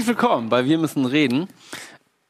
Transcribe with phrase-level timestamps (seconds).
[0.00, 1.46] Herzlich willkommen bei Wir müssen reden.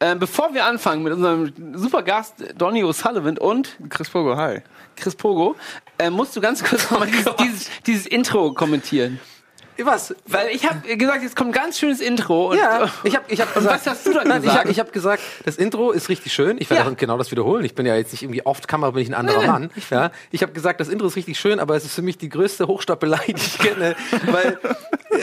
[0.01, 4.63] Äh, bevor wir anfangen mit unserem super Gast Donny O'Sullivan und Chris Pogo, hi.
[4.97, 5.55] Chris Pogo,
[5.97, 9.21] äh, musst du ganz kurz mal dieses, dieses, dieses Intro kommentieren.
[9.83, 10.13] Was?
[10.27, 12.51] Weil ich habe gesagt, jetzt kommt ein ganz schönes Intro.
[12.51, 13.77] Und, Ja, ich habe ich hab gesagt.
[13.77, 14.59] was hast du dann Nein, ich gesagt?
[14.65, 16.57] habe ich hab gesagt, das Intro ist richtig schön.
[16.61, 16.91] Ich werde Ja.
[16.91, 17.65] auch genau das wiederholen.
[17.65, 19.71] Ich bin ja jetzt nicht irgendwie oft Kamera, bin ich ein anderer Nein, nein, Mann.
[19.91, 22.31] Ja, ich habe gesagt, das Intro ist richtig schön, aber es ist für mich die
[22.31, 23.95] größte Hochstapelei, die ich kenne.
[24.27, 24.59] weil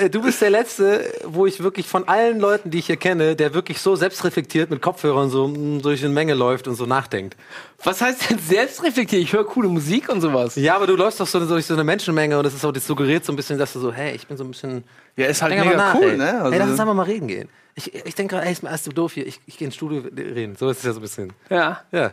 [0.10, 3.54] du bist der Letzte, wo ich wirklich von allen Leuten, die ich hier kenne, der
[3.54, 7.36] wirklich so selbstreflektiert mit Kopfhörern so mm, durch eine Menge läuft und so nachdenkt.
[7.84, 9.22] Was heißt denn selbstreflektiert?
[9.22, 10.56] Ich höre coole Musik und sowas.
[10.56, 12.86] Ja, aber du läufst doch so durch so eine Menschenmenge und das ist so, das
[12.88, 14.84] suggeriert so ein bisschen, dass du so, hey, ich bin so ein bisschen.
[15.16, 16.18] Ja, ist halt mega nach, cool, ey.
[16.18, 16.42] ne?
[16.42, 17.50] Also- ey, lass uns einfach mal reden gehen.
[17.76, 19.28] Ich, ich denke gerade, ey, ist mir alles zu doof hier.
[19.28, 20.56] Ich, ich gehe ins Studio reden.
[20.56, 21.34] So ist es ja so ein bisschen.
[21.50, 21.82] Ja.
[21.92, 22.12] Ja.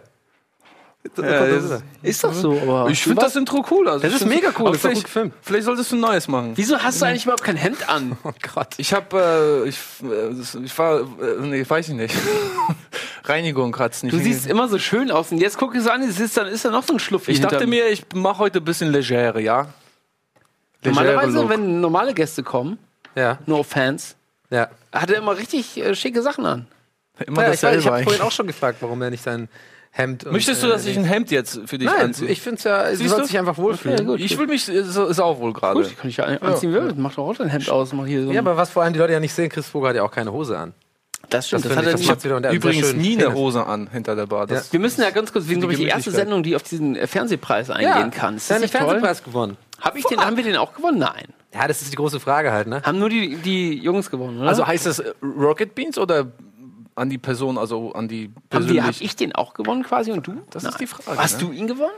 [1.19, 1.83] Ja, das ist-.
[2.03, 2.89] Ist doch so, aber.
[2.91, 3.89] Ich finde das Intro cool.
[3.89, 5.35] Also Das ich ist mega cool, das ist gut gefilmt.
[5.43, 6.53] vielleicht solltest du ein neues machen.
[6.55, 8.17] Wieso hast du eigentlich überhaupt kein Hemd an?
[8.25, 8.69] Oh Gott.
[8.79, 11.05] Ich habe, äh, ich, äh, ich war, äh,
[11.41, 12.15] nee, weiß ich nicht.
[13.25, 14.13] Reinigung kratzt nicht.
[14.15, 16.65] Du siehst immer so schön aus und jetzt guck es an, es ist dann ist
[16.65, 17.29] da noch so ein Schlupf.
[17.29, 19.69] ich dachte mir, ich mache heute ein bisschen legere, ja?
[20.83, 21.49] Legere normalerweise, Look.
[21.51, 22.79] wenn normale Gäste kommen,
[23.15, 24.17] Ja, no Fans,
[24.51, 24.69] ja.
[24.93, 26.67] hat er immer richtig äh, schicke Sachen an.
[27.27, 29.49] immer ja ich weiß, ich dasselbe habe vorhin auch schon gefragt, warum er nicht sein
[29.97, 30.25] Hemd.
[30.25, 32.29] und, Möchtest du, äh, dass ich ein Hemd jetzt für dich Nein, anziehe?
[32.29, 33.29] ich finde es ja, du Siehst sollst du?
[33.29, 33.95] dich einfach wohlfühlen.
[34.01, 34.21] Okay, gut.
[34.21, 35.81] Ich will mich äh, so- sauwohl gerade.
[35.81, 36.83] Gut, kann ich ja anziehen, ja.
[36.97, 38.33] mach doch auch dein Hemd aus, mach hier so.
[38.33, 40.11] Ja, aber was vor allem die Leute ja nicht sehen, Chris Vogel hat ja auch
[40.11, 40.75] keine Hose an.
[41.31, 42.35] das stimmt, das, finde hat ich, er das nicht.
[42.35, 43.33] wieder Übrigens nie eine.
[43.35, 44.49] Hose an hinter der Bar.
[44.49, 46.11] Das Wir müssen ja ganz kurz, wir sind glaube ich die erste.
[46.11, 48.37] Sendung, die auf diesen äh, Fernsehpreis eingehen kann.
[48.37, 48.81] Ist das nicht toll?
[48.83, 49.57] Fernsehpreis gewonnen.
[49.81, 50.99] Hab ich den, haben wir den auch gewonnen?
[50.99, 51.27] Nein.
[51.53, 52.83] Ja, das ist die große Frage halt, ne?
[52.83, 54.49] Haben nur die, die Jungs gewonnen, oder?
[54.49, 56.27] Also heißt das äh, Rocket Beans oder
[56.95, 59.03] an die Person, also an die haben die, hab persönlich?
[59.03, 60.43] ich den auch gewonnen quasi und du?
[60.51, 61.49] Das ist die Frage, Hast ne?
[61.49, 61.93] du ihn gewonnen?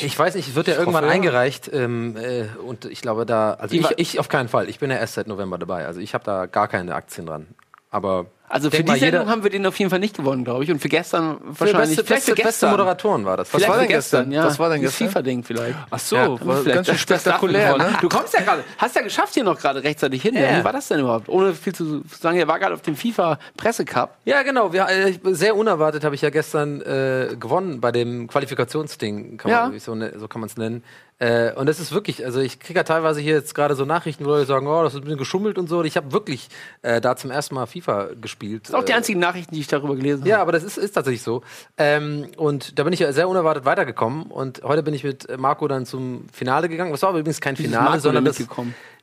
[0.00, 3.54] Ich weiß nicht, es wird ja irgendwann hoffe, eingereicht ähm, äh, und ich glaube da,
[3.54, 4.70] also ich, ich auf keinen Fall.
[4.70, 7.46] Ich bin ja erst seit November dabei, also ich habe da gar keine Aktien dran.
[7.90, 10.44] Aber Also ich für denk die Sendung haben wir den auf jeden Fall nicht gewonnen,
[10.44, 10.70] glaube ich.
[10.70, 11.96] Und für gestern für wahrscheinlich.
[11.96, 12.70] beste, vielleicht beste, für beste gestern.
[12.70, 13.48] Moderatoren war das.
[13.48, 14.32] Vielleicht war denn gestern, gestern?
[14.32, 14.44] ja.
[14.46, 15.08] Was war denn gestern?
[15.08, 15.74] FIFA-Ding vielleicht.
[15.90, 17.96] Ach so, Ja, war ganz schön das- das spektakulär, ne?
[18.00, 20.34] Du kommst ja gerade, hast ja geschafft hier noch gerade rechtzeitig hin.
[20.34, 20.60] Ja.
[20.60, 21.28] Wie war das denn überhaupt?
[21.28, 24.10] Ohne viel zu sagen, er war gerade auf dem FIFA-Pressecup.
[24.24, 24.72] Ja, genau.
[24.72, 29.72] Wir, äh, sehr unerwartet habe ich ja gestern äh, gewonnen bei dem Qualifikationsding, kann man,
[29.74, 29.78] Ja.
[29.80, 30.82] so, ne, so kann man es nennen.
[31.18, 34.24] Äh, und das ist wirklich, also ich kriege ja teilweise hier jetzt gerade so Nachrichten,
[34.24, 35.78] wo Leute sagen, oh, das ist ein bisschen geschummelt und so.
[35.78, 36.48] Und ich habe wirklich
[36.82, 38.64] äh, da zum ersten Mal FIFA gespielt.
[38.64, 40.28] Das ist auch die Äh, einzigen Nachrichten, die ich darüber gelesen habe.
[40.28, 41.42] Ja, aber das ist, ist tatsächlich so.
[41.78, 44.24] Ähm, und da bin ich ja sehr unerwartet weitergekommen.
[44.24, 46.92] Und heute bin ich mit Marco dann zum Finale gegangen.
[46.92, 48.42] Das war aber übrigens kein Finale, Marco sondern das.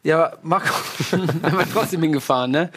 [0.03, 0.67] Ja, Marco.
[1.41, 2.71] War trotzdem hingefahren, ne?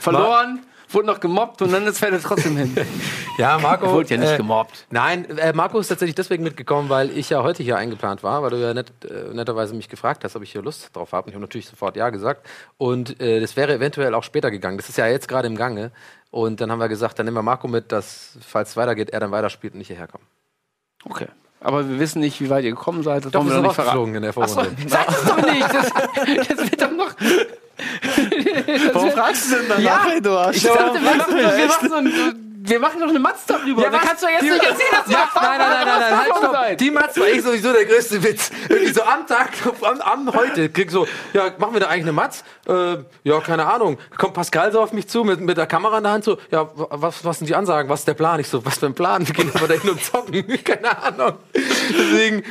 [0.00, 0.60] Verloren,
[0.96, 2.76] wurde noch gemobbt und dann ist er trotzdem hin.
[3.38, 3.86] ja, Marco.
[3.86, 4.86] Er wurde ja nicht äh, gemobbt.
[4.90, 8.50] Nein, äh, Marco ist tatsächlich deswegen mitgekommen, weil ich ja heute hier eingeplant war, weil
[8.50, 11.26] du ja net, äh, netterweise mich gefragt hast, ob ich hier Lust drauf habe.
[11.26, 12.46] Und ich habe natürlich sofort ja gesagt.
[12.78, 14.78] Und äh, das wäre eventuell auch später gegangen.
[14.78, 15.92] Das ist ja jetzt gerade im Gange.
[16.30, 19.20] Und dann haben wir gesagt, dann nehmen wir Marco mit, dass, falls es weitergeht, er
[19.20, 20.24] dann weiterspielt und nicht hierher kommt.
[21.04, 21.28] Okay.
[21.60, 23.24] Aber wir wissen nicht, wie weit ihr gekommen seid.
[23.24, 24.14] Das Doch, wollen wir noch nicht verraten.
[24.14, 24.70] in der Vorrunde.
[24.86, 25.62] sag das doch nicht.
[25.62, 25.92] Das,
[26.48, 27.14] das wird doch noch.
[28.92, 29.82] Warum fragst du denn danach?
[29.82, 33.46] Ja, du Ich dachte, wir machen, wir machen, so ein, wir machen doch eine Matz
[33.46, 33.82] darüber.
[33.82, 36.78] Ja, da kannst du jetzt nicht erzählen, dass wir nein, nein, nein, nein, halt, stopp.
[36.78, 38.50] Die Matz war ich sowieso der größte Witz.
[38.68, 39.50] Irgendwie so am Tag,
[39.82, 42.44] am, am heute, krieg so, ja, machen wir da eigentlich eine Matz?
[42.68, 43.98] Äh, ja, keine Ahnung.
[44.18, 46.62] Kommt Pascal so auf mich zu mit, mit der Kamera in der Hand so, ja,
[46.74, 47.88] wa- was, was sind die Ansagen?
[47.88, 48.40] Was ist der Plan?
[48.40, 49.26] Ich so, was für ein Plan?
[49.26, 50.46] Wir gehen aber da hin und zocken.
[50.64, 51.34] keine Ahnung.
[51.54, 52.42] Deswegen,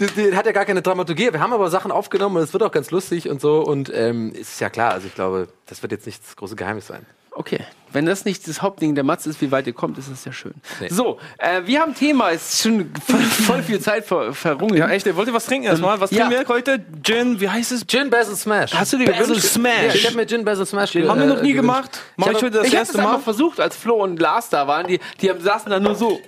[0.00, 1.32] die, die hat ja gar keine Dramaturgie.
[1.32, 4.32] Wir haben aber Sachen aufgenommen und es wird auch ganz lustig und so und ähm,
[4.32, 7.06] ist ja klar, also ich glaube, das wird jetzt nicht das große Geheimnis sein.
[7.36, 7.60] Okay,
[7.92, 10.32] wenn das nicht das Hauptding der Matz ist, wie weit ihr kommt, ist das ja
[10.32, 10.54] schön.
[10.80, 10.88] Nee.
[10.88, 14.76] So, äh, wir haben Thema, es ist schon voll, voll viel Zeit ver verrungen.
[14.76, 16.00] Ja, echt, wollt ihr was trinken erstmal?
[16.00, 16.26] Was Ja.
[16.28, 16.84] trinken wir heute?
[17.02, 17.84] Gin, wie heißt es?
[17.86, 18.72] Gin Basil Smash.
[18.74, 19.46] Hast du dir Basil gewünscht?
[19.48, 19.82] Smash.
[19.88, 22.00] Ja, ich habe mir Gin Basil Smash Haben wir noch nie äh, gemacht.
[22.16, 23.18] Mach ich habe- heute das ich habe erste es Mal.
[23.18, 24.86] versucht, als Flo und Lars da waren.
[24.86, 26.20] Die, die haben, saßen da nur so,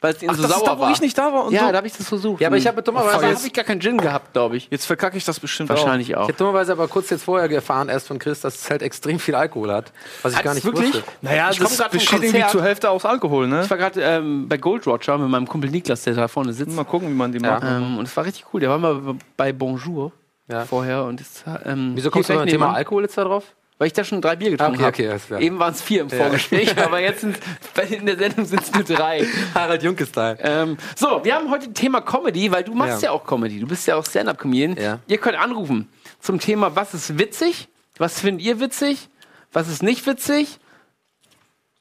[0.00, 0.90] weil es ihnen Ach, so das sauer ist da, wo war.
[0.92, 1.70] ich nicht da war und ja, so.
[1.72, 2.40] da habe ich das versucht.
[2.40, 4.68] Ja, aber ich habe dummerweise habe ich gar keinen Gin gehabt, glaube ich.
[4.70, 6.20] Jetzt verkacke ich das bestimmt Wahrscheinlich auch.
[6.20, 6.24] auch.
[6.24, 9.18] Ich habe dummerweise aber kurz jetzt vorher erfahren, erst von Chris, dass es halt extrem
[9.18, 9.92] viel Alkohol hat.
[10.22, 10.94] Was ich Hat gar nicht wirklich?
[10.94, 11.04] wusste.
[11.22, 13.62] Naja, Ich das besteht irgendwie zur Hälfte aus Alkohol, ne?
[13.64, 16.74] Ich war gerade ähm, bei Gold Roger mit meinem Kumpel Niklas, der da vorne sitzt.
[16.76, 17.52] Mal gucken, wie man die Ja.
[17.54, 17.64] macht.
[17.64, 18.60] Ähm, und es war richtig cool.
[18.60, 19.00] Der war mal
[19.36, 20.12] bei Bonjour
[20.48, 20.64] Ja.
[20.64, 21.04] vorher.
[21.04, 23.44] Und ist, ähm, Wieso kommst du beim Thema Alkohol jetzt da drauf?
[23.78, 25.20] Weil ich da schon drei Bier getrunken Okay, habe.
[25.36, 25.44] okay.
[25.46, 29.24] Eben waren es vier im Vorgespräch, aber jetzt in der Sendung sind es nur drei.
[29.54, 30.36] Harald Junke-Style.
[30.42, 33.12] Ähm, so, wir haben heute Thema Comedy, weil du machst ja, Ja.
[33.12, 33.60] auch Comedy.
[33.60, 34.76] Du bist ja auch Stand-Up-Comedian.
[34.76, 34.98] Ja.
[35.06, 35.88] Ihr könnt anrufen
[36.20, 37.68] zum Thema, was ist witzig?
[37.98, 39.08] Was findet ihr witzig?
[39.52, 40.58] Was ist nicht witzig?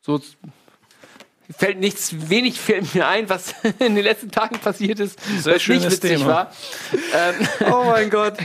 [0.02, 0.22] So,
[1.56, 5.68] fällt nichts, wenig fällt mir ein, was in den letzten Tagen passiert ist, Sehr was
[5.68, 6.28] nicht witzig Thema.
[6.28, 6.52] war.
[7.14, 8.38] Ähm, Oh mein Gott.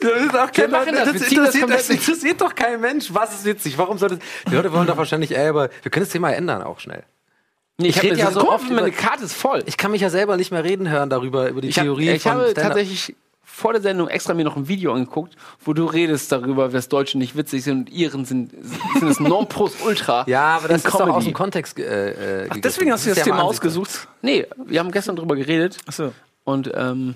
[0.00, 0.84] Das, ist auch kein, das.
[0.86, 3.06] das, interessiert, das interessiert doch kein Mensch.
[3.12, 3.78] Was ist witzig?
[3.78, 4.18] Warum soll das?
[4.50, 7.04] Die Leute wollen doch wahrscheinlich, ey, aber wir können das Thema ändern auch schnell.
[7.78, 9.62] nee, ich Ich habe rede ja ja so oft, meine Karte ist voll.
[9.66, 12.10] Ich kann mich ja selber nicht mehr reden hören darüber, über die Ich, hab, Theorie
[12.10, 13.14] ich von habe tatsächlich
[13.54, 17.18] vor der Sendung extra mir noch ein Video angeguckt, wo du redest darüber, dass Deutsche
[17.18, 18.50] nicht witzig sind und Iren sind,
[18.94, 20.24] sind das Non-Plus-Ultra.
[20.26, 21.24] Ja, aber das ist doch aus Comedy.
[21.26, 24.08] dem Kontext äh, äh, Ach, deswegen hast du das ja Thema ausgesucht.
[24.22, 26.12] Nee, wir haben gestern drüber geredet Achso.
[26.44, 27.14] und ähm,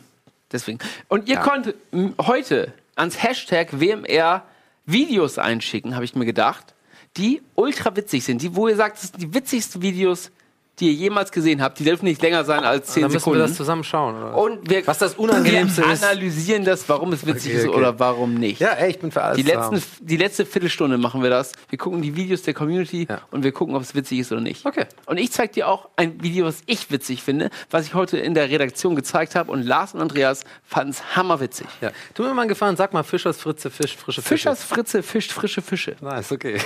[0.52, 0.78] deswegen.
[1.08, 4.42] Und ihr könnt m, heute ans Hashtag WMR
[4.84, 6.74] Videos einschicken, habe ich mir gedacht,
[7.16, 8.42] die ultra witzig sind.
[8.42, 10.30] Die, wo ihr sagt, das sind die witzigsten Videos,
[10.78, 11.78] die ihr jemals gesehen habt.
[11.78, 13.38] Die dürfen nicht länger sein als 10 Dann müssen Sekunden.
[13.40, 14.14] wir das zusammen schauen.
[14.16, 14.36] Oder?
[14.36, 16.04] und wir, Was das Unangenehmste wir ist.
[16.04, 17.76] analysieren das, warum es witzig Okay, ist okay.
[17.78, 18.60] oder warum nicht.
[18.60, 21.52] Ja, ey, ich bin für alles Die, letzten, die letzte Viertelstunde machen wir das.
[21.70, 23.20] Wir gucken die Videos der Community Ja.
[23.30, 24.66] und wir gucken, ob es witzig ist oder nicht.
[24.66, 24.84] Okay.
[25.06, 28.34] Und ich zeige dir auch ein Video, was ich witzig finde, was ich heute in
[28.34, 29.50] der Redaktion gezeigt habe.
[29.52, 31.66] Und Lars und Andreas fanden es hammerwitzig.
[31.80, 31.90] Ja.
[32.14, 34.28] Tu mir mal einen Gefallen, sag mal Fischers Fritze, Fisch, frische Fische.
[34.28, 35.96] Fischers Fritze fischt frische Fische.
[36.20, 36.58] Ist okay.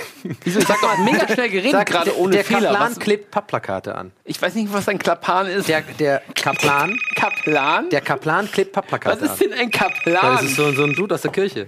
[0.43, 0.59] Wieso?
[0.61, 2.71] Sag doch mega schnell geredet, gerade der, ohne der Fehler.
[2.71, 4.00] Kaplan Was, klebt Pappplakate an.
[4.23, 5.67] Ich weiß nicht, was ein Klapan ist.
[5.69, 7.89] Der, der Kaplan, Kaplan?
[7.89, 9.37] der Kaplan klebt was Pappplakate ist an.
[9.39, 10.35] denn ein Ja, Kaplan?
[10.37, 11.67] das ist so, so ein Dude aus der Kirche.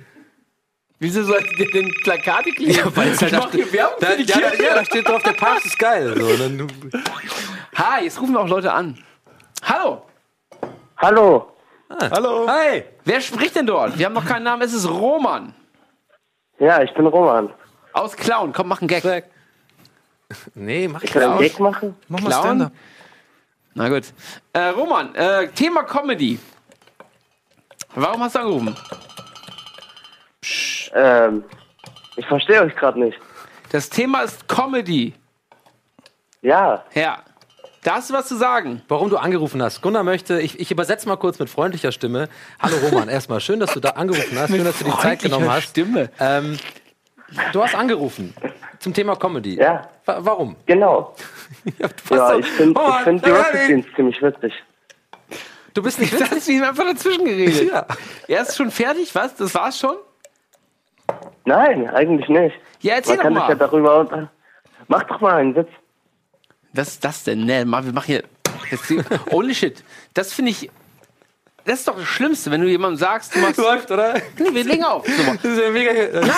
[1.00, 2.96] Wieso sollte der denn Plakate kleben?
[2.96, 4.64] weil es halt ich da mach hier Werbung Da, für die ja, da, Kirche.
[4.64, 6.14] ja, da steht drauf, der Papst ist geil.
[6.18, 7.04] So, und dann,
[7.76, 8.98] Hi, jetzt rufen wir auch Leute an.
[9.64, 10.06] Hallo,
[10.98, 11.50] Hallo.
[12.12, 12.48] Hallo.
[12.48, 12.86] hey!
[13.06, 13.98] wer spricht denn dort?
[13.98, 15.54] Wir haben noch keinen Namen, es ist Roman.
[16.60, 17.50] Ja, ich bin Roman.
[17.92, 19.04] Aus Clown, komm, mach einen Gag.
[20.56, 21.40] Nee, mach ich Kann ich einen.
[21.40, 21.96] Gag machen?
[22.08, 22.44] Mach mal Clown?
[22.44, 22.72] Stand-up.
[23.76, 24.04] Na gut.
[24.54, 26.40] Äh, Roman, äh, Thema Comedy.
[27.96, 28.76] Warum hast du angerufen?
[30.94, 31.44] Ähm,
[32.16, 33.18] ich verstehe euch gerade nicht.
[33.72, 35.14] Das Thema ist Comedy.
[36.42, 37.20] Ja, Ja.
[37.84, 38.82] Da hast du was zu sagen.
[38.88, 39.82] Warum du angerufen hast.
[39.82, 42.30] Gunnar möchte, ich, ich übersetze mal kurz mit freundlicher Stimme.
[42.62, 45.52] Hallo Roman, erstmal schön, dass du da angerufen hast, schön, dass du die Zeit genommen
[45.52, 45.64] hast.
[45.72, 46.10] Stimme.
[46.18, 46.58] Ähm,
[47.52, 48.34] du hast angerufen
[48.84, 49.56] zum Thema Comedy.
[49.58, 49.88] Ja.
[50.06, 50.56] Wa warum?
[50.66, 51.16] genau.
[51.80, 53.82] Ja, du, Ja, ich finde ich find die hör Rocket ihn.
[53.82, 54.54] Beans ziemlich witzig.
[55.74, 56.30] Du bist nicht witzig.
[56.32, 57.72] hast du ihm einfach dazwischen geredet.
[57.72, 57.86] Ja.
[58.28, 59.36] Er ist schon fertig, was?
[59.36, 59.96] Das war's schon?
[61.46, 62.56] Nein, eigentlich nicht.
[62.82, 63.60] Ja, erzähl Man kann doch sich ja mal.
[63.68, 64.30] darüber.
[64.88, 65.70] Mach doch mal einen Witz.
[66.74, 67.46] Was ist das denn?
[67.46, 68.24] Ne, mal, wir machen hier.
[69.32, 69.84] Holy shit.
[70.14, 70.70] Das finde ich.
[71.66, 73.58] Das ist doch das Schlimmste, wenn du jemandem sagst, du machst.
[73.58, 74.16] Läuft, oder?
[74.38, 75.06] Nee, wir legen auf.
[75.08, 75.92] So, Das ist ja mega.
[75.94, 76.30] Nein,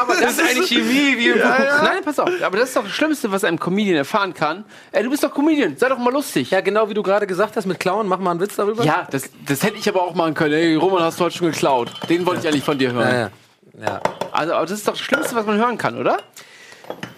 [0.00, 2.30] aber das, ist eine Chemie wie im Nein, pass auf.
[2.42, 4.64] Aber das ist doch das Schlimmste, was ein Comedian erfahren kann.
[4.92, 5.76] Ey, du bist doch Comedian.
[5.76, 6.52] Sei doch mal lustig.
[6.52, 8.84] Ja, genau wie du gerade gesagt hast mit Klauen, mach mal einen Witz darüber.
[8.84, 10.54] Ja, das, das hätte ich aber auch machen können.
[10.54, 11.90] Ey, Roman, hast du heute schon geklaut.
[12.08, 13.08] Den wollte ich eigentlich von dir hören.
[13.08, 13.30] Ja, ja.
[13.84, 14.00] ja.
[14.30, 16.18] Also, aber das ist doch das Schlimmste, was man hören kann, oder?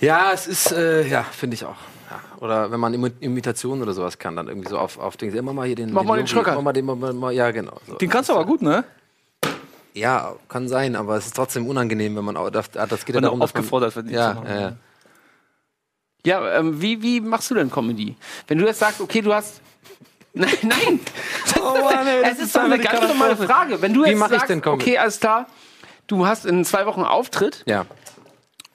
[0.01, 1.77] Ja, es ist, äh, ja, finde ich auch.
[2.41, 5.37] Oder wenn man Imi- Imitationen oder sowas kann, dann irgendwie so auf, auf Dinge.
[5.37, 5.93] Immer mal hier den.
[5.93, 6.55] Mach mal den Schröcker.
[6.55, 7.77] Mach mal den, mach mal, mal, ja, genau.
[7.87, 7.95] So.
[7.97, 8.85] Den kannst du aber gut, ne?
[9.95, 12.37] Ja, kann sein, aber es ist trotzdem unangenehm, wenn man.
[12.37, 14.73] auch- Das, das geht ja darum, aufgefordert wird, Ja, ja, ja.
[16.25, 18.15] Ja, ähm, wie, wie machst du denn Comedy?
[18.47, 19.61] Wenn du jetzt sagst, okay, du hast.
[20.33, 21.01] Nein, nein!
[21.61, 23.37] Oh Mann, ey, das es ist ist doch eine ganz normale.
[23.37, 23.83] Frage.
[23.83, 24.83] Wenn du Wie jetzt mach ich sagst, denn Comedy?
[24.85, 25.47] okay, alles klar,
[26.07, 27.85] du hast in zwei Wochen einen Auftritt ja.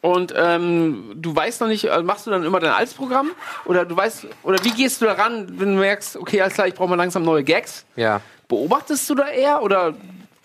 [0.05, 3.31] Und ähm, du weißt noch nicht, äh, machst du dann immer dein altes Programm?
[3.65, 6.75] Oder du weißt, oder wie gehst du daran, wenn du merkst, okay, alles klar, ich
[6.75, 7.85] brauche mal langsam neue Gags?
[7.95, 8.21] Ja.
[8.47, 9.95] Beobachtest du da eher oder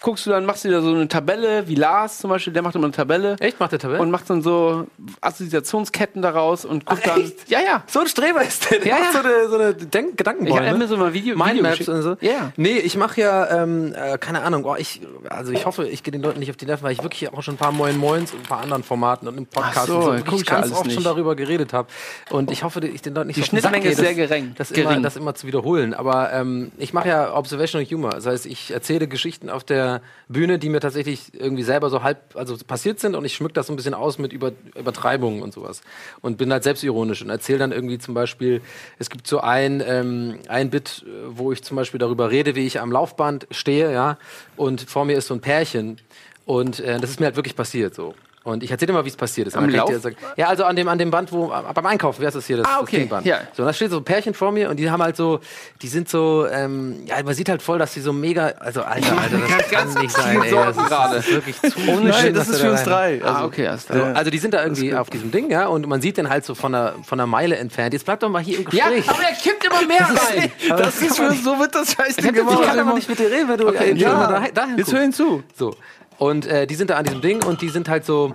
[0.03, 2.75] guckst du dann, machst du da so eine Tabelle, wie Lars zum Beispiel, der macht
[2.75, 4.01] immer eine Tabelle Echt, macht der Tabelle?
[4.01, 4.87] und macht dann so
[5.21, 7.21] Assoziationsketten daraus und guckt Ach, dann.
[7.23, 7.49] echt?
[7.49, 7.83] Ja, ja.
[7.87, 8.79] so ein Streber ist der.
[8.81, 9.21] Der Ja, macht ja.
[9.23, 10.67] so eine, so eine Denk Ich Gedankenbäume.
[10.69, 12.17] habe mir so mal Video, Video Mindmaps und so.
[12.21, 12.53] Ja.
[12.57, 16.13] Nee, ich mache ja, ähm, äh, keine Ahnung, oh, ich, also ich hoffe, ich gehe
[16.13, 18.33] den Leuten nicht auf die Nerven, weil ich wirklich auch schon ein paar Moin Moins
[18.33, 20.73] und ein paar anderen Formaten und im Podcast so, und so ich ja ganz alles
[20.73, 21.07] oft schon nicht.
[21.07, 21.89] darüber geredet habe.
[22.31, 24.17] Und ich hoffe, ich den Leuten nicht Die auf den Sack gehe, ist sehr das-
[24.17, 24.55] gering.
[24.57, 24.91] Das Gering.
[24.93, 25.95] immer, das immer zu wiederholen.
[25.95, 28.11] Aber ähm, ich mache ja Observational Humor.
[28.11, 29.90] Das heißt, ich erzähle Geschichten auf der
[30.29, 33.67] Bühne, die mir tatsächlich irgendwie selber so halb, also passiert sind und ich schmück das
[33.67, 35.81] so ein bisschen aus mit Über Übertreibungen und sowas.
[36.21, 38.63] Und bin halt selbstironisch und erzähle dann irgendwie zum Beispiel,
[38.99, 42.81] es gibt so ein, ähm, ein Bit, wo ich zum Beispiel darüber rede, wie ich
[42.81, 44.19] am Laufband stehe, ja,
[44.57, 45.99] und vor mir ist so ein Pärchen
[46.45, 48.15] und äh, das ist mir halt wirklich passiert so.
[48.43, 49.55] Und ich erzähle immer, wie es passiert ist.
[49.57, 52.23] Am ich Lauf- dir sagen- Ja, also an dem, an dem Band, wo, beim Einkaufen,
[52.23, 52.57] wie heißt das hier?
[52.57, 53.27] Das, Ah, das okay, Dingband.
[53.27, 53.37] ja.
[53.53, 55.41] So, und da steht so ein Pärchen vor mir und die haben halt so,
[55.83, 59.13] die sind so, ähm, ja, man sieht halt voll, dass die so mega, also Alter,
[59.21, 60.51] Alter, das ganz kann nicht sein, ey.
[60.53, 63.21] Das ist, das ist wirklich zu Nein, unschön, das ist da für uns drei.
[63.23, 65.87] Ah, Also, okay, alles So, also die sind da irgendwie auf diesem Ding, ja, und
[65.87, 67.93] man sieht den halt so von einer, von einer Meile entfernt.
[67.93, 69.11] Jetzt bleib doch mal hier im Ja, Gespräch.
[69.11, 70.51] aber er kippt immer mehr rein.
[70.79, 72.63] Das ist für so wird das Scheißding ich gemacht.
[72.63, 74.27] kann aber nicht mit dir reden, wenn du Okay, ja.
[74.27, 75.43] da, dahin Jetzt hör ihn zu.
[75.55, 75.75] So.
[76.21, 78.35] Und äh, die sind da an diesem Ding und die sind halt so.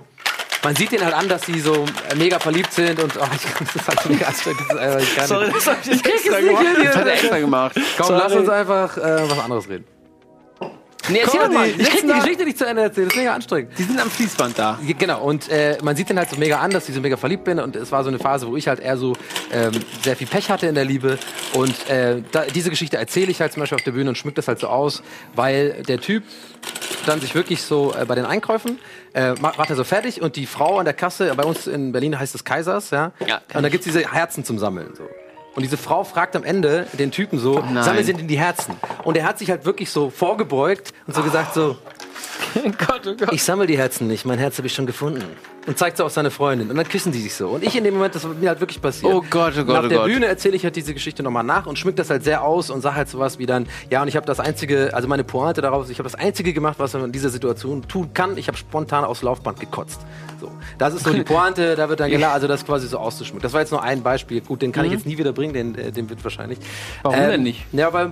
[0.63, 1.85] man sieht denen halt an, dass sie so
[2.17, 4.61] mega verliebt sind und oh, ich, das ist halt mega anstrengend.
[4.67, 5.57] Das ist einfach, ich kann Sorry, nicht.
[5.57, 6.65] das hab ich jetzt extra nicht gemacht.
[6.83, 7.75] Das hat er extra gemacht.
[7.97, 8.19] Komm, Sorry.
[8.23, 9.85] lass uns einfach äh, was anderes reden.
[11.07, 11.67] Nee, erzähl doch mal.
[11.67, 13.71] ich Die krieg die Geschichte nicht zu Ende erzählen, das ist mega anstrengend.
[13.77, 14.79] Die sind am Fließband da.
[14.83, 17.15] Ja, Genau, und äh, man sieht dann halt so mega an, dass ich so mega
[17.15, 17.59] verliebt bin.
[17.59, 19.13] Und es war so eine Phase, wo ich halt eher so
[19.53, 19.71] ähm,
[20.03, 21.19] sehr viel Pech hatte in der Liebe.
[21.53, 24.33] Und äh, da, diese Geschichte erzähle ich halt zum Beispiel auf der Bühne und schmück
[24.33, 25.03] das halt so aus,
[25.35, 26.23] weil der Typ
[27.07, 28.79] dann sich wirklich so äh, bei den Einkäufen
[29.13, 31.91] äh, ma- macht er so fertig und die Frau an der Kasse, bei uns in
[31.91, 33.11] Berlin heißt es Kaisers, ja.
[33.25, 34.93] Ja, und da gibt's diese Herzen zum Sammeln.
[34.95, 35.03] So.
[35.55, 38.75] Und diese Frau fragt am Ende den Typen so, sammeln Sie denn die Herzen?
[39.05, 41.77] Und er hat sich halt wirklich so vorgebeugt und so gesagt so,
[42.87, 43.33] Gott, oh Gott.
[43.33, 45.23] ich sammle die Herzen nicht, mein Herz habe ich schon gefunden.
[45.67, 46.69] Und zeigt so auf seine Freundin.
[46.69, 47.47] Und dann küssen die sich so.
[47.49, 49.11] Und ich in dem Moment, das mir halt wirklich passiert.
[49.11, 50.07] Oh Gott, oh Gott, Nach oh der Gott.
[50.07, 52.81] Bühne erzähle ich halt diese Geschichte nochmal nach und schmück das halt sehr aus und
[52.81, 55.85] sage halt sowas wie dann, ja, und ich habe das einzige, also meine Pointe darauf
[55.85, 58.37] ist, ich habe das einzige gemacht, was man in dieser Situation tun kann.
[58.37, 60.01] Ich habe spontan aufs Laufband gekotzt.
[60.45, 60.51] So.
[60.77, 63.41] Das ist so die Pointe, da wird dann gelacht, also das quasi so auszuschmücken.
[63.41, 64.41] Das war jetzt nur ein Beispiel.
[64.41, 66.59] Gut, den kann ich jetzt nie wieder bringen, den, äh, den wird wahrscheinlich.
[66.59, 66.63] Mhm.
[66.63, 67.65] Ähm, Warum denn nicht?
[67.71, 68.11] Ja, weil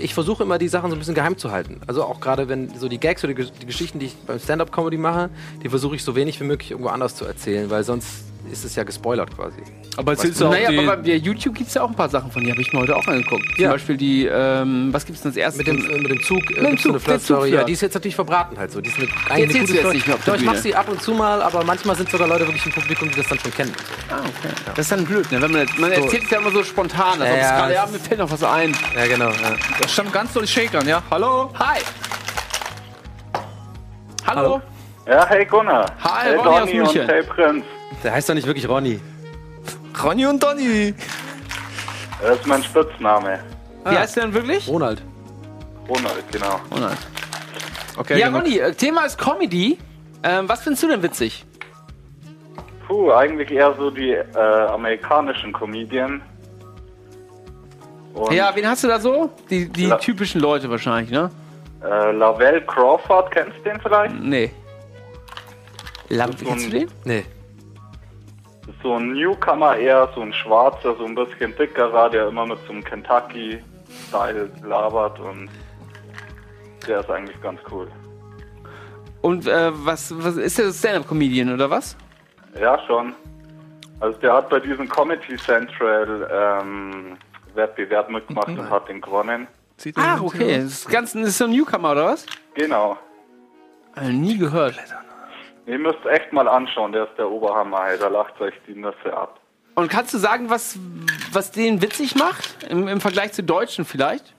[0.00, 1.80] ich versuche immer die Sachen so ein bisschen geheim zu halten.
[1.86, 4.96] Also auch gerade wenn so die Gags oder die, die Geschichten, die ich beim Stand-up-Comedy
[4.96, 5.30] mache,
[5.62, 8.76] die versuche ich so wenig wie möglich irgendwo anders zu erzählen, weil sonst ist es
[8.76, 9.62] ja gespoilert quasi.
[9.96, 10.78] Aber erzählst du auch Naja, die...
[10.78, 12.80] aber bei YouTube gibt es ja auch ein paar Sachen von, die habe ich mir
[12.80, 13.44] heute auch angeguckt.
[13.56, 13.70] Zum Ja.
[13.72, 15.58] Beispiel die, ähm, was gibt es denn als erstes?
[15.58, 17.40] Mit dem, äh, mit dem Zug, äh, dem gibt's so eine Zug, der Flirt-Story.
[17.40, 17.60] Zugflirt.
[17.60, 18.80] Ja, die ist jetzt natürlich verbraten halt so.
[18.80, 20.44] Die ist eine, eigentlich erzählst eine du gute jetzt nicht mehr auf der Doch, ich
[20.46, 20.62] mache Bühne.
[20.62, 23.26] sie ab und zu mal, aber manchmal sind sogar Leute wirklich im Publikum, die das
[23.28, 23.72] dann schon kennen.
[24.10, 24.54] Ah, okay.
[24.74, 25.40] Das ist dann blöd, ne?
[25.42, 27.74] Wenn man, jetzt- man erzählt es ja immer so spontan, als ob es Ja, gerade,
[27.74, 28.76] ja, mir fällt noch was ein.
[28.96, 29.30] Ja, genau.
[29.30, 29.54] Ja.
[29.80, 31.02] Da stand ganz doll Shakern, ja?
[31.10, 31.50] Hallo?
[31.58, 31.78] Hi!
[34.26, 34.60] Hallo?
[35.06, 35.86] Ja, hey Gunnar.
[36.04, 37.06] Hi, hey Ronny aus Donny und München.
[37.08, 37.64] hey Prinz.
[38.02, 39.00] Der heißt doch nicht wirklich Ronny.
[40.02, 40.94] Ronny und Donny.
[42.20, 43.40] Das ist mein Spitzname.
[43.84, 44.68] Wie heißt der denn wirklich?
[44.68, 45.02] Ronald.
[45.88, 46.60] Ronald, genau.
[46.70, 46.98] Ronald.
[47.96, 48.42] Okay, Ja, genug.
[48.42, 49.78] Ronny, äh, Thema ist Comedy.
[50.22, 51.44] Ähm, was findest du denn witzig?
[52.86, 56.22] Puh, eigentlich eher so die äh, amerikanischen Comedien.
[58.14, 59.30] Und Ja, wen hast du da so?
[59.50, 61.30] Die, die La- typischen Leute wahrscheinlich, ne?
[61.82, 64.14] äh, Lavelle Crawford, kennst du den vielleicht?
[64.14, 64.50] Nee.
[66.08, 66.88] La kennst du den?
[67.04, 67.24] Nee.
[68.82, 72.72] So ein Newcomer eher, so ein Schwarzer, so ein bisschen dickerer, der immer mit so
[72.72, 75.48] einem Kentucky-Style labert und
[76.86, 77.88] der ist eigentlich ganz cool.
[79.20, 81.96] Und äh, was, was ist der Stand-Up-Comedian oder was?
[82.60, 83.14] Ja, schon.
[84.00, 87.16] Also der hat bei diesem Comedy Central ähm,
[87.54, 89.46] Wettbewerb mitgemacht und hat den gewonnen.
[89.76, 90.56] Sieht Ah, okay.
[90.56, 92.26] Das ist, ganz, das ist so ein Newcomer oder was?
[92.54, 92.96] Genau.
[93.96, 94.74] Äh, nie gehört.
[95.66, 97.98] Ihr müsst echt mal anschauen, der ist der Oberhammer, ey.
[97.98, 99.38] da lacht euch die Nüsse ab.
[99.74, 100.78] Und kannst du sagen, was,
[101.32, 102.64] was den witzig macht?
[102.68, 104.34] Im, Im Vergleich zu Deutschen vielleicht?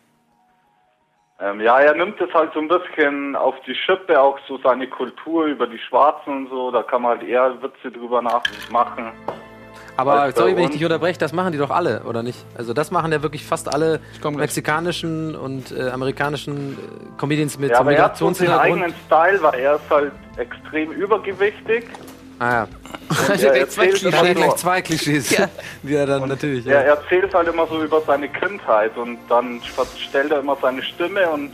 [1.40, 4.88] Ähm, ja, er nimmt es halt so ein bisschen auf die Schippe, auch so seine
[4.88, 9.12] Kultur über die Schwarzen und so, da kann man halt eher Witze drüber nachmachen.
[9.96, 12.44] Aber bei sorry, wenn ich dich unterbreche, das machen die doch alle, oder nicht?
[12.58, 17.78] Also das machen ja wirklich fast alle mexikanischen und äh, amerikanischen äh, Comedians mit Ja,
[17.78, 18.84] so aber er hat so seinen Migrationshintergrund.
[18.84, 21.86] eigenen Style, weil er ist halt extrem übergewichtig.
[22.40, 22.68] Ah ja.
[23.30, 24.12] Also er gleich zwei erzählt Klischees.
[24.12, 25.30] Da hat er gleich zwei Klischees.
[25.38, 25.50] Ja.
[25.84, 26.66] Die er dann natürlich.
[26.66, 26.96] er Ja.
[26.96, 31.52] erzählt halt immer so über seine Kindheit und dann verstellt er immer seine Stimme und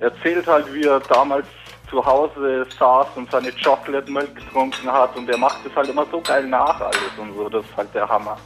[0.00, 1.46] erzählt halt, wie er damals
[1.90, 6.06] zu Hause saß und seine Chocolate Milk getrunken hat und er macht es halt immer
[6.10, 8.36] so geil nach alles und so, das ist halt der Hammer.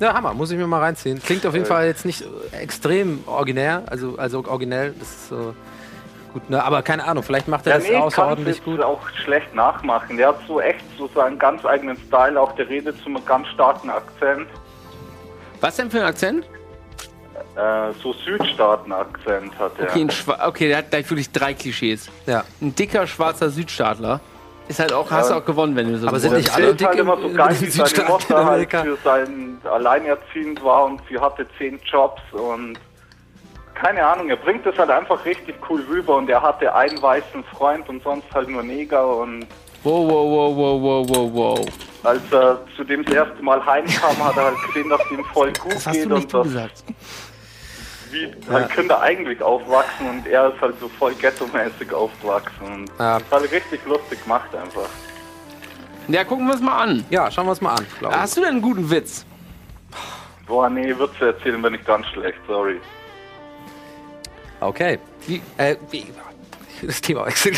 [0.00, 1.20] ja, Hammer, muss ich mir mal reinziehen.
[1.22, 5.54] Klingt auf jeden Fall jetzt nicht äh, extrem originär, also, also originell, das ist so
[6.32, 6.62] gut, ne?
[6.64, 8.80] aber keine Ahnung, vielleicht macht er Ja, das nee, außerordentlich gut.
[8.82, 10.16] auch schlecht nachmachen.
[10.16, 13.90] Der hat so echt so seinen ganz eigenen Style, auch der redet mit ganz starken
[13.90, 14.48] Akzent.
[15.60, 16.46] Was denn für ein Akzent?
[17.54, 19.90] Äh, so Südstaaten-Akzent hat er.
[19.90, 20.08] Okay,
[20.46, 22.08] okay, der hat gleich wirklich drei Klischees.
[22.26, 22.44] Ja.
[22.60, 24.20] Ein dicker, schwarzer Südstaatler.
[24.68, 26.80] Ist halt auch, hast du auch gewonnen, wenn du so Aber sind nicht alle erzählt
[26.80, 30.64] dick halt im- immer so geil, wie seine Südstaaten Mutter in halt für sein alleinerziehend
[30.64, 32.78] war und sie hatte zehn Jobs und
[33.74, 37.42] keine Ahnung, er bringt das halt einfach richtig cool rüber und er hatte einen weißen
[37.56, 39.46] Freund und sonst halt nur Neger und
[39.82, 41.66] Wow, wow, wow, wow, wow, wow, wow.
[42.04, 45.52] als er zu dem das erste Mal heimkam, hat er halt gesehen, dass ihm voll
[45.54, 46.84] gut Das hast geht du nicht und du dass gesagt.
[48.12, 52.64] Wie halt Kinder eigentlich aufwachsen und er ist halt so voll ghetto-mäßig aufgewachsen.
[52.64, 53.18] Und Ja.
[53.18, 54.88] Das ist halt richtig lustig gemacht einfach.
[56.08, 57.04] Ja, gucken wir es mal an.
[57.10, 57.86] Ja, schauen wir uns mal an.
[58.10, 59.24] Hast du denn einen guten Witz?
[60.46, 62.80] Boah, nee, Witze erzählen bin ich ganz schlecht, sorry.
[64.60, 64.98] Okay.
[65.26, 66.06] Wie- Äh, wie,
[66.82, 67.56] das Thema wechseln.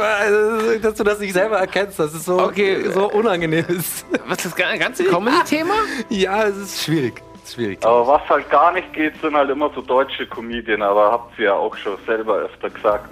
[0.00, 2.90] Also, dass du das nicht selber erkennst, dass es so, Okay.
[2.90, 4.06] so unangenehm ist.
[4.26, 5.74] Was ist das ganze Comedy-Thema?
[6.08, 7.22] ja, es ist schwierig.
[7.46, 7.84] Schwierig.
[7.84, 11.46] Aber was halt gar nicht geht, sind halt immer so deutsche Comedien, aber habt ihr
[11.46, 13.10] ja auch schon selber öfter gesagt.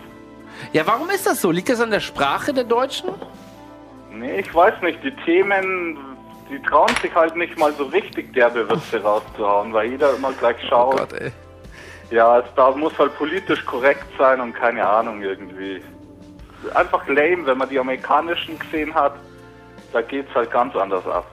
[0.72, 1.50] Ja, warum ist das so?
[1.50, 3.10] Liegt das an der Sprache der Deutschen?
[4.12, 5.02] Nee, ich weiß nicht.
[5.02, 5.98] Die Themen,
[6.50, 10.56] die trauen sich halt nicht mal so richtig derbe Witze rauszuhauen, weil jeder immer gleich
[10.68, 10.94] schaut.
[10.94, 11.32] Oh Gott, ey.
[12.10, 15.82] Ja, es da muss halt politisch korrekt sein und keine Ahnung irgendwie.
[16.74, 19.14] Einfach lame, wenn man die amerikanischen gesehen hat,
[19.92, 21.24] da geht's halt ganz anders ab.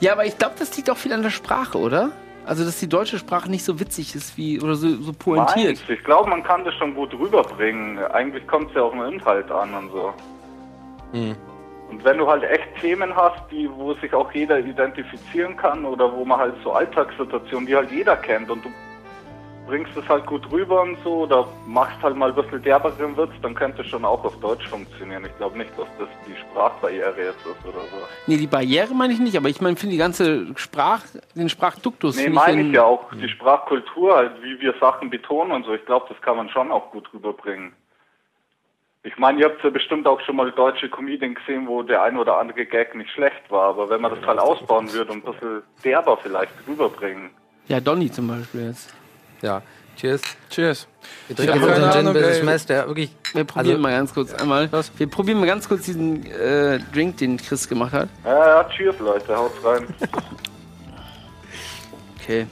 [0.00, 2.10] Ja, aber ich glaube, das liegt auch viel an der Sprache, oder?
[2.46, 5.66] Also, dass die deutsche Sprache nicht so witzig ist wie oder so, so pointiert.
[5.66, 5.92] Meinst du?
[5.92, 7.98] Ich glaube, man kann das schon gut rüberbringen.
[7.98, 10.14] Eigentlich kommt es ja auf den Inhalt an und so.
[11.12, 16.10] Und wenn du halt echt Themen hast, die, wo sich auch jeder identifizieren kann oder
[16.12, 18.68] wo man halt so Alltagssituationen, die halt jeder kennt und du
[19.68, 23.30] bringst es halt gut rüber und so oder machst halt mal ein bisschen derberen Witz,
[23.42, 25.24] dann könnte es schon auch auf Deutsch funktionieren.
[25.26, 27.98] Ich glaube nicht, dass das die Sprachbarriere jetzt ist oder so.
[28.26, 31.02] Nee, die Barriere meine ich nicht, aber ich meine, finde die ganze Sprach,
[31.34, 32.16] den Sprachduktus.
[32.16, 33.12] Nee, meine ich ja auch.
[33.12, 35.74] Die Sprachkultur, halt, wie wir Sachen betonen und so.
[35.74, 37.72] Ich glaube, das kann man schon auch gut rüberbringen.
[39.04, 42.18] Ich meine, ihr habt ja bestimmt auch schon mal deutsche Comedian gesehen, wo der ein
[42.18, 43.68] oder andere Gag nicht schlecht war.
[43.68, 47.30] Aber wenn man das halt ausbauen würde und ein bisschen derber vielleicht rüberbringen.
[47.68, 48.94] Ja, Donny zum Beispiel jetzt.
[49.42, 49.62] Ja.
[49.96, 50.20] Cheers.
[50.50, 50.86] Cheers.
[51.26, 52.42] Wir trinken unseren Gin Business.
[52.44, 53.10] Mess, der wirklich.
[53.34, 54.70] Wir probieren Also- mal ganz kurz einmal.
[54.96, 58.08] Wir probieren mal ganz kurz diesen äh, Drink, den Chris gemacht hat.
[58.24, 59.86] Ja, ja, cheers, Leute, haut rein.
[62.20, 62.46] Okay.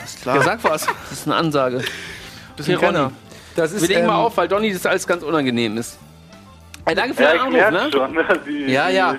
[0.00, 0.36] Alles klar.
[0.36, 0.86] Ja, sag was.
[0.86, 1.82] Das ist eine Ansage.
[2.56, 3.10] Bisschen Hier, Ronny.
[3.54, 5.98] Das Wir legen mal ähm, auf, weil Donny das alles ganz unangenehm ist.
[6.86, 7.92] Ey, danke für Ja, den ich Anruf, ne?
[7.92, 8.12] schon.
[8.14, 9.16] ne, Die, Ja, ja.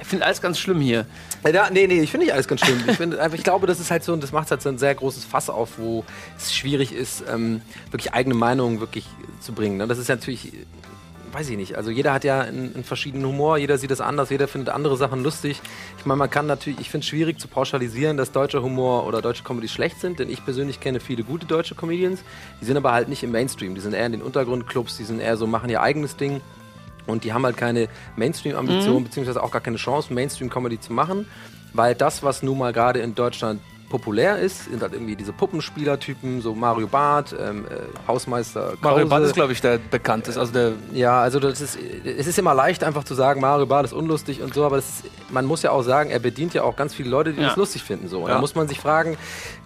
[0.00, 1.06] Ich finde alles ganz schlimm hier.
[1.42, 2.82] Da, nee, nee, ich finde nicht alles ganz schlimm.
[2.88, 5.24] Ich, einfach, ich glaube, das ist halt so, das macht halt so ein sehr großes
[5.24, 6.04] Fass auf, wo
[6.36, 9.06] es schwierig ist, ähm, wirklich eigene Meinungen wirklich
[9.40, 9.76] zu bringen.
[9.76, 9.86] Ne?
[9.86, 10.52] Das ist ja natürlich,
[11.32, 14.30] weiß ich nicht, also jeder hat ja einen, einen verschiedenen Humor, jeder sieht das anders,
[14.30, 15.60] jeder findet andere Sachen lustig.
[15.98, 19.22] Ich meine, man kann natürlich, ich finde es schwierig zu pauschalisieren, dass deutscher Humor oder
[19.22, 22.20] deutsche Comedy schlecht sind, denn ich persönlich kenne viele gute deutsche Comedians,
[22.60, 25.20] die sind aber halt nicht im Mainstream, die sind eher in den Untergrundclubs, die sind
[25.20, 26.40] eher so, machen ihr eigenes Ding.
[27.08, 31.26] Und die haben halt keine Mainstream-Ambition, beziehungsweise auch gar keine Chance, Mainstream-Comedy zu machen,
[31.72, 36.42] weil das, was nun mal gerade in Deutschland populär ist, sind halt irgendwie diese Puppenspielertypen,
[36.42, 37.70] so Mario Barth, ähm, äh,
[38.06, 39.06] Hausmeister Mario Krause.
[39.06, 40.36] Barth ist, glaube ich, der bekannt ist.
[40.36, 43.86] Also der Ja, also das ist, es ist immer leicht einfach zu sagen, Mario Barth
[43.86, 46.76] ist unlustig und so, aber ist, man muss ja auch sagen, er bedient ja auch
[46.76, 47.46] ganz viele Leute, die Ja.
[47.48, 48.08] das lustig finden.
[48.08, 48.18] So.
[48.24, 48.34] Und Ja.
[48.34, 49.16] da muss man sich fragen,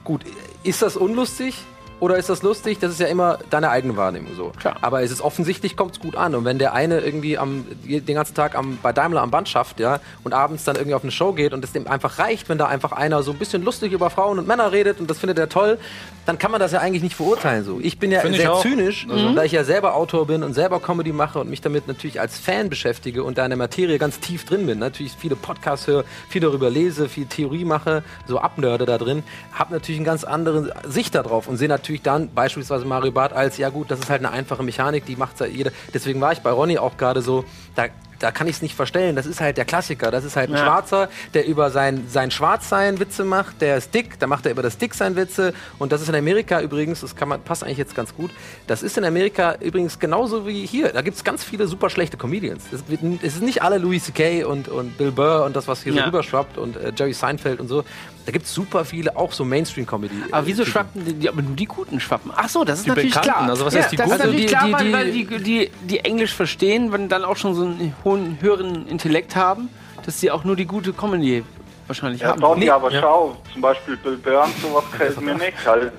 [0.04, 0.20] gut,
[0.62, 1.58] ist das unlustig?
[2.02, 2.80] Oder ist das lustig?
[2.80, 4.50] Das ist ja immer deine eigene Wahrnehmung so.
[4.58, 4.74] Klar.
[4.80, 6.34] Aber es ist offensichtlich, kommt es gut an.
[6.34, 9.78] Und wenn der eine irgendwie am, den ganzen Tag am, bei Daimler am Band schafft,
[9.78, 12.58] ja, und abends dann irgendwie auf eine Show geht und es dem einfach reicht, wenn
[12.58, 15.38] da einfach einer so ein bisschen lustig über Frauen und Männer redet und das findet
[15.38, 15.78] er toll,
[16.26, 17.64] dann kann man das ja eigentlich nicht verurteilen.
[17.64, 17.78] So.
[17.80, 20.80] Ich bin ja Finde ich sehr zynisch, da ich ja selber Autor bin und selber
[20.80, 24.18] Comedy mache und mich damit natürlich als Fan beschäftige und da in der Materie ganz
[24.18, 24.80] tief drin bin.
[24.80, 29.72] Natürlich viele Podcasts höre, viel darüber lese, viel Theorie mache, so abnörde da drin, habe
[29.72, 33.68] natürlich eine ganz andere Sicht darauf und sehe natürlich dann beispielsweise Mario Barth als, ja
[33.68, 35.72] gut, das ist halt eine einfache Mechanik, die macht ja jeder.
[35.92, 37.86] Deswegen war ich bei Ronny auch gerade so, da
[38.18, 39.16] da kann ich es nicht verstellen.
[39.16, 40.12] Das ist halt der Klassiker.
[40.12, 40.62] Das ist halt ein Ja.
[40.62, 43.60] Schwarzer, der über sein, sein Schwarzsein Witze macht.
[43.60, 45.52] Der ist dick, da macht er über das Dicksein Witze.
[45.80, 48.30] Und das ist in Amerika übrigens, das kann man, passt eigentlich jetzt ganz gut.
[48.68, 50.90] Das ist in Amerika übrigens genauso wie hier.
[50.92, 52.62] Da gibt es ganz viele super schlechte Comedians.
[52.70, 52.84] Es,
[53.22, 54.44] es ist nicht alle Louis C.K.
[54.44, 56.02] Und, und Bill Burr und das, was hier Ja.
[56.02, 57.82] so rüberschwappt und äh, Jerry Seinfeld und so.
[58.24, 60.14] Da gibt es super viele, auch so Mainstream-Comedy.
[60.30, 62.30] Aber wieso schwappen die, die- aber nur die Guten schwappen?
[62.36, 63.50] Ach so, das ist Die natürlich Bekannten, klar.
[63.50, 64.16] also was ja, heißt die das Guten?
[64.20, 67.24] ist natürlich Also die- klar, die- weil, weil die, die, die Englisch verstehen, wenn dann
[67.24, 69.68] auch schon so einen hohen, höheren Intellekt haben,
[70.06, 71.42] dass sie auch nur die gute Comedy
[71.88, 72.40] wahrscheinlich Ja, haben.
[72.40, 75.66] Donny, Nee, aber schau, zum Beispiel Bill Burr und sowas gefällt mir nicht.
[75.66, 75.92] Halt,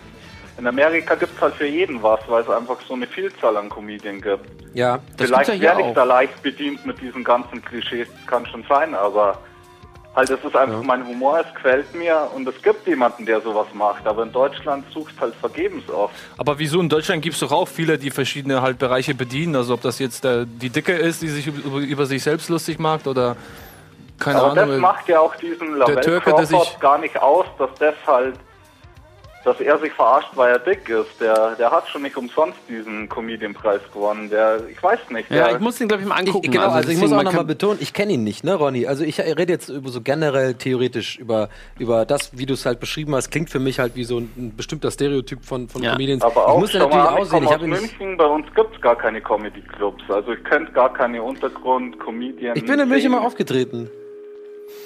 [0.57, 3.67] in Amerika gibt es halt für jeden was, weil es einfach so eine Vielzahl an
[3.69, 4.45] Comedien gibt.
[4.73, 8.63] Ja, Das Vielleicht ja werde ich da leicht bedient mit diesen ganzen Klischees, kann schon
[8.69, 9.39] sein, aber
[10.15, 13.67] halt, das ist einfach mein Humor, es gefällt mir und es gibt jemanden, der sowas
[13.73, 16.13] macht, aber in Deutschland suchst halt vergebens oft.
[16.37, 19.55] Aber wieso in Deutschland gibt es doch auch viele, die verschiedene halt Bereiche bedienen.
[19.55, 22.79] Also ob das jetzt der, die Dicke ist, die sich über, über sich selbst lustig
[22.79, 23.35] macht oder
[24.19, 24.79] keine Aber das Ahnung.
[24.79, 28.35] macht ja auch diesen Lavelle Türke, der Crawford sich- gar nicht aus, dass das halt,
[29.43, 31.19] dass er sich verarscht, weil er dick ist.
[31.19, 34.29] Der, der hat schon nicht umsonst diesen Comedian-Preis gewonnen.
[34.29, 35.29] Der, ich weiß nicht.
[35.29, 36.51] ja, ich muss den, glaube ich, mal Ich, angucken.
[36.51, 38.87] genau, also, ich deswegen, muss auch nochmal betonen, ich kenne ihn nicht, ne, Ronny?
[38.87, 42.79] Also ich rede jetzt über so generell theoretisch über, über das, wie du es halt
[42.79, 45.91] beschrieben hast, klingt für mich halt wie so ein, ein bestimmter Stereotyp von, von Ja.
[45.91, 46.21] Comedians.
[46.23, 47.69] aber ich auch muss ja schon natürlich mal, ich aussehen, komme ich aus habe ihn
[47.71, 47.99] nicht.
[47.99, 50.03] München, bei uns gibt's gar keine Comedy-Clubs.
[50.09, 52.55] Also ich könnte gar keine Untergrund-Comedian.
[52.55, 53.89] Ich bin in München mal aufgetreten.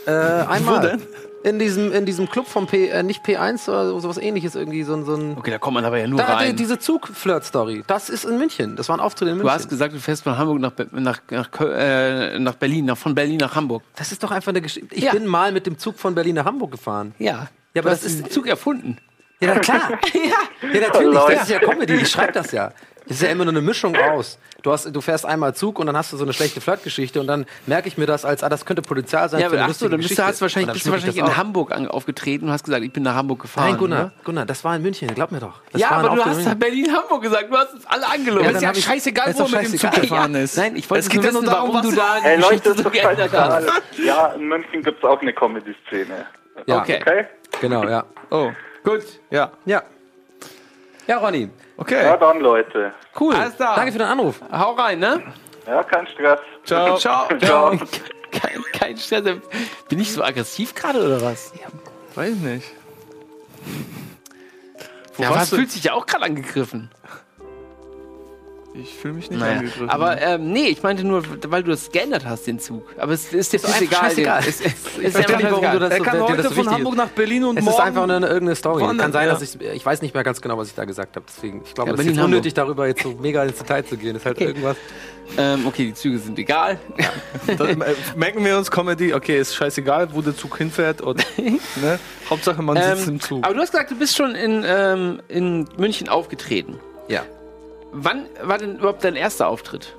[0.06, 0.82] Äh, einmal.
[0.82, 1.02] denn?
[1.43, 4.93] In diesem, in diesem Club vom P, äh, nicht P1 oder sowas ähnliches irgendwie, so,
[4.95, 5.38] ein- so ein.
[5.38, 6.56] Okay, da kommt man aber ja nur Da, die, rein.
[6.56, 8.76] diese Zug-Flirt-Story, das ist in München.
[8.76, 9.54] Das war ein Auftritt in Du München.
[9.54, 12.97] hast gesagt, du fährst von Hamburg nach, Be- nach, nach, Kö- äh, nach Berlin, nach,
[12.97, 13.84] von Berlin nach Hamburg.
[13.95, 14.93] das ist doch einfach eine Geschichte.
[14.93, 15.12] Ich Ja.
[15.13, 17.13] bin mal mit dem Zug von Berlin nach Hamburg gefahren.
[17.19, 17.47] Ja.
[17.73, 18.97] Ja, aber das ist Zug erfunden.
[19.39, 19.91] Ja, na klar.
[20.13, 20.69] ja.
[20.73, 21.19] ja, natürlich.
[21.19, 21.93] Das ist ja Comedy.
[21.93, 22.71] Ich schreibe das ja.
[23.07, 24.37] Das ist ja immer nur eine Mischung aus.
[24.63, 27.27] Du, hast, du fährst einmal Zug und dann hast du so eine schlechte Flirtgeschichte und
[27.27, 29.71] dann merke ich mir das als, ah, das könnte Potenzial sein Ja, für aber eine
[29.71, 30.23] ach so, dann bist Geschichte.
[30.23, 31.37] du, hast wahrscheinlich, bist du wahrscheinlich in auf.
[31.37, 33.69] Hamburg an, aufgetreten und hast gesagt, ich bin nach Hamburg gefahren.
[33.69, 34.11] Nein, Gunnar, Ne?
[34.23, 35.61] Gunnar, das war in München, glaub mir doch.
[35.71, 36.59] Das Ja, aber du hast.
[36.59, 38.45] Berlin-Hamburg gesagt, du hast uns alle angelogen.
[38.45, 40.57] Ja, ist ja scheißegal, wo er mit dem Zug gefahren ist.
[40.57, 42.73] Nein, ich wollte Es nur geht ja nur wissen, darum, warum du da die Leute,
[42.83, 43.67] so geändert hast.
[44.03, 46.25] Ja, in München gibt es auch eine Comedy-Szene.
[46.65, 46.99] Ja, Okay.
[47.01, 47.25] Okay?
[47.61, 48.03] genau, ja.
[48.31, 48.51] Oh,
[48.83, 49.03] gut.
[49.29, 49.51] Ja.
[49.65, 49.83] Ja.
[51.07, 52.03] Ja, Ronny, Okay.
[52.03, 52.93] Ja, dann Leute.
[53.19, 53.35] cool.
[53.35, 53.75] Alles klar.
[53.75, 54.41] Danke für den Anruf.
[54.51, 55.21] Hau rein, ne?
[55.67, 56.39] Ja, kein Stress.
[56.63, 56.97] Ciao.
[56.99, 57.27] Ciao.
[57.39, 57.71] Ciao.
[58.31, 59.23] Kein, kein Stress.
[59.87, 61.53] Bin ich so aggressiv gerade oder was?
[62.15, 62.71] Weiß nicht.
[65.15, 66.89] Wo Ja, was fühlt sich ja auch gerade angegriffen.
[68.79, 69.59] Ich fühle mich nicht Naja.
[69.59, 69.89] angegriffen.
[69.89, 72.83] Aber ähm, nee, ich meinte nur, weil du das geändert hast, den Zug.
[72.97, 73.99] Aber es ist dir doch ist einfach egal.
[74.09, 74.39] scheißegal.
[74.41, 75.79] Es, es, es Ich ist einfach nicht, warum du egal.
[75.79, 76.97] das er so, kann dir heute das so von Hamburg ist.
[76.97, 78.81] nach Berlin und Es morgen ist einfach eine, irgendeine Story.
[78.83, 79.33] Woanders, Kann sein, ja.
[79.33, 81.25] dass ich, ich weiß nicht mehr ganz genau, was ich da gesagt habe.
[81.27, 84.15] Deswegen, ich glaube, Ja, es ist unnötig, darüber jetzt so mega ins Detail zu gehen.
[84.15, 84.77] Es ist halt irgendwas.
[85.37, 86.79] Ähm, okay, die Züge sind egal.
[87.57, 91.01] Dann äh, merken wir uns Comedy, okay, ist scheißegal, wo der Zug hinfährt.
[91.01, 91.99] Und, ne?
[92.29, 93.43] Hauptsache, man sitzt Ähm, im Zug.
[93.45, 96.79] aber du hast gesagt, du bist schon in, ähm, in München aufgetreten.
[97.09, 97.23] Ja.
[97.91, 99.95] Wann war denn überhaupt dein erster Auftritt?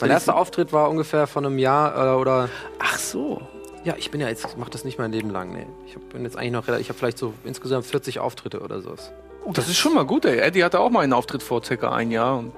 [0.00, 2.48] Mein erster Auftritt war ungefähr von einem Jahr äh, oder.
[2.78, 3.40] Ach so.
[3.84, 5.66] Ja, ich bin ja jetzt, ich mache das nicht mein Leben lang, nee.
[5.86, 8.80] Ich hab, bin jetzt eigentlich noch, rela- ich habe vielleicht so insgesamt 40 Auftritte oder
[8.80, 9.12] sowas.
[9.44, 10.38] Oh, das ist schon mal gut, ey.
[10.38, 12.38] Eddie hatte auch mal einen Auftritt vor circa ein Jahr.
[12.38, 12.52] Und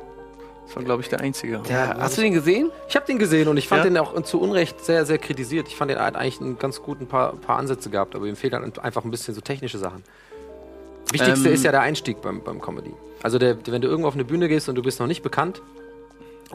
[0.66, 1.60] das war, glaube ich, der einzige.
[1.68, 2.70] Ja, hast du den gesehen?
[2.88, 3.90] Ich habe den gesehen und ich fand Ja?
[3.90, 5.66] den auch zu Unrecht sehr, sehr kritisiert.
[5.68, 8.54] Ich fand, den hat eigentlich einen ganz guten paar, paar Ansätze gehabt, aber ihm fehlen
[8.54, 10.02] halt einfach ein bisschen so technische Sachen.
[11.10, 11.54] Wichtigste Ähm.
[11.54, 12.92] ist ja der Einstieg beim, beim Comedy.
[13.24, 15.60] Also der, wenn du irgendwo auf eine Bühne gehst und du bist noch nicht bekannt,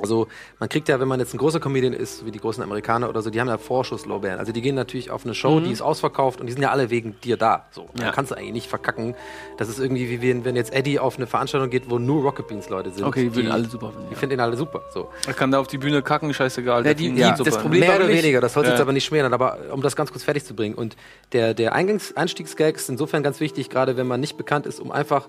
[0.02, 0.28] also
[0.60, 3.22] man kriegt ja, wenn man jetzt ein großer Comedian ist, wie die großen Amerikaner oder
[3.22, 4.40] so, die haben ja Vorschusslorbeeren.
[4.40, 6.90] Also die gehen natürlich auf eine Show, die ist ausverkauft und die sind ja alle
[6.90, 7.66] wegen dir da.
[7.72, 8.06] So, Ja.
[8.06, 9.14] da kannst du eigentlich nicht verkacken.
[9.58, 12.48] Das ist irgendwie wie wenn, wenn jetzt Eddie auf eine Veranstaltung geht, wo nur Rocket
[12.48, 13.04] Beans Leute sind.
[13.04, 14.08] Okay, die würden alle super finden.
[14.10, 14.84] Die finden ihn alle super.
[14.94, 15.10] So.
[15.28, 16.84] Er kann da auf die Bühne kacken, scheißegal.
[16.84, 17.52] der die- die- das super.
[17.58, 18.70] Problem- Mehr war oder nicht- weniger, das soll Ja.
[18.72, 20.76] jetzt aber nicht schmälern, aber um das ganz kurz fertig zu bringen.
[20.76, 20.96] Und
[21.34, 24.92] der, der Eingangs Einstiegsgag ist insofern ganz wichtig, gerade wenn man nicht bekannt ist, um
[24.94, 25.28] einfach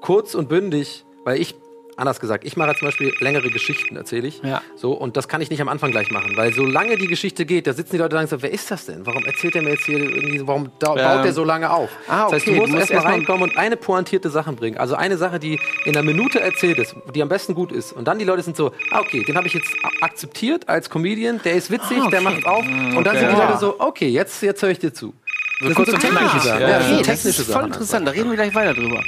[0.00, 1.54] kurz und bündig, weil ich,
[1.96, 4.40] anders gesagt, ich mache zum Beispiel längere Geschichten, erzähle ich.
[4.44, 4.62] Ja.
[4.76, 7.66] So, und das kann ich nicht am Anfang gleich machen, weil solange die Geschichte geht,
[7.66, 9.04] da sitzen die Leute so, wer ist das denn?
[9.04, 11.16] Warum erzählt er mir jetzt hier irgendwie, so- warum da, Ja.
[11.16, 11.90] baut der so lange auf?
[12.06, 14.76] Ah, Das heißt, du okay, musst musst erstmal erstmal- reinkommen und eine pointierte Sache bringen.
[14.78, 17.92] Also eine Sache, die in einer Minute erzählt ist, die am besten gut ist.
[17.92, 21.40] Und dann die Leute sind so, ah, okay, den habe ich jetzt akzeptiert als Comedian,
[21.44, 22.64] der ist witzig, der macht auf.
[22.64, 23.46] Und dann sind die Ah, okay.
[23.48, 25.14] Leute so, okay, jetzt, jetzt höre ich dir zu.
[25.60, 26.38] Das kurz sind so technische.
[26.46, 26.60] Sachen.
[26.60, 27.66] Ja, Okay, das ist voll Sachen.
[27.66, 28.06] interessant.
[28.06, 29.02] Da reden wir gleich weiter drüber.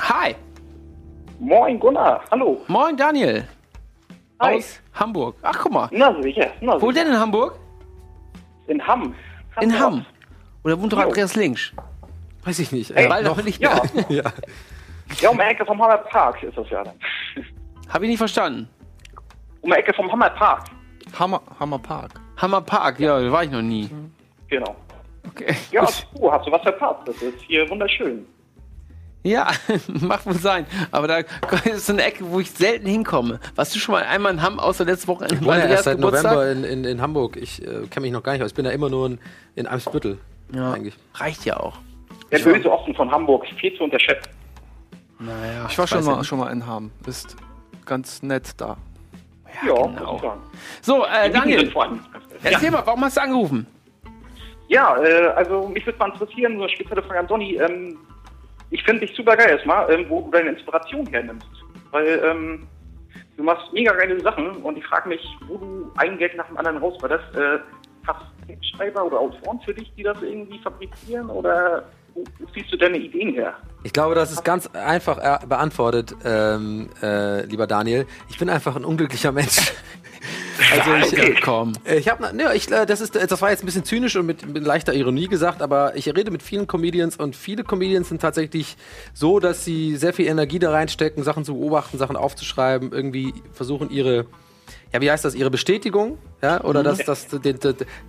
[0.00, 0.34] Hi.
[1.40, 2.60] Moin Gunnar, hallo.
[2.68, 3.44] Moin, Daniel.
[4.40, 4.56] Hi.
[4.56, 5.36] Aus Hamburg.
[5.42, 5.88] Ach, guck mal.
[5.92, 7.04] Na sicher, na Wo sicher.
[7.04, 7.58] denn in Hamburg?
[8.66, 9.14] In Hamm.
[9.60, 10.04] In Hamm.
[10.64, 10.98] Oder wohnt doch.
[10.98, 11.72] Andreas Links?
[12.44, 12.90] Weiß ich nicht.
[12.92, 14.22] Ey, Äh, Weil nicht Ja, ja.
[15.20, 16.94] ja, um die Ecke vom Hammer Park ist das ja dann.
[17.88, 18.68] Hab ich nicht verstanden.
[19.62, 20.64] Um die Ecke vom Hammer Park.
[21.18, 22.12] Hammer, Hammer Park.
[22.36, 23.90] Hammer Park, ja, da war ich noch nie.
[24.48, 24.76] Genau.
[25.26, 25.56] Okay.
[25.72, 25.80] Ja,
[26.14, 27.00] du hast du was verpasst.
[27.06, 28.26] Das ist hier wunderschön.
[29.24, 29.50] Ja,
[29.88, 30.66] mag wohl sein.
[30.90, 31.18] Aber da
[31.64, 33.40] ist so eine Ecke, wo ich selten hinkomme.
[33.56, 35.84] Warst du schon mal einmal in Hamm, außer letzte Woche Ich in wohne ja erst
[35.84, 36.32] seit Geburtstag?
[36.34, 37.36] November in, in, in Hamburg.
[37.36, 38.50] Ich äh, kenne mich noch gar nicht aus.
[38.50, 39.18] Ich bin da immer nur in,
[39.56, 40.18] in Eimsbüttel.
[40.54, 40.94] Ja, Eigentlich.
[41.14, 41.78] reicht ja auch.
[42.30, 44.30] Der böse Osten von Hamburg, viel zu unterschätzen.
[45.18, 46.90] Naja, Ich war schon mal, ja schon mal in Hamm.
[47.06, 47.36] Ist
[47.84, 48.76] ganz nett da.
[49.66, 49.88] Ja, genau.
[49.88, 50.40] muss ich sagen.
[50.82, 51.72] So, äh, Daniel,
[52.44, 53.66] erzähl mal, warum hast du angerufen?
[54.68, 57.56] Ja, äh, also mich würde mal interessieren, so eine spezielle Frage an Donny.
[57.56, 57.98] Ähm,
[58.70, 61.46] ich finde dich super geil erstmal, ähm, wo du deine Inspiration hernimmst.
[61.90, 62.66] Weil ähm,
[63.36, 66.58] du machst mega geile Sachen und ich frage mich, wo du ein Geld nach dem
[66.58, 67.34] anderen rausballerst.
[67.34, 67.58] Äh,
[68.06, 72.72] hast du Schreiber oder Autoren für dich, die das irgendwie fabrizieren oder wo, wo ziehst
[72.72, 73.54] du deine Ideen her?
[73.84, 78.06] Ich glaube, das ist ganz einfach äh, beantwortet, ähm, äh, lieber Daniel.
[78.28, 79.72] Ich bin einfach ein unglücklicher Mensch.
[80.72, 81.72] Also ich, äh, Komm.
[81.84, 84.46] ich habe, ne, ich, äh, das ist, das war jetzt ein bisschen zynisch und mit,
[84.46, 88.76] mit leichter Ironie gesagt, aber ich rede mit vielen Comedians und viele Comedians sind tatsächlich
[89.14, 93.90] so, dass sie sehr viel Energie da reinstecken, Sachen zu beobachten, Sachen aufzuschreiben, irgendwie versuchen
[93.90, 94.26] ihre,
[94.92, 97.54] ja, wie heißt das, ihre Bestätigung, ja, oder das, das, die,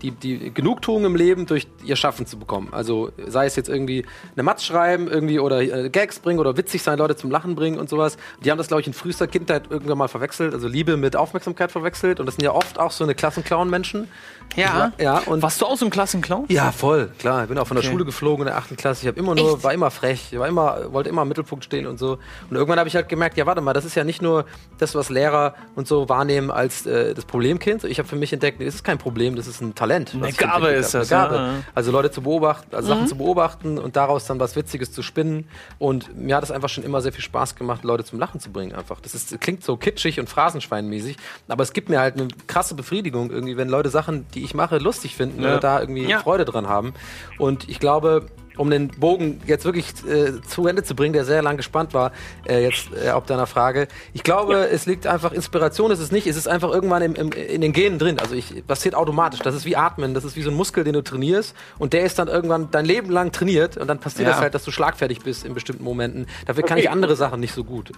[0.02, 2.70] die, die, Genugtuung im Leben durch ihr Schaffen zu bekommen.
[2.72, 6.84] Also sei es jetzt irgendwie eine Matz schreiben, irgendwie oder äh, Gags bringen oder witzig
[6.84, 8.18] sein, Leute zum Lachen bringen und sowas.
[8.44, 11.72] Die haben das, glaube ich, in frühester Kindheit irgendwann mal verwechselt, also Liebe mit Aufmerksamkeit
[11.72, 14.08] verwechselt und das sind ja oft auch so eine Klassenclown-Menschen.
[14.56, 14.92] Ja.
[15.00, 16.46] Ja, und Warst du aus dem Klassenclown?
[16.50, 17.44] ja, voll, klar.
[17.44, 17.92] Ich bin auch von der Okay.
[17.92, 19.02] Schule geflogen in der achten Klasse.
[19.02, 19.63] Ich habe immer nur, Echt?
[19.63, 22.20] war immer frech, war immer, wollte immer im Mittelpunkt stehen und so.
[22.50, 24.46] Und irgendwann habe ich halt gemerkt, ja, warte mal, das ist ja nicht nur
[24.78, 27.84] das, was Lehrer und so wahrnehmen als als äh, das Problemkind.
[27.84, 30.13] Ich habe für mich entdeckt, das ist kein Problem, das ist ein Talent.
[30.13, 31.36] Eine Gabe ist das, Eine Gabe.
[31.36, 31.53] ja.
[31.73, 35.47] Also Leute zu beobachten, also Sachen zu beobachten und daraus dann was Witziges zu spinnen.
[35.79, 38.51] Und mir hat es einfach schon immer sehr viel Spaß gemacht, Leute zum Lachen zu
[38.51, 38.73] bringen.
[38.75, 38.99] Einfach.
[39.01, 43.32] Das ist, klingt so kitschig und phrasenschweinmäßig, aber es gibt mir halt eine krasse Befriedigung
[43.32, 45.49] irgendwie, wenn Leute Sachen, die ich mache, lustig finden Ja.
[45.49, 46.19] oder da irgendwie Ja.
[46.19, 46.93] Freude dran haben.
[47.38, 48.27] Und ich glaube,
[48.60, 52.12] um den Bogen jetzt wirklich äh, zu Ende zu bringen, der sehr lang gespannt war,
[52.48, 53.88] äh, jetzt äh, auf deiner Frage.
[54.13, 57.32] Ich glaube, es liegt einfach, Inspiration ist es nicht, es ist einfach irgendwann im, im,
[57.32, 58.19] in den Genen drin.
[58.19, 59.39] Also ich passiert automatisch.
[59.39, 62.04] Das ist wie Atmen, das ist wie so ein Muskel, den du trainierst und der
[62.04, 64.34] ist dann irgendwann dein Leben lang trainiert und dann passiert Ja.
[64.34, 66.28] das halt, dass du schlagfertig bist in bestimmten Momenten.
[66.45, 66.82] Dafür kann Okay.
[66.88, 67.91] ich andere Sachen nicht so gut.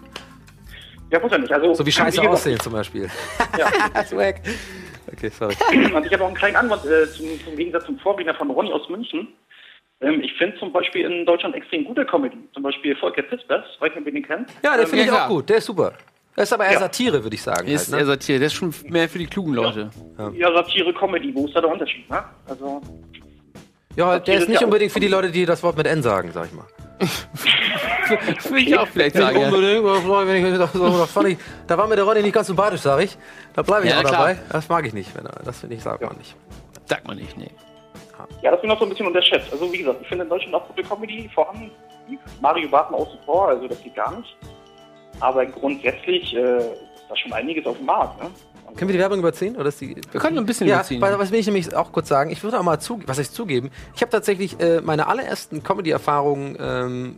[1.10, 1.52] Ja, muss ja nicht.
[1.52, 3.10] Also, So wie scheiße aussehen zum Beispiel.
[3.58, 4.04] Ja.
[4.06, 4.36] Swag.
[5.12, 5.56] Okay, sorry.
[5.93, 8.71] Und ich habe auch einen kleinen Antwort äh, zum, zum Gegensatz zum Vorredner von Ronny
[8.71, 9.28] aus München.
[10.02, 12.38] Ähm, ich finde zum Beispiel in Deutschland extrem gute Comedy.
[12.54, 14.50] Zum Beispiel Volker Pispers, weiß nicht, ob ihr den kennt.
[14.64, 15.94] Ja, der finde ja, ich auch gut, der ist super.
[16.36, 16.80] Das ist aber eher Ja.
[16.80, 17.68] Satire, würde ich sagen.
[17.68, 18.08] Ist halt, ne?
[18.08, 19.90] Satire, der ist schon mehr für die klugen Leute.
[20.34, 22.10] Ja, Satire, Comedy, wo ist da der Unterschied?
[22.10, 22.24] Ne?
[22.48, 22.82] Also,
[23.96, 25.86] Ja, der Satire ist ist nicht ja- unbedingt für die Leute, die das Wort mit
[25.88, 26.66] N sagen, sag ich mal.
[28.36, 29.40] Das würde ich auch vielleicht sagen.
[29.40, 29.48] Ja.
[29.48, 32.82] Unbedingt, wenn ich das, das fand ich, da war mir der Ronny nicht ganz sympathisch,
[32.82, 33.18] sag ich.
[33.54, 34.12] Da bleibe ich Ja, auch klar.
[34.28, 34.38] dabei.
[34.52, 36.36] Das mag ich nicht, wenn er, das finde ich, sagt man nicht.
[36.88, 37.50] Sagt man nicht, nee.
[38.41, 39.51] Ja, das wird noch so ein bisschen unterschätzt.
[39.51, 41.71] Also, wie gesagt, ich finde in Deutschland auch gute Comedy vorhanden.
[42.41, 44.36] Mario Barton außen vor, also das geht gar nicht.
[45.19, 48.21] Aber grundsätzlich äh, ist da schon einiges auf dem Markt.
[48.21, 48.29] Ne?
[48.75, 49.55] Können wir die Werbung überziehen?
[49.57, 51.01] Oder ist die, Wir können ein bisschen ja, überziehen.
[51.01, 52.31] was will ich nämlich auch kurz sagen?
[52.31, 53.69] Ich würde auch mal zu, was heißt zugeben?
[53.95, 57.15] Ich habe tatsächlich äh, meine allerersten Comedy-Erfahrungen ähm,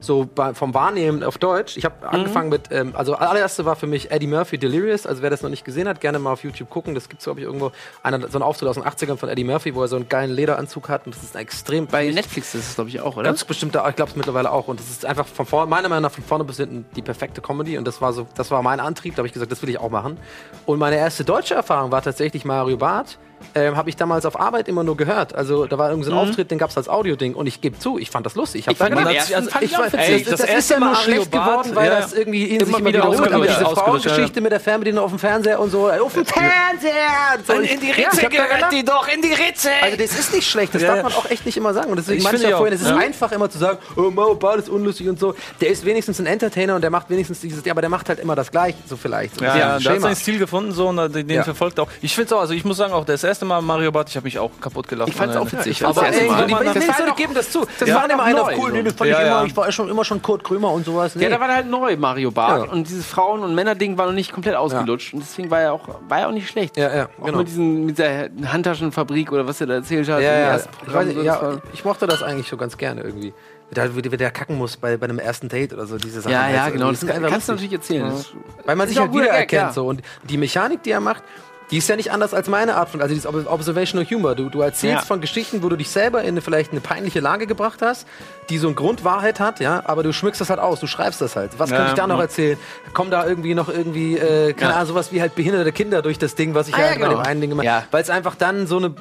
[0.00, 1.76] so bei, vom Wahrnehmen auf Deutsch.
[1.76, 2.08] Ich habe Mhm.
[2.14, 5.06] angefangen mit, ähm, also allererste war für mich Eddie Murphy Delirious.
[5.06, 6.94] Also wer das noch nicht gesehen hat, gerne mal auf YouTube gucken.
[6.94, 7.72] Das gibt es, glaube ich, irgendwo.
[8.02, 10.30] Einer, so ein Auftritt aus den 80ern von Eddie Murphy, wo er so einen geilen
[10.30, 11.06] Lederanzug hat.
[11.06, 13.24] Und das ist ein extrem Bei Netflix ist es, glaube ich, auch, oder?
[13.24, 14.68] Ganz bestimmt, ich glaube es mittlerweile auch.
[14.68, 17.40] Und das ist einfach von vorne, meiner Meinung nach von vorne bis hinten die perfekte
[17.40, 17.76] Comedy.
[17.78, 19.14] Und das war so, das war mein Antrieb.
[19.14, 20.18] Da habe ich gesagt, das will ich auch machen.
[20.66, 23.18] Und meine erste deutsche Erfahrung war tatsächlich Mario Barth.
[23.54, 25.34] Ähm, habe ich damals auf Arbeit immer nur gehört.
[25.34, 27.34] Also da war irgendwie so ein Auftritt, den gab es als Audio-Ding.
[27.34, 28.60] Und ich gebe zu, ich fand das lustig.
[28.62, 30.00] Ich habe da fand gedacht, fand ich weiß- witzig.
[30.00, 32.00] Ey, das, das das, ist ja nur Mario schlecht Barth, geworden, weil ja.
[32.00, 33.32] das irgendwie in Immer sich immer wieder wiederholt.
[33.32, 35.88] Aber diese Frauengeschichte mit der Fernbedienung auf dem Fernseher und so.
[35.90, 37.38] Auf dem Fernseher!
[37.38, 37.52] Und so.
[37.54, 39.70] In die Ja, Ritze da gehört die doch, in die Ritze!
[39.82, 41.02] also das ist nicht schlecht, das Ja, darf ja.
[41.04, 41.90] man auch echt nicht immer sagen.
[41.90, 42.96] Und deswegen meinte ich ja ja vorhin, es ist ja.
[42.96, 45.34] einfach immer zu sagen, oh, Mao Bart ist unlustig und so.
[45.60, 48.20] Der ist wenigstens ein Entertainer und der macht wenigstens dieses, ja, aber der macht halt
[48.20, 49.40] immer das Gleiche, so vielleicht.
[49.40, 51.44] Ja, ja, der hat seinen Stil gefunden so und den Ja.
[51.44, 51.88] verfolgt auch.
[52.02, 54.24] Ich finde auch, also ich muss sagen, auch das erste Mal Mario Bart, ich habe
[54.24, 55.08] mich auch kaputt gelacht.
[55.10, 55.72] Ich fand's von auch der- witzig.
[55.72, 56.50] Ich Ja, fand's Aber das ey, Mal.
[56.50, 57.66] war war doch- geben das zu.
[57.78, 58.76] Das war waren immer einer cool, so.
[58.76, 59.44] nee, das fand Ja, ich immer, ja.
[59.44, 61.14] ich war ja schon immer schon Kurt Krömer und sowas.
[61.14, 61.24] Nee.
[61.24, 62.66] Ja, da war halt neu, Mario Barth.
[62.66, 62.72] Ja.
[62.72, 65.14] Und dieses Frauen- und Männerding war noch nicht komplett ausgelutscht.
[65.14, 66.76] Und deswegen war er auch, war er auch nicht schlecht.
[66.76, 67.38] Ja, ja, Auch genau.
[67.38, 70.20] mit, diesen, mit dieser Handtaschenfabrik oder was er da erzählt hat.
[70.20, 70.38] ja, ja.
[70.52, 71.06] ersten Ich, Programm.
[71.08, 73.32] weiß, So, ja, war- ich mochte das eigentlich schon ganz gerne irgendwie.
[73.70, 76.32] Da, wie der kacken muss bei, bei einem ersten Date oder so, diese Sachen.
[76.32, 76.72] ja, halt ja, so.
[76.72, 76.90] genau.
[76.90, 78.10] Das kann, kannst du natürlich erzählen.
[78.14, 78.32] Ist-
[78.64, 79.62] Weil man sich auch halt wiedererkennt.
[79.62, 79.72] Ja.
[79.72, 79.86] so.
[79.86, 81.22] Und die Mechanik, die er macht,
[81.70, 84.34] die ist ja nicht anders als meine Art von, also dieses Ob- Observational Humor.
[84.34, 85.06] Du, du erzählst Ja.
[85.06, 88.06] von Geschichten, wo du dich selber in eine, vielleicht eine peinliche Lage gebracht hast,
[88.50, 91.36] die so eine Grundwahrheit hat, ja, aber du schmückst das halt aus, du schreibst das
[91.36, 91.58] halt.
[91.58, 92.58] Was Ja, kann ich da noch erzählen?
[92.94, 94.74] Kommen da irgendwie noch irgendwie, äh, keine.
[94.74, 96.98] Ahnung, sowas wie halt behinderte Kinder durch das Ding, was ich Ah, ja, ja, bei
[97.00, 97.10] genau.
[97.22, 97.84] dem einen Ding immer, Ja.
[97.90, 98.94] weil es einfach dann so eine,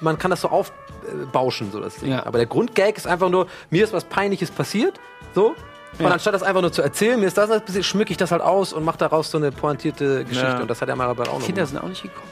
[0.00, 2.10] man kann das so aufbauschen, so das Ding.
[2.12, 2.26] Ja.
[2.26, 5.00] Aber der Grundgag ist einfach nur, mir ist was Peinliches passiert,
[5.34, 5.54] so,
[5.98, 8.42] und anstatt das einfach nur zu erzählen, mir ist das passiert, schmücke ich das halt
[8.42, 10.60] aus und mache daraus so eine pointierte Geschichte.
[10.62, 11.46] Und das hat der Marabel auch noch.
[11.46, 12.28] Kinder sind auch nicht gekommen.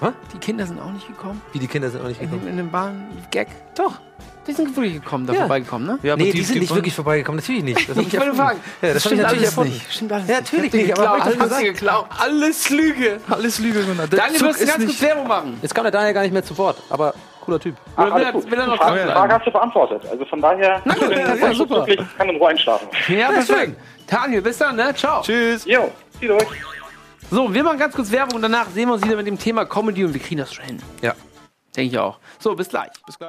[0.00, 0.06] Hä?
[0.32, 1.40] Die Kinder sind auch nicht gekommen.
[1.52, 2.44] Wie die Kinder sind auch nicht In, gekommen.
[2.46, 3.48] dem- in dem Bahn-Gag.
[3.76, 3.94] Doch.
[4.46, 5.40] Die sind wirklich gekommen, da Ja.
[5.40, 5.98] vorbeigekommen, ne?
[6.02, 7.38] Ja, nee, die, sind nicht wirklich vorbeigekommen.
[7.40, 7.86] Natürlich nicht.
[7.88, 8.60] Das Ich wollte fragen.
[8.80, 9.72] Ja, das, stimmt natürlich alles erfunden.
[9.74, 9.92] nicht.
[9.92, 10.52] Stimmt alles Ja, nicht.
[10.52, 11.62] natürlich dir nicht, aber Alles gesagt.
[11.64, 12.06] geklaut.
[12.18, 13.82] Alles Lüge, alles Lüge.
[13.82, 14.06] Gunnar.
[14.06, 15.58] Daniel, du musst ganz kurz nicht- Werbung machen.
[15.60, 17.12] Jetzt kam der Daniel gar nicht mehr zu Wort, aber
[17.48, 17.76] cooler Typ.
[17.96, 18.50] Ach, will alles er- gut.
[18.50, 20.02] will er noch Die Frage, Frage hast du beantwortet.
[20.10, 21.86] Also von daher, ich bin ja, ja, super.
[21.86, 22.88] wirklich, kann in Ruhe einschlafen.
[23.08, 23.80] Ja, perfekt.
[24.06, 24.94] Daniel, bis dann, ne?
[24.94, 25.22] Ciao.
[25.22, 25.64] Tschüss.
[25.64, 26.44] Jo, zieh durch.
[27.30, 29.64] So, wir machen ganz kurz Werbung und danach sehen wir uns wieder mit dem Thema
[29.64, 30.78] Comedy und wir kriegen das schon hin.
[31.02, 31.14] Ja.
[31.76, 32.18] Denke ich auch.
[32.38, 32.90] So, bis gleich.
[33.06, 33.27] Bis gleich.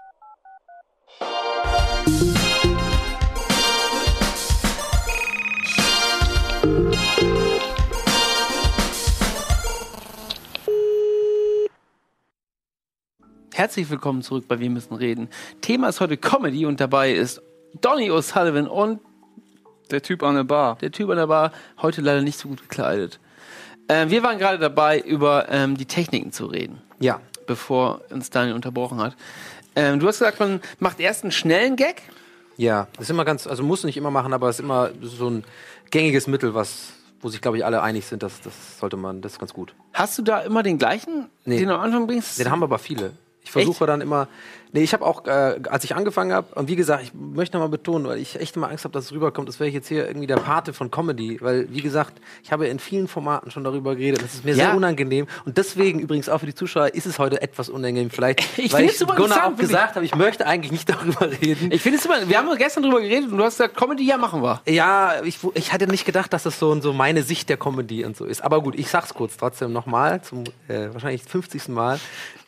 [13.60, 15.28] Herzlich willkommen zurück bei Wir müssen reden.
[15.60, 17.41] Thema ist heute Comedy und dabei ist
[17.82, 19.02] Donny O'Sullivan und
[19.91, 20.78] Der Typ an der Bar.
[20.78, 23.19] der Typ an der Bar, heute leider nicht so gut gekleidet.
[23.89, 27.19] Äh, wir waren gerade dabei, über ähm, die Techniken zu reden, Ja.
[27.48, 29.17] bevor uns Daniel unterbrochen hat.
[29.76, 32.02] Ähm, du hast gesagt, man macht erst einen schnellen Gag.
[32.56, 32.88] Ja.
[32.93, 35.43] Das ist immer ganz, also muss nicht immer machen, aber es ist immer so ein
[35.91, 39.34] gängiges Mittel, was, wo sich, glaube ich, alle einig sind, dass das sollte man, das
[39.34, 39.76] ist ganz gut.
[39.91, 41.58] Hast du da immer den gleichen, Nee.
[41.58, 42.39] den du am Anfang bringst?
[42.39, 43.12] Den haben aber viele.
[43.43, 44.28] Ich versuche dann immer.
[44.72, 47.70] Nee, ich habe auch, äh, als ich angefangen habe, und wie gesagt, ich möchte nochmal
[47.70, 50.08] betonen, weil ich echt immer Angst habe, dass es rüberkommt, das wäre ich jetzt hier
[50.08, 51.40] irgendwie der Pate von Comedy.
[51.42, 54.22] Weil, wie gesagt, ich habe in vielen Formaten schon darüber geredet.
[54.22, 54.66] Das ist mir Ja.
[54.68, 55.26] sehr unangenehm.
[55.46, 58.12] Und deswegen übrigens auch für die Zuschauer ist es heute etwas unangenehm.
[58.12, 61.72] Vielleicht, Ich weil ich Gunnar auch gesagt habe, ich möchte eigentlich nicht darüber reden.
[61.72, 64.18] Ich finde es immer, wir haben gestern drüber geredet und du hast gesagt, Comedy, ja,
[64.18, 64.62] machen wir.
[64.68, 68.16] Ja, ich, ich hatte nicht gedacht, dass das so, so meine Sicht der Comedy und
[68.16, 68.44] so ist.
[68.44, 71.70] Aber gut, ich sag's kurz trotzdem nochmal, zum äh, wahrscheinlich 50.
[71.70, 72.00] Mal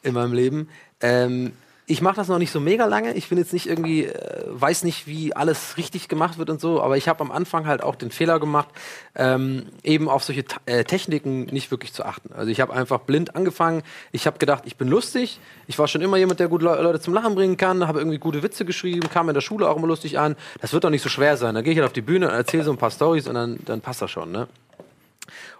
[0.03, 0.69] in meinem Leben.
[1.01, 1.53] Ähm,
[1.91, 3.13] ich mache das noch nicht so mega lange.
[3.15, 6.81] Ich bin jetzt nicht irgendwie, äh, weiß nicht, wie alles richtig gemacht wird und so,
[6.81, 8.69] aber ich habe am Anfang halt auch den Fehler gemacht,
[9.13, 12.31] ähm, eben auf solche äh, Techniken nicht wirklich zu achten.
[12.33, 13.83] Also ich habe einfach blind angefangen.
[14.13, 15.41] Ich habe gedacht, ich bin lustig.
[15.67, 18.19] Ich war schon immer jemand, der gut Le Leute zum Lachen bringen kann, habe irgendwie
[18.19, 20.37] gute Witze geschrieben, kam in der Schule auch immer lustig an.
[20.61, 21.55] Das wird doch nicht so schwer sein.
[21.55, 23.59] Dann gehe ich halt auf die Bühne und erzähle so ein paar Stories und dann,
[23.65, 24.47] dann passt das schon, ne?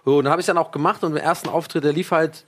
[0.06, 2.44] So, und dann habe ich dann auch gemacht und im ersten Auftritt, der lief halt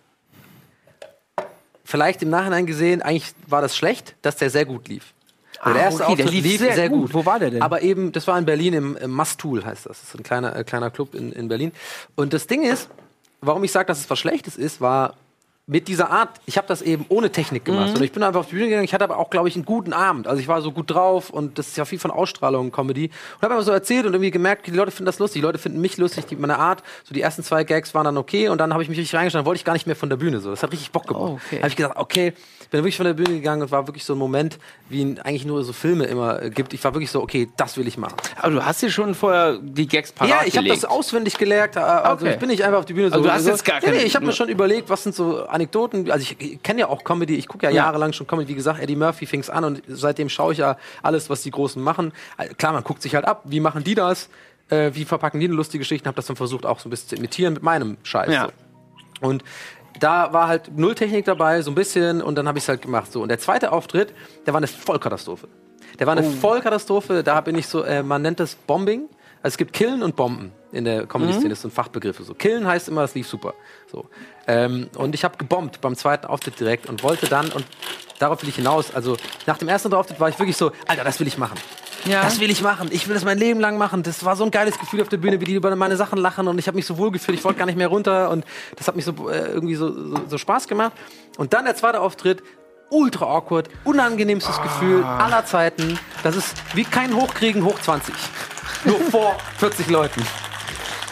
[1.94, 5.14] vielleicht im Nachhinein gesehen, eigentlich war das schlecht, dass der sehr gut lief.
[5.61, 7.14] Ah, der erste okay, Auftritt lief sehr gut.
[7.14, 7.62] Wo war der denn?
[7.62, 10.00] Aber eben, das war in Berlin im, im Mastool, heißt das.
[10.00, 11.70] Das ist ein kleiner, äh, kleiner Club in, in Berlin.
[12.16, 12.88] Und das Ding ist,
[13.40, 15.14] warum ich sage, dass es was Schlechtes ist, war
[15.66, 17.88] mit dieser Art, ich habe das eben ohne Technik gemacht.
[17.90, 17.94] Mhm.
[17.96, 18.85] Und ich bin einfach auf die Bühne gegangen.
[18.85, 20.27] Ich hatte aber auch, glaube ich, einen guten Abend.
[20.27, 23.07] Also ich war so gut drauf und das ist ja viel von Ausstrahlung, Comedy.
[23.07, 25.40] Und habe einfach so erzählt und irgendwie gemerkt, die Leute finden das lustig.
[25.40, 26.83] Die Leute finden mich lustig, die, meine Art.
[27.05, 29.40] So die ersten zwei Gags waren dann okay und dann habe ich mich richtig reingestellt.
[29.40, 30.40] Dann wollte ich gar nicht mehr von der Bühne.
[30.40, 31.22] So, das hat richtig Bock gemacht.
[31.24, 31.59] Oh, okay.
[31.59, 32.35] Habe ich gesagt, okay,
[32.70, 34.59] bin wirklich von der Bühne gegangen und war wirklich so ein Moment,
[34.90, 36.74] wie ihn eigentlich nur so Filme immer äh, gibt.
[36.74, 38.16] Ich war wirklich so, okay, das will ich machen.
[38.37, 41.77] Aber du hast dir schon vorher die Gags parat Ja, ich habe das auswendig gelernt.
[41.77, 42.35] äh, Also Okay.
[42.35, 43.14] ich bin nicht einfach auf die Bühne so.
[43.14, 45.03] Also du hast so, jetzt gar nee, nee, keine- Ich habe mir schon überlegt, was
[45.05, 46.10] sind so Anekdoten.
[46.10, 47.36] Also ich, kenne ja auch Comedy.
[47.36, 47.84] Ich gucke ja, Ja.
[47.84, 48.48] jahrelang schon Comedy.
[48.48, 51.82] Wie gesagt, Eddie Murphy fing's an und seitdem schaue ich ja alles, was die Großen
[51.82, 52.12] machen.
[52.38, 53.42] Äh, Klar, man guckt sich halt ab.
[53.44, 54.28] Wie machen die das?
[54.68, 56.06] Äh, wie verpacken die eine lustige Geschichten?
[56.08, 58.32] Habe das dann versucht auch so ein bisschen zu imitieren mit meinem Scheiß.
[58.32, 58.48] Ja.
[59.20, 59.26] So.
[59.28, 59.44] Und
[60.00, 62.82] da war halt null Technik dabei, so ein bisschen, und dann habe ich es halt
[62.82, 63.12] gemacht.
[63.12, 63.22] So.
[63.22, 64.12] Und der zweite Auftritt,
[64.46, 65.48] der war eine Vollkatastrophe.
[65.98, 69.08] Der war eine Vollkatastrophe, da bin ich so, äh, man nennt das Bombing.
[69.44, 72.24] Also es gibt Killen und Bomben in der Comedy-Szene, das sind Fachbegriffe.
[72.24, 72.33] So.
[72.33, 73.52] Killen heißt immer, das lief super.
[73.92, 74.07] So.
[74.46, 77.66] Ähm, und ich habe gebombt beim zweiten Auftritt direkt und wollte dann, und
[78.18, 81.20] darauf will ich hinaus, also nach dem ersten Auftritt war ich wirklich so, Alter, das
[81.20, 81.59] will ich machen.
[82.07, 82.22] Ja.
[82.22, 82.88] Das will ich machen.
[82.90, 84.02] Ich will das mein Leben lang machen.
[84.02, 86.48] Das war so ein geiles Gefühl auf der Bühne, wie die über meine Sachen lachen
[86.48, 87.37] und ich habe mich so wohl gefühlt.
[87.37, 90.20] Ich wollte gar nicht mehr runter und das hat mich so äh, irgendwie so, so,
[90.26, 90.92] so Spaß gemacht.
[91.37, 92.42] Und dann der zweite Auftritt.
[92.90, 95.98] Ultra awkward, unangenehmstes Gefühl aller Zeiten.
[96.22, 98.14] Das ist wie kein Hochkriegen hoch 20.
[98.85, 100.22] Nur vor 40 Leuten.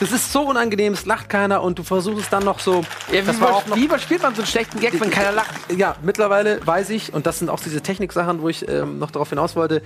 [0.01, 2.83] Das ist so unangenehm, es lacht keiner und du versuchst es dann noch so.
[3.13, 5.31] Ja, wie, das war auch noch wie überspielt man so einen schlechten Gag, wenn keiner
[5.33, 5.51] lacht?
[5.77, 9.29] ja, mittlerweile weiß ich, und das sind auch diese Techniksachen, wo ich ähm, noch darauf
[9.31, 9.81] hinaus wollte,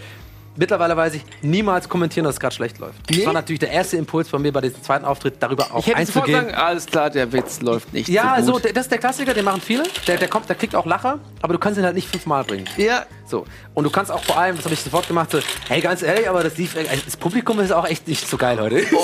[0.58, 2.94] mittlerweile weiß ich, niemals kommentieren, dass es gerade schlecht läuft.
[3.10, 3.26] Das Nee?
[3.26, 5.98] war natürlich der erste Impuls von mir bei diesem zweiten Auftritt, darüber auch Ich hätte
[5.98, 6.46] einzugehen.
[6.46, 9.34] sagen, alles klar, der Witz läuft nicht ja, so so, der- das ist der Klassiker,
[9.34, 9.82] den machen viele.
[10.06, 12.64] Der, der kommt, der kriegt auch Lacher, aber du kannst ihn halt nicht fünfmal bringen.
[12.78, 13.04] ja.
[13.26, 13.44] So.
[13.74, 16.28] Und du kannst auch vor allem, das habe ich sofort gemacht, so, hey, ganz ehrlich,
[16.28, 18.82] aber das, lief, äh, das Publikum ist auch echt nicht so geil heute.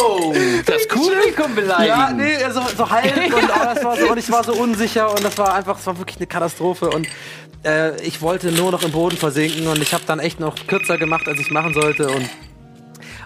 [0.00, 0.32] Oh,
[0.66, 1.88] das Publikum beleidigen.
[1.88, 5.10] Ja, nee, so, so halb und, oh, das war so, und ich war so unsicher
[5.10, 7.06] und das war einfach, es war wirklich eine Katastrophe und
[7.64, 10.98] äh, ich wollte nur noch im Boden versinken und ich habe dann echt noch kürzer
[10.98, 12.28] gemacht, als ich machen sollte und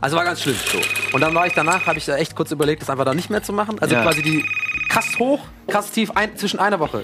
[0.01, 0.79] also war ganz schlimm so.
[1.15, 3.31] Und dann war ich danach, habe ich da echt kurz überlegt, das einfach dann nicht
[3.31, 3.79] mehr zu machen.
[3.81, 4.03] Also Ja.
[4.03, 4.45] quasi die
[4.93, 7.01] krass hoch, krass tief, ein, zwischen einer Woche.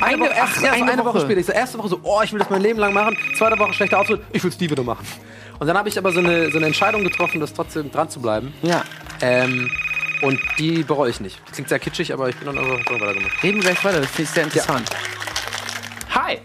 [0.00, 1.20] Eine, Woche, ach, ja, so eine eine Woche, Woche.
[1.20, 1.40] später.
[1.40, 3.16] Ich so, erste Woche so, oh, ich will das mein Leben lang machen.
[3.36, 5.06] Zweite Woche schlechter Auftritt, ich will es nie wieder machen.
[5.58, 8.20] Und dann habe ich aber so eine, so eine Entscheidung getroffen, das trotzdem dran zu
[8.20, 8.54] bleiben.
[8.62, 8.84] Ja.
[9.20, 9.70] Ähm,
[10.22, 11.44] und die bereue ich nicht.
[11.52, 13.42] Klingt sehr kitschig, aber ich bin dann einfach so weitergemacht.
[13.42, 14.90] Reden wir gleich weiter, das finde ich sehr interessant.
[16.14, 16.38] Hi.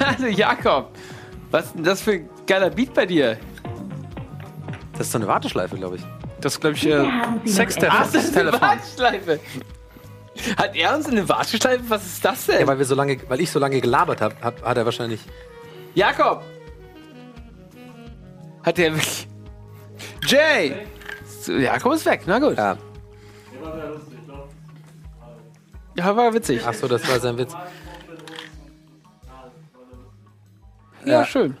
[0.00, 0.92] Hallo Jakob.
[1.50, 3.36] Was ist denn das für ein geiler Beat bei dir?
[4.92, 6.02] Das ist so eine Warteschleife, glaube ich.
[6.40, 7.04] Das ist, glaube ich, äh,
[7.46, 7.98] Sextelefon.
[8.00, 9.40] Ach, das ist eine Warteschleife.
[10.56, 11.82] Hat er uns eine Warteschleife?
[11.88, 12.60] Was ist das denn?
[12.60, 15.20] Ja, weil, wir so lange, weil ich so lange gelabert habe, hat, hat er wahrscheinlich.
[15.94, 16.42] Jakob!
[18.62, 19.26] Hat der wirklich.
[20.26, 20.86] Jay!
[21.46, 22.56] Jakob ist weg, na gut.
[22.56, 22.76] Ja.
[25.96, 26.62] Ja, war witzig.
[26.64, 27.52] Ach so, das war sein Witz.
[31.04, 31.24] ja, ja.
[31.24, 31.56] schön.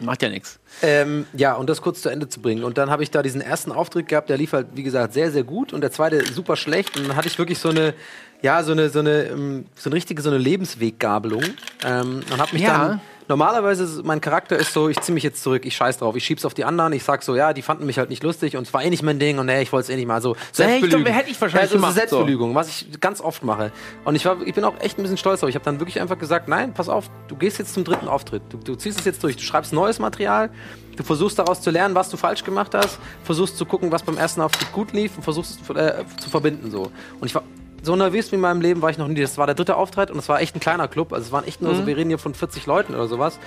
[0.00, 0.58] Macht ja nichts.
[0.82, 2.64] Ähm, ja, und das kurz zu Ende zu bringen.
[2.64, 5.30] Und dann habe ich da diesen ersten Auftritt gehabt, der lief halt, wie gesagt, sehr,
[5.30, 5.72] sehr gut.
[5.72, 6.96] Und der zweite super schlecht.
[6.98, 7.94] Und dann hatte ich wirklich so eine,
[8.42, 11.42] ja, so eine, so eine, ähm, so eine richtige, so eine Lebensweggabelung.
[11.84, 12.88] Ähm, und habe mich Ja.
[12.88, 16.16] dann, normalerweise, ist- mein Charakter ist so, ich ziehe mich jetzt zurück, ich scheiß drauf,
[16.16, 18.56] ich schieb's auf die anderen, ich sag so, ja, die fanden mich halt nicht lustig
[18.56, 20.20] und es war eh nicht mein Ding und nee, ich wollte es eh nicht mal.
[20.20, 21.04] So, Selbstbelügen.
[21.04, 21.96] glaub, hätte ich wahrscheinlich ja, so gemacht, so.
[21.98, 23.72] Selbstbelügung, was ich ganz oft mache.
[24.04, 25.48] Und ich, war, ich bin auch echt ein bisschen stolz drauf.
[25.48, 28.42] Ich habe dann wirklich einfach gesagt, nein, pass auf, du gehst jetzt zum dritten Auftritt.
[28.50, 29.36] Du, du ziehst es jetzt durch.
[29.36, 30.50] Du schreibst neues Material,
[30.96, 34.16] du versuchst daraus zu lernen, was du falsch gemacht hast, versuchst zu gucken, was beim
[34.16, 36.90] ersten Auftritt gut lief und versuchst es äh, zu verbinden so.
[37.20, 37.42] Und ich war
[37.82, 39.20] so nervös wie in meinem Leben war ich noch nie.
[39.20, 41.12] Das war der dritte Auftritt und es war echt ein kleiner Club.
[41.12, 41.76] Also es waren echt nur Mhm.
[41.78, 43.38] so, wir reden hier von 40 Leuten oder sowas.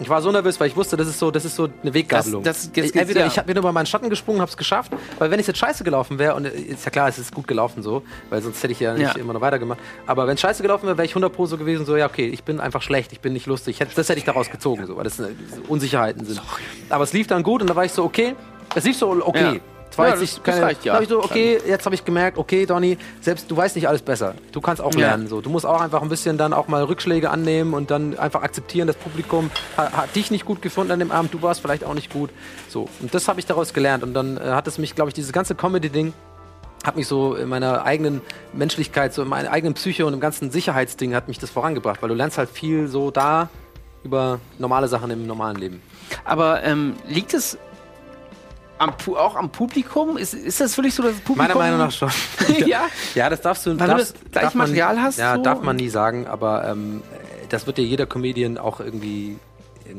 [0.00, 2.42] Ich war so nervös, weil ich wusste, das ist so, das ist so eine Weggabelung.
[2.42, 3.26] Das- das- das ich, geht- entweder ja.
[3.28, 6.34] ich bin über meinen Schatten gesprungen, hab's geschafft, weil wenn es jetzt scheiße gelaufen wäre,
[6.34, 8.94] und äh, ist ja klar, es ist gut gelaufen so, weil sonst hätte ich ja
[8.94, 9.20] nicht Ja.
[9.20, 9.78] immer noch weitergemacht.
[10.06, 12.42] Aber wenn scheiße gelaufen wäre, wäre ich 100 pro so gewesen, so, ja, okay, ich
[12.42, 13.78] bin einfach schlecht, ich bin nicht lustig.
[13.78, 15.28] Hätte- Das hätte ich daraus gezogen, so, weil das äh,
[15.68, 16.42] Unsicherheiten sind.
[16.90, 18.34] Aber es lief dann gut und da war ich so, okay,
[18.74, 19.54] es lief so, okay.
[19.54, 19.60] Ja.
[19.98, 20.94] War Ja, jetzt nicht das keine, reicht ja.
[20.94, 24.02] Da ich so, okay, jetzt habe ich gemerkt, okay, Donny, selbst du weißt nicht alles
[24.02, 24.34] besser.
[24.52, 24.98] Du kannst auch Ja.
[25.00, 25.28] lernen.
[25.28, 25.40] So.
[25.40, 28.86] Du musst auch einfach ein bisschen dann auch mal Rückschläge annehmen und dann einfach akzeptieren,
[28.86, 31.94] das Publikum hat, hat dich nicht gut gefunden an dem Abend, du warst vielleicht auch
[31.94, 32.30] nicht gut.
[32.68, 32.88] So.
[33.00, 34.02] Und das habe ich daraus gelernt.
[34.02, 36.12] Und dann äh, hat es mich, glaube ich, dieses ganze Comedy-Ding
[36.84, 38.20] hat mich so in meiner eigenen
[38.52, 42.10] Menschlichkeit, so in meiner eigenen Psyche und im ganzen Sicherheitsding hat mich das vorangebracht, weil
[42.10, 43.48] du lernst halt viel so da
[44.02, 45.80] über normale Sachen im normalen Leben.
[46.26, 47.56] Aber ähm, liegt es
[48.78, 50.16] am, auch am Publikum?
[50.16, 51.46] Ist, ist das wirklich so, dass das Publikum...
[51.48, 52.10] Meiner Meinung nach schon.
[52.66, 52.82] ja.
[53.14, 53.70] Ja, das darfst du.
[53.78, 56.26] Weil du darfst, das gleich darf man- Material hast, Ja, so darf man nie sagen,
[56.26, 57.02] aber ähm,
[57.48, 59.38] das wird dir jeder Comedian auch irgendwie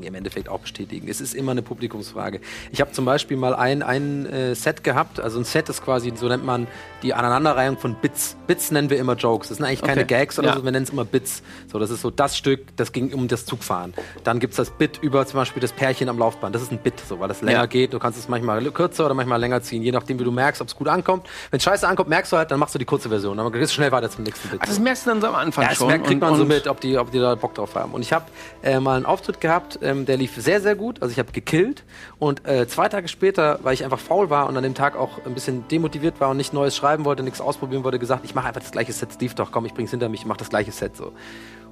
[0.04, 1.08] im Endeffekt auch bestätigen.
[1.08, 2.40] Es ist immer eine Publikumsfrage.
[2.72, 6.12] Ich habe zum Beispiel mal ein, ein äh, Set gehabt, also ein Set ist quasi,
[6.16, 6.68] so nennt man
[7.04, 8.36] die Aneinanderreihung von Bits.
[8.48, 9.50] Bits nennen wir immer Jokes.
[9.50, 10.16] Das sind eigentlich keine Okay.
[10.20, 10.56] Gags oder Ja.
[10.56, 11.44] so, wir nennen es immer Bits.
[11.72, 13.94] So, das ist so das Stück, das ging um das Zugfahren.
[14.24, 16.56] Dann gibt es das Bit über zum Beispiel das Pärchen am Laufband.
[16.56, 17.66] Das ist ein Bit, so, weil das länger Ja.
[17.66, 17.94] geht.
[17.94, 20.68] Du kannst es manchmal kürzer oder manchmal länger ziehen, je nachdem, wie du merkst, ob
[20.68, 21.28] es gut ankommt.
[21.52, 23.40] Wenn scheiße ankommt, merkst du halt, dann machst du die kurze Version.
[23.40, 24.60] Aber gehst schnell weiter zum nächsten Bit.
[24.64, 25.88] Ach, das merkst du dann so am Anfang Ja, das schon.
[25.88, 27.94] merkt, kriegt man und, so und- mit, ob die, ob die da Bock drauf haben.
[27.94, 28.26] Und ich habe
[28.64, 31.02] äh, mal einen Auftritt gehabt, ähm, der lief sehr, sehr gut.
[31.02, 31.84] Also ich habe gekillt.
[32.20, 35.26] Und äh, zwei Tage später, weil ich einfach faul war und an dem Tag auch
[35.26, 38.48] ein bisschen demotiviert war und nicht Neues schreiben wollte, nichts ausprobieren wollte, gesagt, ich mache
[38.48, 39.14] einfach das gleiche Set.
[39.14, 41.14] Steve, doch, komm, ich bring's hinter mich, ich mache das gleiche Set so.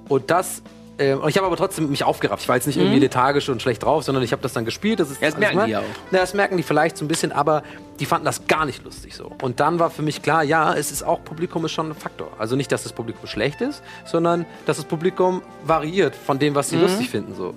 [0.07, 0.61] Und das.
[0.99, 2.43] ähm, ich habe aber trotzdem mich aufgerafft.
[2.43, 4.99] Ich war jetzt nicht irgendwie lethargisch und schlecht drauf, sondern ich habe das dann gespielt.
[4.99, 5.23] Das ist Mhm.
[5.25, 5.81] Ja, das merken mal- die auch.
[5.81, 7.63] ja, das merken die vielleicht so ein bisschen, aber
[7.99, 9.31] die fanden das gar nicht lustig so.
[9.41, 12.29] Und dann war für mich klar, ja, es ist auch, Publikum ist schon ein Faktor.
[12.37, 16.69] Also nicht, dass das Publikum schlecht ist, sondern dass das Publikum variiert von dem, was
[16.69, 17.55] sie lustig finden so.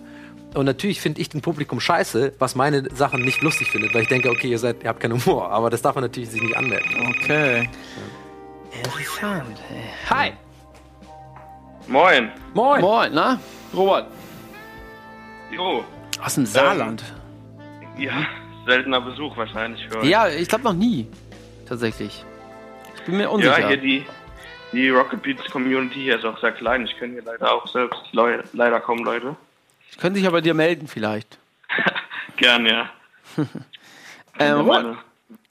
[0.57, 4.09] Und natürlich finde ich den Publikum scheiße, was meine Sachen nicht lustig findet, weil ich
[4.09, 6.57] denke, okay, ihr seid, ihr habt keinen Humor, aber das darf man natürlich sich nicht
[6.57, 7.15] anmerken.
[7.21, 7.69] Okay.
[8.73, 9.59] Interessant.
[9.71, 9.83] ey.
[10.09, 10.33] Hi.
[11.89, 12.31] Moin.
[12.55, 12.81] Moin!
[12.81, 13.39] Moin, na?
[13.75, 14.07] Robert.
[15.53, 15.85] Jo.
[16.25, 17.05] Aus dem Saarland.
[17.99, 18.25] Ja,
[18.67, 20.09] seltener Besuch wahrscheinlich für euch.
[20.09, 21.07] Ja, ich glaube noch nie.
[21.69, 22.25] Tatsächlich.
[22.97, 23.69] Ich bin mir Ja, unsicher.
[23.69, 24.07] hier die,
[24.73, 26.87] die Rocket Beats Community hier ist auch sehr klein.
[26.87, 29.37] Ich kenne hier leider auch selbst Leu leider kaum Leute.
[29.97, 31.39] Ich könnte sich aber dir melden vielleicht.
[32.37, 32.91] Gern, ja.
[34.39, 34.99] Ähm, Robert,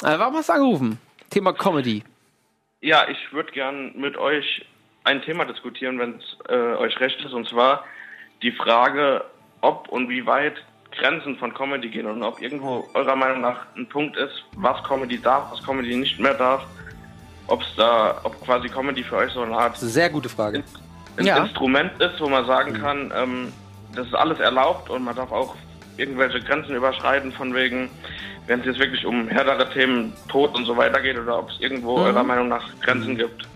[0.04, 1.00] äh, warum hast du angerufen?
[1.32, 2.04] Thema Comedy.
[2.82, 4.64] Ja, ich würde gern mit euch
[5.04, 7.84] ein Thema diskutieren, wenn es äh, euch recht ist, und zwar
[8.44, 9.26] die Frage,
[9.62, 10.54] ob und wie weit
[10.92, 15.20] Grenzen von Comedy gehen und ob irgendwo eurer Meinung nach ein Punkt ist, was Comedy
[15.20, 16.64] darf, was Comedy nicht mehr darf,
[17.48, 20.64] ob es da, ob quasi Comedy für euch so eine Art sehr gute Frage.
[21.18, 21.38] ein Ja.
[21.44, 23.52] Instrument ist, wo man sagen kann, ähm,
[23.96, 25.56] das ist alles erlaubt und man darf auch
[25.98, 27.90] irgendwelche Grenzen überschreiten, von wegen,
[28.48, 31.60] wenn es jetzt wirklich um härtere Themen, Tod und so weiter geht, oder ob es
[31.60, 33.48] irgendwo eurer Meinung nach Grenzen gibt.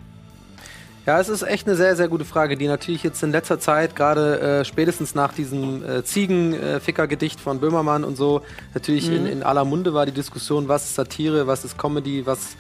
[1.10, 3.96] Ja, es ist echt eine sehr, sehr gute Frage, die natürlich jetzt in letzter Zeit,
[3.96, 8.44] gerade äh, spätestens nach diesem äh, Ziegen-Ficker-Gedicht von Böhmermann und so,
[8.76, 12.56] natürlich in, in aller Munde war die Diskussion, was ist Satire, was ist Comedy, was,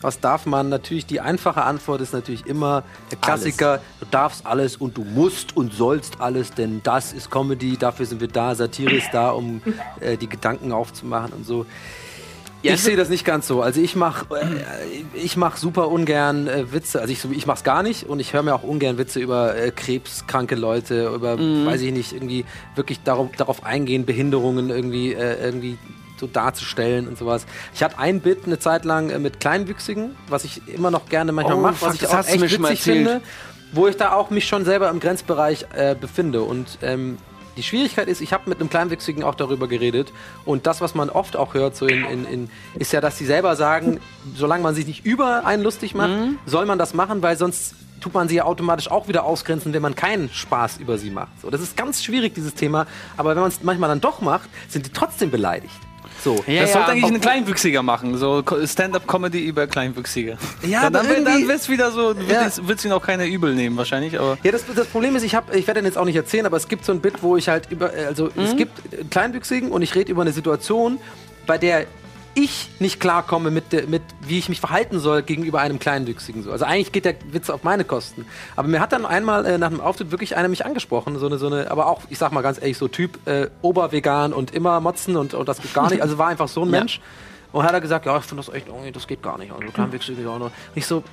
[0.00, 0.68] was darf man.
[0.68, 2.82] Natürlich die einfache Antwort ist natürlich immer
[3.12, 7.76] der Klassiker, du darfst alles und du musst und sollst alles, denn das ist Comedy,
[7.76, 9.62] dafür sind wir da, Satire ist da, um
[10.00, 11.66] äh, die Gedanken aufzumachen und so.
[12.62, 13.60] Ja, ich sehe das nicht ganz so.
[13.62, 17.00] Also ich mache äh, ich mach super ungern äh, Witze.
[17.00, 19.56] Also ich, ich mache es gar nicht und ich höre mir auch ungern Witze über
[19.56, 22.44] äh, krebskranke Leute, über, weiß ich nicht, irgendwie
[22.76, 25.76] wirklich darauf, darauf eingehen, Behinderungen irgendwie, äh, irgendwie
[26.18, 27.46] so darzustellen und sowas.
[27.74, 31.32] Ich hatte ein Bit eine Zeit lang äh, mit Kleinwüchsigen, was ich immer noch gerne
[31.32, 33.20] manchmal Oh, mache, was ich auch echt witzig finde,
[33.72, 37.18] wo ich da auch mich schon selber im Grenzbereich äh, befinde und ähm,
[37.56, 40.12] die Schwierigkeit ist, ich habe mit einem Kleinwüchsigen auch darüber geredet
[40.44, 43.26] und das, was man oft auch hört, so in, in, in, ist ja, dass sie
[43.26, 44.00] selber sagen,
[44.34, 46.38] solange man sich nicht über einen lustig macht, Mhm.
[46.46, 49.82] soll man das machen, weil sonst tut man sie ja automatisch auch wieder ausgrenzen, wenn
[49.82, 51.40] man keinen Spaß über sie macht.
[51.40, 52.86] So, das ist ganz schwierig, dieses Thema,
[53.16, 55.72] aber wenn man es manchmal dann doch macht, sind die trotzdem beleidigt.
[56.22, 56.42] So.
[56.46, 60.38] Ja, Das sollte eigentlich ein Kleinwüchsiger machen, so Co- Stand-up-Comedy über Kleinwüchsige.
[60.66, 62.46] Ja, dann, dann, dann wird's wieder so, wird Ja.
[62.46, 65.32] es- wird's ihn auch keiner übel nehmen wahrscheinlich, aber Ja, das, das Problem ist, ich,
[65.52, 67.48] ich werde den jetzt auch nicht erzählen, aber es gibt so ein Bit, wo ich
[67.48, 70.98] halt über, äh, also es gibt äh, Kleinwüchsigen und ich rede über eine Situation,
[71.46, 71.86] bei der
[72.34, 76.42] ich nicht klarkomme mit, der- mit, wie ich mich verhalten soll gegenüber einem Kleinwüchsigen.
[76.42, 76.50] So.
[76.52, 78.24] Also eigentlich geht der Witz auf meine Kosten.
[78.56, 81.38] Aber mir hat dann einmal äh, nach dem Auftritt wirklich einer mich angesprochen, so eine,
[81.38, 84.80] so eine, aber auch, ich sag mal ganz ehrlich, so Typ äh, obervegan und immer
[84.80, 86.00] motzen und, und das geht gar nicht.
[86.02, 87.00] Also war einfach so ein Mensch.
[87.52, 89.52] Und hat er gesagt, ja, ich finde das echt, irgendwie, das geht gar nicht.
[89.52, 90.46] Also Kleinwüchsige auch noch.
[90.46, 91.04] Und ich so,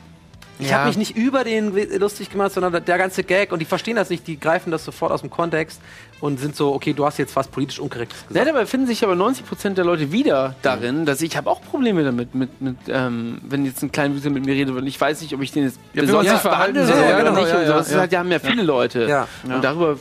[0.62, 0.80] Ich Ja.
[0.80, 4.10] habe mich nicht über den lustig gemacht, sondern der ganze Gag und die verstehen das
[4.10, 5.80] nicht, die greifen das sofort aus dem Kontext
[6.20, 8.36] und sind so, okay, du hast jetzt was politisch Unkorrektes gesagt.
[8.36, 12.04] Ja, dabei finden sich aber 90% der Leute wieder darin, dass ich habe auch Probleme
[12.04, 15.22] damit, mit, mit ähm, wenn jetzt ein kleiner Wüste mit mir redet und ich weiß
[15.22, 17.50] nicht, ob ich den jetzt Ja, besonders verhalten behandle soll, oder ja, genau, nicht.
[17.50, 17.72] ja, und so.
[17.72, 18.04] ja, Das ja.
[18.06, 19.08] ja, haben ja viele Leute.
[19.08, 19.28] Ja.
[19.46, 19.98] Und darüber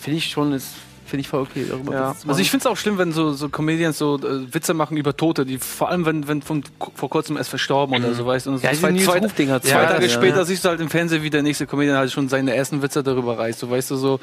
[0.00, 0.68] finde ich schon, ist
[1.08, 1.64] finde ich voll okay.
[1.68, 2.14] Darüber Ja.
[2.26, 5.16] Also ich finde es auch schlimm, wenn so, so Comedians so äh, Witze machen über
[5.16, 6.62] Tote, die vor allem, wenn, wenn von,
[6.94, 8.50] vor kurzem erst verstorben oder so, weißt du.
[8.52, 10.12] Und so Ja, Nils Ruf-Dinger, zwei ja, Tage ja.
[10.12, 13.02] später siehst du halt im Fernsehen, wie der nächste Comedian halt schon seine ersten Witze
[13.02, 13.58] darüber reißt.
[13.58, 14.20] So, weißt du, so.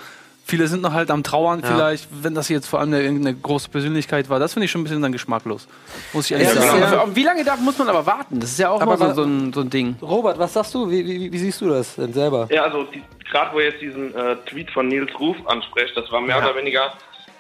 [0.48, 3.68] Viele sind noch halt am Trauern vielleicht, wenn das jetzt vor allem eine, irgendeine große
[3.68, 4.38] Persönlichkeit war.
[4.38, 5.68] Das finde ich schon ein bisschen dann geschmacklos.
[6.14, 7.00] Muss ich ehrlich Ja, sagen.
[7.00, 8.40] auf wie lange darf, muss man aber warten?
[8.40, 9.96] Das ist ja auch Aber so, so, ein, so ein Ding.
[10.04, 10.88] Robert, was sagst du?
[10.92, 12.48] Wie, wie, wie siehst du das denn selber?
[12.52, 16.12] Ja, also die- gerade wo ihr jetzt diesen äh, Tweet von Nils Ruf ansprecht, das
[16.12, 16.94] war mehr oder weniger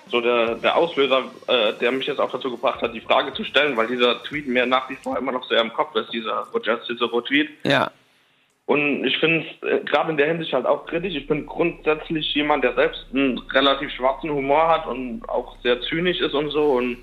[0.07, 3.43] so der, der Auslöser, äh, der mich jetzt auch dazu gebracht hat, die Frage zu
[3.43, 6.47] stellen, weil dieser Tweet mir nach wie vor immer noch sehr im Kopf ist, dieser
[6.53, 7.49] Roger Cicero-Tweet.
[7.63, 7.91] Ja.
[8.67, 11.15] Und ich finde es äh, gerade in der Hinsicht halt auch kritisch.
[11.15, 16.19] Ich bin grundsätzlich jemand, der selbst einen relativ schwarzen Humor hat und auch sehr zynisch
[16.19, 16.71] ist und so.
[16.73, 16.97] Und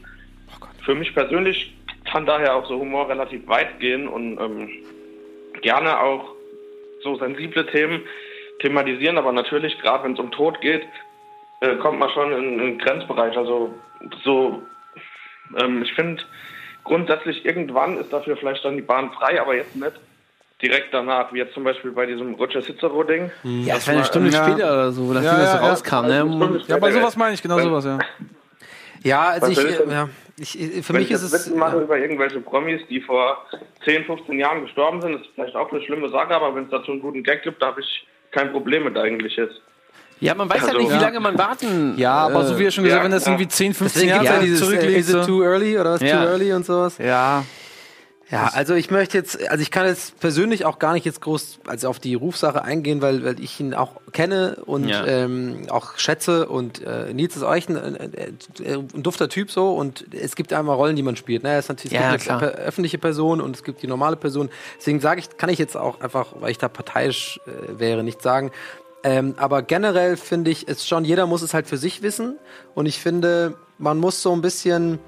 [0.84, 1.72] für mich persönlich
[2.10, 4.70] kann daher auch so Humor relativ weit gehen und ähm,
[5.60, 6.34] gerne auch
[7.02, 8.02] so sensible Themen
[8.62, 9.18] thematisieren.
[9.18, 10.82] Aber natürlich, gerade wenn es um Tod geht,
[11.60, 13.36] äh, kommt man schon in einen Grenzbereich.
[13.36, 13.74] Also
[14.24, 14.62] so,
[15.60, 16.22] ähm, ich finde
[16.84, 19.92] grundsätzlich irgendwann ist dafür vielleicht dann die Bahn frei, aber jetzt nicht
[20.60, 23.30] direkt danach, wie jetzt zum Beispiel bei diesem Roger Cicero-Ding.
[23.42, 24.44] Ja, das war eine Stunde ja.
[24.44, 25.68] später oder so, Ja, das so ja, ja.
[25.68, 26.06] rauskam.
[26.06, 26.60] Ne?
[26.68, 27.98] Ja, bei sowas meine ich, genau Wenn- sowas, ja.
[29.04, 30.08] Ja, also ich, ich ja,
[30.38, 31.46] ich, äh, für Wenn mich ich ist jetzt es.
[31.48, 31.82] Witze mache Ja.
[31.82, 33.44] über irgendwelche Promis, die vor
[33.84, 36.92] 10, 15 Jahren gestorben sind, ist vielleicht auch eine schlimme Sache, aber wenn es dazu
[36.92, 39.60] einen guten Gag gibt, da habe ich kein Problem mit eigentlich jetzt.
[40.20, 41.00] Ja, man weiß Also- halt nicht, wie Ja.
[41.00, 41.94] lange man warten.
[41.96, 43.32] Ja, aber so wie er schon gesagt ja, wenn das ja.
[43.32, 44.98] irgendwie 10, 15 Deswegen Jahre ja dieses äh, zurückliegt.
[45.00, 46.22] Is it too early oder ist Ja.
[46.22, 46.96] too early und sowas.
[46.98, 47.44] Ja,
[48.32, 51.58] Ja, also ich möchte jetzt, also ich kann jetzt persönlich auch gar nicht jetzt groß
[51.66, 55.04] also auf die Rufsache eingehen, weil, weil ich ihn auch kenne und Ja.
[55.06, 58.38] ähm, auch schätze und äh, Nils ist euch ein, ein, ein,
[58.94, 61.42] ein dufter Typ so und es gibt einmal Rollen, die man spielt.
[61.42, 61.52] Ne?
[61.56, 64.48] Es, ist natürlich, es Ja, gibt eine öffentliche Person und es gibt die normale Person.
[64.78, 68.22] Deswegen sage ich, kann ich jetzt auch einfach, weil ich da parteiisch äh, wäre, nicht
[68.22, 68.50] sagen.
[69.04, 72.38] Ähm, aber generell finde ich es schon, jeder muss es halt für sich wissen
[72.74, 75.00] und ich finde, man muss so ein bisschen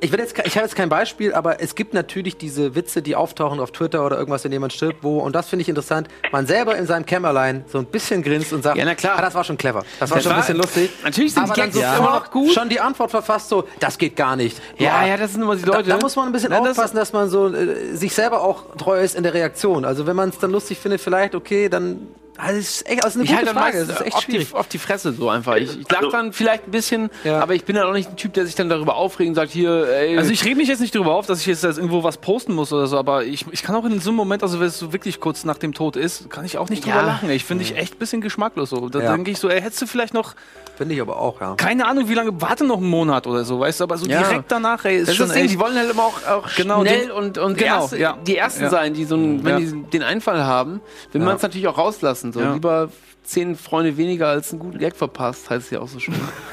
[0.00, 3.16] ich, will jetzt, ich habe jetzt kein Beispiel, aber es gibt natürlich diese Witze, die
[3.16, 6.08] auftauchen auf Twitter oder irgendwas, in dem man stirbt, wo, und das finde ich interessant,
[6.32, 9.18] man selber in seinem Kämmerlein so ein bisschen grinst und sagt, Ja, na klar.
[9.18, 9.84] Ah, das war schon clever.
[9.98, 10.90] Das war Das schon ein bisschen lustig.
[11.04, 12.52] Natürlich sind aber die dann Gags so immer noch gut.
[12.52, 14.56] schon die Antwort verfasst, so, das geht gar nicht.
[14.78, 15.06] Ja, Boah.
[15.06, 15.88] ja, das sind immer die Da, Leute.
[15.90, 18.74] da muss man ein bisschen Ja, das- aufpassen, dass man so äh, sich selber auch
[18.76, 19.84] treu ist in der Reaktion.
[19.84, 22.08] Also wenn man es dann lustig findet, vielleicht, okay, dann.
[22.42, 23.76] Also es ist echt, also ist eine Ich gute dann Frage.
[23.78, 24.48] meist Es ist echt auf, schwierig.
[24.50, 25.56] die, auf die Fresse so einfach.
[25.56, 27.40] Ich, ich lach dann vielleicht ein bisschen, Ja.
[27.40, 29.50] aber ich bin dann auch nicht ein Typ, der sich dann darüber aufregt und sagt,
[29.52, 32.16] hier, ey, Also ich rede mich jetzt nicht darüber auf, dass ich jetzt irgendwo was
[32.18, 34.66] posten muss oder so, aber ich, ich kann auch in so einem Moment, also wenn
[34.68, 37.02] es so wirklich kurz nach dem Tod ist, kann ich auch nicht drüber Ja.
[37.06, 37.30] lachen.
[37.30, 38.88] Ich finde ich echt ein bisschen geschmacklos so.
[38.88, 39.12] Da Ja.
[39.12, 40.34] denke ich so, ey, hättest du vielleicht noch,
[40.76, 41.56] Finde ich aber auch, ja.
[41.56, 44.22] keine Ahnung, wie lange, warte noch einen Monat oder so, weißt du, aber so Ja.
[44.22, 45.52] direkt danach, ey, ist das ist schon das Ding, echt...
[45.54, 48.16] die wollen halt immer auch, auch Genau, schnell den- und, und genau, erste, ja.
[48.26, 48.70] die Ersten Ja.
[48.70, 49.58] sein, die so ein, wenn Ja.
[49.60, 50.80] die den Einfall haben,
[51.12, 52.29] will man es natürlich auch rauslassen.
[52.32, 52.40] So.
[52.40, 52.54] Ja.
[52.54, 52.90] Lieber
[53.22, 56.14] zehn Freunde weniger als einen guten Gag verpasst, heißt es ja auch so schön.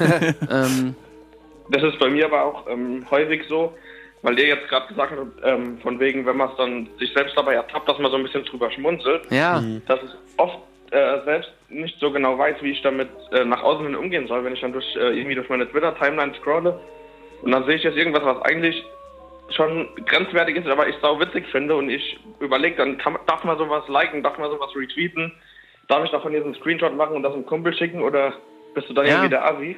[0.50, 0.94] ähm,
[1.70, 3.72] Das ist bei mir aber auch ähm, häufig so,
[4.22, 7.36] weil ihr jetzt gerade gesagt habt, ähm, von wegen, wenn man es dann sich selbst
[7.36, 9.62] dabei ertappt, dass man so ein bisschen drüber schmunzelt, ja.
[9.86, 10.58] dass ich oft
[10.90, 14.42] äh, selbst nicht so genau weiß, wie ich damit äh, nach außen hin umgehen soll,
[14.44, 16.80] wenn ich dann durch äh, irgendwie durch meine Twitter-Timeline scrolle
[17.42, 18.82] und dann sehe ich jetzt irgendwas, was eigentlich
[19.50, 23.44] schon grenzwertig ist, aber ich sau witzig finde und ich überlege, dann kann, man- darf
[23.44, 25.32] man sowas liken, darf man sowas retweeten,
[25.88, 28.32] darf ich davon jetzt einen Screenshot machen und das einem Kumpel schicken oder
[28.74, 29.12] bist du dann Ja.
[29.12, 29.76] irgendwie der Assi?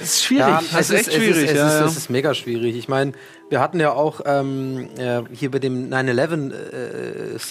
[0.00, 0.46] Es ist schwierig.
[0.46, 1.86] Ja, es ist echt schwierig, Es ist, ja, es, ist, ja.
[1.86, 2.76] es ist mega schwierig.
[2.76, 3.12] Ich meine,
[3.48, 6.52] wir hatten ja auch ähm, äh, hier bei dem 9-11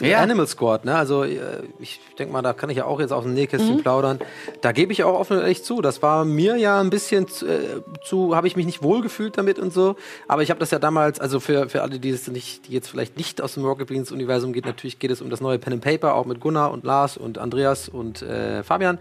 [0.01, 0.19] äh, Ja.
[0.19, 0.95] Animal Squad, ne?
[0.95, 1.37] Also äh,
[1.79, 3.81] ich denke mal, da kann ich ja auch jetzt aus dem Nähkästchen Mhm.
[3.81, 4.19] plaudern.
[4.61, 5.81] Da gebe ich auch offen und ehrlich zu.
[5.81, 7.59] Das war mir ja ein bisschen zu, äh,
[8.03, 9.95] zu habe ich mich nicht wohlgefühlt damit und so.
[10.27, 12.89] Aber ich habe das ja damals, also für, für alle, die es nicht, die jetzt
[12.89, 15.73] vielleicht nicht aus dem Rocket Beans Universum geht, natürlich geht es um das neue Pen
[15.73, 18.97] and Paper, auch mit Gunnar und Lars und Andreas und äh, Fabian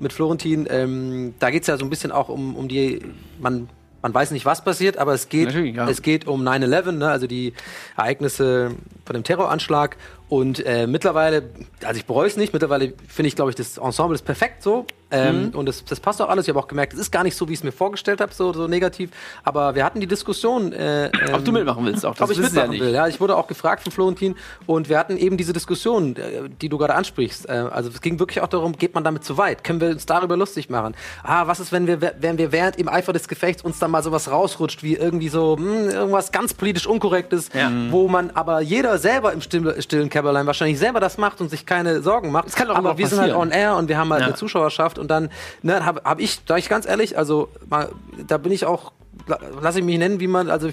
[0.00, 0.66] mit Florentin.
[0.70, 3.00] Ähm, da geht es ja so ein bisschen auch um, um die,
[3.40, 3.68] man,
[4.02, 5.88] man weiß nicht, was passiert, aber es geht, ja.
[5.88, 7.52] es geht um 9-11, ne, also die
[7.96, 8.72] Ereignisse
[9.04, 9.96] von dem Terroranschlag.
[10.28, 11.50] Und äh, mittlerweile,
[11.84, 14.86] also ich bereue es nicht, mittlerweile finde ich, glaube ich, das Ensemble ist perfekt so.
[15.10, 15.50] Ähm, Mhm.
[15.58, 16.46] Und das, das passt auch alles.
[16.46, 18.32] Ich habe auch gemerkt, es ist gar nicht so, wie ich es mir vorgestellt habe,
[18.34, 19.10] so, so negativ.
[19.44, 20.72] Aber wir hatten die Diskussion.
[20.72, 22.80] Äh, Ob du mitmachen willst auch, das ob ich ja mitmachen nicht.
[22.82, 22.90] will.
[22.92, 24.34] Ja, ich wurde auch gefragt von Florentin
[24.66, 27.48] und wir hatten eben diese Diskussion, äh, die du gerade ansprichst.
[27.48, 29.64] Äh, Also es ging wirklich auch darum, geht man damit zu weit?
[29.64, 30.94] Können wir uns darüber lustig machen?
[31.22, 34.02] Ah, was ist, wenn wir, wenn wir während im Eifer des Gefechts uns dann mal
[34.02, 37.70] sowas rausrutscht, wie irgendwie so hm, irgendwas ganz politisch Unkorrektes, Ja.
[37.90, 41.64] wo man aber jeder selber im stillen, stillen Kämmerlein wahrscheinlich selber das macht und sich
[41.66, 42.46] keine Sorgen macht.
[42.46, 43.48] Das kann auch Aber wir sind halt passieren.
[43.52, 44.26] on air und wir haben halt Ja.
[44.28, 45.30] eine Zuschauerschaft und dann
[45.62, 47.88] ne, habe hab ich, sag ich ganz ehrlich, also mal,
[48.26, 48.92] da bin ich auch,
[49.26, 50.70] la- lass ich mich nennen, wie man, also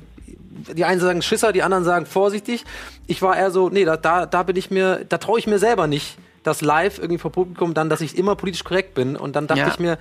[0.76, 2.66] die einen sagen Schisser, die anderen sagen vorsichtig.
[3.08, 5.60] Ich war eher so, nee, da, da, da bin ich mir, da traue ich mir
[5.60, 9.18] selber nicht, das live irgendwie vor Publikum dann, dass ich immer politisch korrekt bin.
[9.18, 9.68] Und dann dachte Ja.
[9.68, 9.98] ich mir,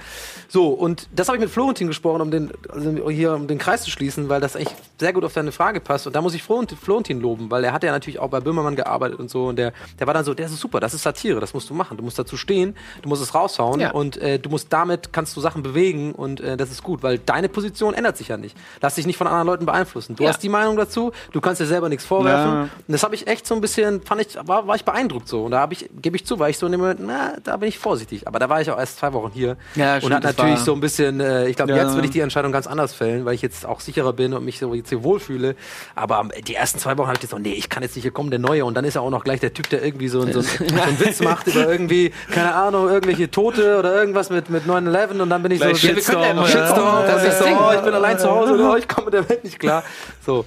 [0.48, 3.82] so, und das habe ich mit Florentin gesprochen, um den, also hier um den Kreis
[3.82, 6.06] zu schließen, weil das echt sehr gut auf deine Frage passt.
[6.06, 9.18] Und da muss ich Florentin, loben, weil er hat ja natürlich auch bei Böhmermann gearbeitet
[9.18, 9.46] und so.
[9.46, 11.74] Und der, der war dann so, der ist super, das ist Satire, das musst du
[11.74, 11.96] machen.
[11.96, 13.90] Du musst dazu stehen, du musst es raushauen Ja.
[13.92, 17.18] und äh, du musst damit kannst du Sachen bewegen und äh, das ist gut, weil
[17.18, 18.56] deine Position ändert sich ja nicht.
[18.80, 20.14] Lass dich nicht von anderen Leuten beeinflussen.
[20.16, 20.28] Du Ja.
[20.30, 22.62] hast die Meinung dazu, du kannst dir selber nichts vorwerfen.
[22.62, 25.44] Und das habe ich echt so ein bisschen, fand ich, war, war ich beeindruckt so.
[25.44, 27.56] Und da habe ich, gebe ich zu, weil ich so in dem Moment, na, da
[27.56, 28.26] bin ich vorsichtig.
[28.28, 30.72] Aber da war ich auch erst zwei Wochen hier Ja, und hat natürlich war- so
[30.74, 31.82] ein bisschen, äh, ich glaube, Ja.
[31.84, 34.44] jetzt würde ich die Entscheidung ganz anders fällen, weil ich jetzt auch sicherer bin und
[34.44, 35.56] mich so jetzt hier wohlfühle.
[35.94, 38.12] Aber die ersten zwei Wochen habe ich jetzt so, nee, ich kann jetzt nicht hier
[38.12, 38.64] kommen, der Neue.
[38.64, 41.00] Und dann ist er auch noch gleich der Typ, der irgendwie so, so, so einen
[41.00, 45.42] Witz macht über irgendwie, keine Ahnung, irgendwelche Tote oder irgendwas mit, mit 9-11 und dann
[45.42, 48.30] bin ich Gleich so, können ja Shitstorm, dass ich so, oh, ich bin allein zu
[48.30, 49.82] Hause, oh, ich komme mit der Welt nicht klar.
[50.24, 50.44] So.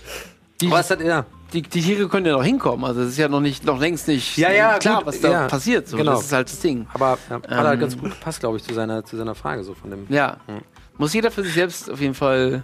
[0.65, 1.25] Aber es hat, ja.
[1.53, 2.83] Die, die Tiere können ja noch hinkommen.
[2.83, 5.31] Also es ist ja noch nicht, noch längst nicht Ja, ja, klar, gut, was da
[5.31, 5.47] ja.
[5.47, 5.87] passiert.
[5.87, 5.95] So.
[5.95, 6.11] Genau.
[6.13, 6.87] Das ist halt das Ding.
[6.93, 7.79] Aber ja, hat halt Ähm.
[7.79, 10.05] ganz gut gepasst, glaube ich, zu seiner, zu seiner Frage so von dem.
[10.09, 10.37] Ja.
[10.97, 12.63] Muss jeder für sich selbst auf jeden Fall.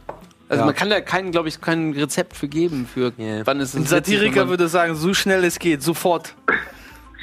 [0.50, 0.66] Also Ja.
[0.66, 3.46] man kann da keinen, glaube ich, kein Rezept für geben, für Ja.
[3.46, 6.36] wann ist es Ein Satiriker würde sagen, so schnell es geht, sofort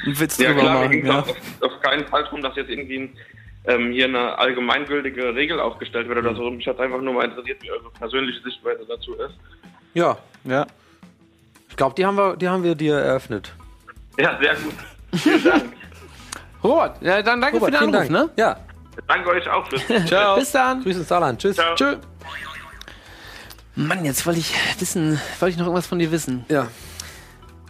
[0.07, 1.05] einen Witz Ja drüber klar, machen.
[1.07, 1.19] Ja.
[1.21, 1.29] auf,
[1.61, 3.13] auf keinen Fall darum, dass jetzt irgendwie ein,
[3.67, 6.51] ähm, hier eine allgemeingültige Regel aufgestellt wird oder so.
[6.51, 9.35] Mich hat einfach nur mal interessiert, wie eure persönliche Sichtweise dazu ist.
[9.95, 10.67] Ja, Ja.
[11.69, 13.53] ich glaube, die haben wir, die haben wir dir eröffnet.
[14.19, 14.75] Ja, sehr gut.
[15.21, 15.65] Vielen Dank.
[16.65, 18.11] Robert, ja, dann danke Robert, für den Anruf, Dank.
[18.11, 18.31] ne?
[18.37, 18.57] Ja,
[19.09, 20.37] Danke euch auch fürs Ciao.
[20.37, 20.83] Bis dann.
[20.83, 21.41] Grüße ins Saarland.
[21.41, 21.57] Tschüss.
[21.57, 21.75] Ciao.
[21.75, 21.97] Tschö.
[23.77, 26.45] Mann, jetzt wollte ich wissen, wollte ich noch irgendwas von dir wissen.
[26.49, 26.67] Ja.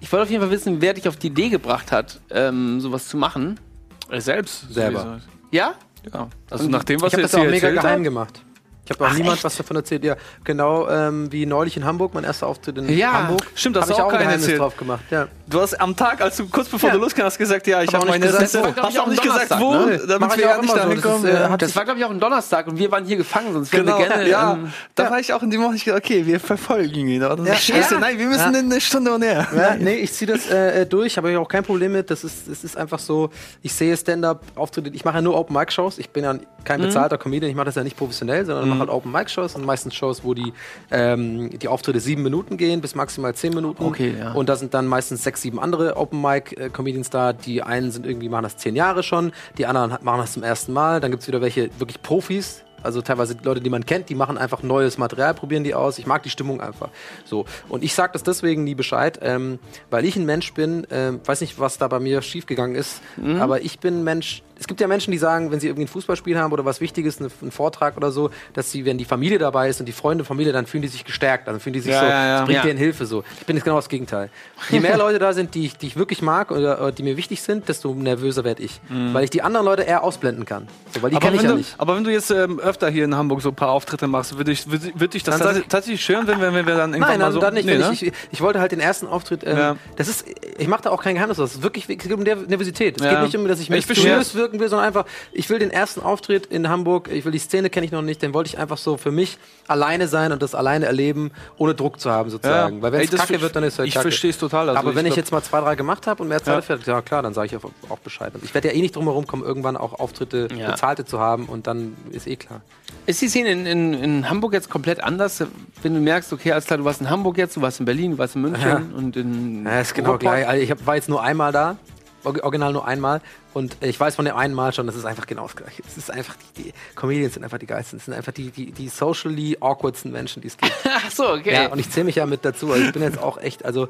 [0.00, 3.06] Ich wollte auf jeden Fall wissen, wer dich auf die Idee gebracht hat, ähm, sowas
[3.06, 3.60] zu machen.
[4.08, 4.72] Er selbst.
[4.72, 5.02] Selber.
[5.02, 5.26] sowieso.
[5.52, 5.74] Ja?
[6.12, 6.28] Ja.
[6.50, 8.02] Also nach dem, was Ich habe er das jetzt auch hier mega geheim hat.
[8.04, 8.42] gemacht.
[8.90, 9.44] Ich habe auch Ach, niemand echt?
[9.44, 10.02] was davon erzählt.
[10.02, 13.46] Ja, genau ähm, wie neulich in Hamburg, mein erster Auftritt in Ja, Hamburg.
[13.54, 15.04] stimmt, das Hab hast ich auch auch ein keinen drauf gemacht.
[15.10, 15.28] Ja.
[15.50, 16.94] Du hast am Tag, als du kurz bevor Ja.
[16.94, 18.54] du losging, hast gesagt, ja, ich habe meine nicht gesagt.
[18.54, 20.00] Das war, Hast auch nicht am gesagt, Donnerstag, wo, ne?
[20.06, 20.88] Damit wir auch ja nicht da so.
[20.88, 21.26] Das hinkommen.
[21.26, 21.56] äh, ja.
[21.56, 23.98] Das war, glaube ich, auch ein Donnerstag und wir waren hier gefangen, sonst wären Genau,
[23.98, 24.28] wir gerne.
[24.28, 24.52] ja.
[24.54, 27.20] Ähm, da war ich auch in dem Moment, ich gedacht, okay, wir verfolgen ihn.
[27.20, 27.52] Dann Ja.
[27.52, 27.58] ja.
[27.58, 28.00] Scheiße, Ja.
[28.00, 28.60] nein, wir müssen Ja.
[28.60, 29.46] in eine Stunde und her.
[29.56, 32.10] Ja, nee, ich ziehe das äh, äh, durch, habe ich auch kein Problem mit.
[32.12, 33.30] Das ist, es ist einfach so,
[33.62, 35.98] ich sehe Stand-up-Auftritte, ich mache ja nur Open-Mic-Shows.
[35.98, 38.90] Ich bin ja kein bezahlter Comedian, ich mache das ja nicht professionell, sondern mache halt
[38.90, 40.52] Open-Mic-Shows und meistens Shows, wo die,
[40.92, 43.82] ähm, die Auftritte sieben Minuten gehen, bis maximal zehn Minuten.
[43.82, 44.32] Okay, ja.
[44.32, 47.32] Und da sind dann meistens sechs, sieben andere Open-Mic-Comedians da.
[47.32, 50.72] Die einen sind irgendwie, machen das zehn Jahre schon, die anderen machen das zum ersten
[50.72, 51.00] Mal.
[51.00, 54.38] Dann gibt es wieder welche wirklich Profis, also teilweise Leute, die man kennt, die machen
[54.38, 55.98] einfach neues Material, probieren die aus.
[55.98, 56.88] Ich mag die Stimmung einfach.
[57.26, 57.44] So.
[57.68, 59.58] Und ich sage das deswegen nie Bescheid, ähm,
[59.90, 63.40] weil ich ein Mensch bin, ähm, weiß nicht, was da bei mir schiefgegangen ist, Mhm.
[63.40, 64.42] aber ich bin ein Mensch.
[64.60, 67.18] Es gibt ja Menschen, die sagen, wenn sie irgendwie ein Fußballspiel haben oder was Wichtiges,
[67.18, 70.22] eine, einen Vortrag oder so, dass sie, wenn die Familie dabei ist und die Freunde,
[70.24, 72.40] Familie, dann fühlen die sich gestärkt, dann fühlen die sich Ja, so, ja, ja.
[72.40, 73.24] es bringt denen Hilfe so.
[73.40, 74.28] Ich bin jetzt genau das Gegenteil.
[74.70, 77.16] Je mehr Leute da sind, die ich, die ich wirklich mag oder, oder die mir
[77.16, 78.80] wichtig sind, desto nervöser werde ich.
[79.12, 80.68] Weil ich die anderen Leute eher ausblenden kann.
[80.94, 81.22] So, weil die Mhm.
[81.22, 81.74] Aber kenne ich wenn, ja du, nicht.
[81.78, 84.52] aber wenn du jetzt ähm, öfter hier in Hamburg so ein paar Auftritte machst, würde
[84.52, 86.92] ich, würde, würde ich das Dann sag- tats- tatsächlich stören, wenn, wir- wenn wir dann
[86.92, 87.40] irgendwann Nein, mal so...
[87.40, 87.64] dann nicht.
[87.64, 87.90] Nee, wenn ne?
[87.92, 89.42] ich, ich, ich wollte halt den ersten Auftritt.
[89.46, 89.76] Ähm.
[89.96, 90.24] Das ist,
[90.58, 91.50] ich mache da auch kein Geheimnis aus.
[91.50, 93.00] Es ist wirklich, es geht um Nerv- Nervosität.
[93.00, 95.58] Es geht nicht um, dass ich Ich verstehe mysteriös wirken will, sondern einfach, ich will
[95.58, 97.08] den ersten Auftritt in Hamburg.
[97.12, 98.20] Ich will die Szene kenne ich noch nicht.
[98.22, 99.38] Den wollte ich einfach so für mich
[99.68, 102.76] alleine sein und das alleine erleben, ohne Druck zu haben sozusagen.
[102.76, 102.82] Ja.
[102.82, 104.90] Weil wenn es kacke wird, dann ist es halt ich verstehe es total, also Aber
[104.90, 106.76] ich wenn ich jetzt mal zwei, drei gemacht habe und mehr Zeit Ja.
[106.76, 108.34] dafür, ja klar, dann sage ich auch, auch Bescheid.
[108.34, 110.70] Und ich werde ja eh nicht drum herum kommen, irgendwann auch Auftritte Ja.
[110.72, 112.60] bezahlte zu haben und dann ist eh klar.
[113.06, 115.42] Ist die Szene in, in, in Hamburg jetzt komplett anders?
[115.82, 118.12] Wenn du merkst, okay, alles klar, du warst in Hamburg jetzt, du warst in Berlin,
[118.12, 118.82] du warst in München Ja.
[118.96, 119.64] und in.
[119.64, 120.20] Ja, ist genau Ruhrpott.
[120.20, 120.46] gleich.
[120.48, 121.76] Also ich hab, war jetzt nur einmal da.
[122.24, 123.20] Original nur einmal.
[123.54, 125.82] Und ich weiß von dem einen Mal schon, das ist einfach genau das Gleiche.
[125.86, 127.98] Es ist einfach, die, die Comedians sind einfach die geilsten.
[127.98, 130.72] Es sind einfach die, die, die socially awkwardsten Menschen, die es gibt.
[130.84, 131.52] Ach so, okay.
[131.54, 132.70] Ja, und ich zähle mich ja mit dazu.
[132.72, 133.88] Also ich bin jetzt auch echt, also,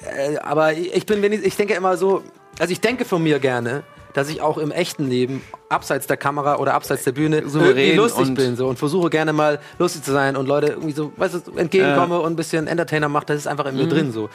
[0.00, 2.22] äh, aber ich bin, wenig- ich denke immer so,
[2.58, 3.82] also ich denke von mir gerne,
[4.14, 8.26] dass ich auch im echten Leben, abseits der Kamera oder abseits der Bühne, Souverän lustig
[8.28, 11.46] und- bin so und versuche gerne mal lustig zu sein und Leute irgendwie so, weißt
[11.46, 14.28] du, entgegenkomme und ein bisschen Entertainer mache, das ist einfach in mir drin so.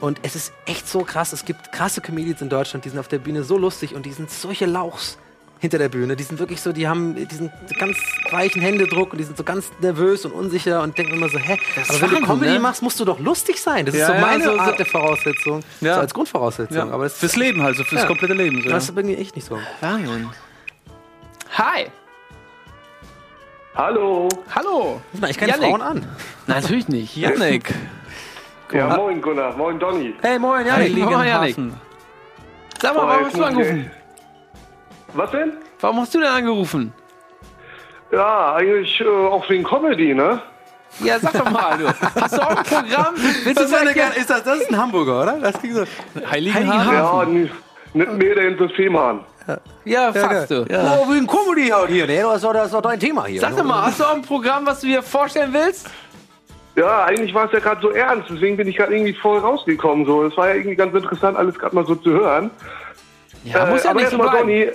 [0.00, 1.32] Und es ist echt so krass.
[1.32, 4.12] Es gibt krasse Comedians in Deutschland, die sind auf der Bühne so lustig und die
[4.12, 5.18] sind solche Lauchs
[5.60, 6.14] hinter der Bühne.
[6.14, 7.96] Die sind wirklich so, die haben diesen ganz
[8.30, 11.58] weichen Händedruck und die sind so ganz nervös und unsicher und denken immer so, hä?
[11.74, 12.60] ist Aber wenn du Comedy ne?
[12.60, 13.84] machst, musst du doch lustig sein.
[13.86, 15.62] Das ist Ja, so ja, meine so- so- Art der Voraussetzung.
[15.80, 15.94] Ja.
[15.96, 16.76] So als Grundvoraussetzung.
[16.76, 16.94] Ja.
[16.94, 18.06] Aber das Fürs Leben halt, so fürs Ja.
[18.06, 18.58] komplette Leben.
[18.62, 18.94] So, das ja.
[18.94, 19.58] ist mir echt nicht so.
[19.80, 20.30] Wahnsinn.
[21.56, 21.86] Hi.
[23.74, 24.28] Hallo.
[24.54, 25.00] Hallo.
[25.28, 25.68] Ich keine Yannick.
[25.68, 26.06] Frauen an.
[26.46, 27.16] Nein, natürlich nicht.
[27.16, 27.74] Janik.
[28.72, 30.14] Ja, moin Gunnar, moin Donny.
[30.20, 30.96] Hey, moin, Janik.
[30.96, 31.18] Moin, Janik.
[31.18, 31.74] Heiligenhafen.
[32.80, 33.90] Sag mal, warum hast du angerufen?
[35.14, 35.52] Was denn?
[35.80, 36.92] Warum hast du denn angerufen?
[38.12, 40.40] Ja, eigentlich äh, auch wegen Comedy, ne?
[41.00, 41.86] Ja, sag doch mal, du.
[42.20, 43.14] Hast du auch ein Programm?
[43.16, 45.38] Willst du Das ist, eine, sagen, ist das, das ist ein Hamburger, oder?
[45.38, 45.84] Das klingt so.
[46.30, 46.92] Heiligenhafen.
[46.94, 47.50] Ja, n-
[47.94, 49.24] nicht mehr der in Fehmarn.
[49.84, 50.62] Ja, fast du.
[50.62, 52.06] Oh, wegen Comedy haut hier.
[52.06, 53.40] Nee, das ist doch, das ist doch dein Thema hier.
[53.40, 55.88] Sag doch mal, hast du auch ein Programm, was du dir vorstellen willst?
[56.78, 60.06] Ja, eigentlich war es ja gerade so ernst, deswegen bin ich gerade irgendwie voll rausgekommen.
[60.06, 62.50] So, es war ja irgendwie ganz interessant, alles gerade mal so zu hören.
[63.44, 64.48] Ja, muss ja aber nicht so erstmal, bleiben.
[64.48, 64.70] Donny,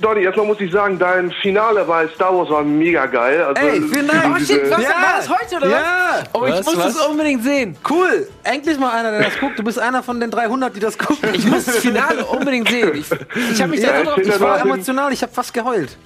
[0.00, 3.42] Donny, erstmal muss ich sagen, dein Finale bei Star Wars war mega geil.
[3.42, 4.34] Also, Ey, vielen Dank.
[4.34, 4.88] Oh shit, was, Ja.
[4.88, 5.72] war das heute oder was?
[5.72, 6.94] Ja, Oh, ich Was, muss was?
[6.96, 7.76] das unbedingt sehen.
[7.90, 8.28] cool.
[8.42, 9.58] Endlich mal einer, der das guckt.
[9.58, 11.28] Du bist einer von den 300, die das gucken.
[11.34, 12.92] Ich muss das Finale unbedingt sehen.
[12.94, 13.06] Ich,
[13.52, 15.96] ich habe mich Ja, da so drauf ich war emotional, ich habe fast geheult.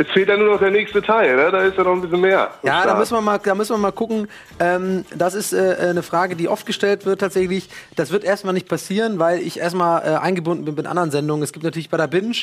[0.00, 1.50] Jetzt fehlt ja nur noch der nächste Teil, ne?
[1.52, 2.48] Da ist ja noch ein bisschen mehr.
[2.62, 4.28] Ja, da müssen wir mal, da müssen wir mal gucken.
[4.58, 7.68] Ähm, das ist äh, eine Frage, die oft gestellt wird tatsächlich.
[7.96, 11.42] Das wird erstmal nicht passieren, weil ich erstmal äh, eingebunden bin mit anderen Sendungen.
[11.42, 12.34] Es gibt natürlich bei der Binge,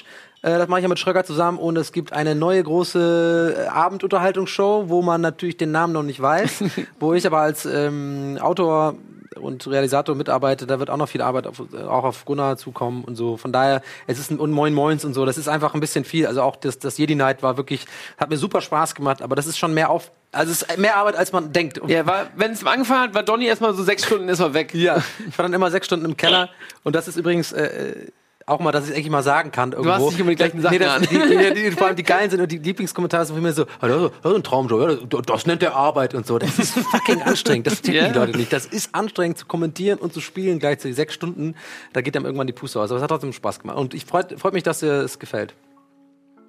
[0.44, 3.68] äh, das mache ich ja mit Schröcker zusammen, und es gibt eine neue große äh,
[3.70, 6.64] Abendunterhaltungsshow, wo man natürlich den Namen noch nicht weiß,
[7.00, 8.94] wo ich aber als ähm, Autor
[9.36, 13.04] und Realisator mitarbeite, da wird auch noch viel Arbeit auf, äh, auch auf Gunnar zukommen
[13.04, 13.38] und so.
[13.38, 16.06] Von daher, es ist ein und Moin Moins und so, das ist einfach ein bisschen
[16.06, 16.28] viel.
[16.28, 17.86] Also auch das, das Jedi Night war wirklich,
[18.18, 20.98] hat mir super Spaß gemacht, aber das ist schon mehr auf, also es ist mehr
[20.98, 21.82] Arbeit, als man denkt.
[21.88, 22.04] Ja,
[22.36, 24.74] wenn es angefangen hat, war Donny erstmal so sechs Stunden ist er weg.
[24.74, 26.50] Ja, ich war dann immer sechs Stunden im Keller
[26.84, 28.12] und das ist übrigens äh,
[28.48, 29.92] auch mal, dass ich es eigentlich mal sagen kann irgendwo.
[29.92, 31.02] hast nicht immer die gleichen Sachen das, an.
[31.04, 31.08] Die,
[31.54, 33.92] die, die, vor allem die geilen sind und die Lieblingskommentare sind von mir so, das
[33.92, 36.40] ist- ein Traumjob, das, das nennt der Arbeit und so.
[36.40, 38.08] Das ist fucking anstrengend, das checken Ja.
[38.10, 38.52] die Leute nicht.
[38.52, 41.56] Das ist anstrengend zu kommentieren und zu spielen gleichzeitig sechs Stunden,
[41.94, 42.90] da geht dann irgendwann die Puste aus.
[42.90, 45.54] Aber es hat trotzdem Spaß gemacht und ich freut, freut mich, dass dir es gefällt.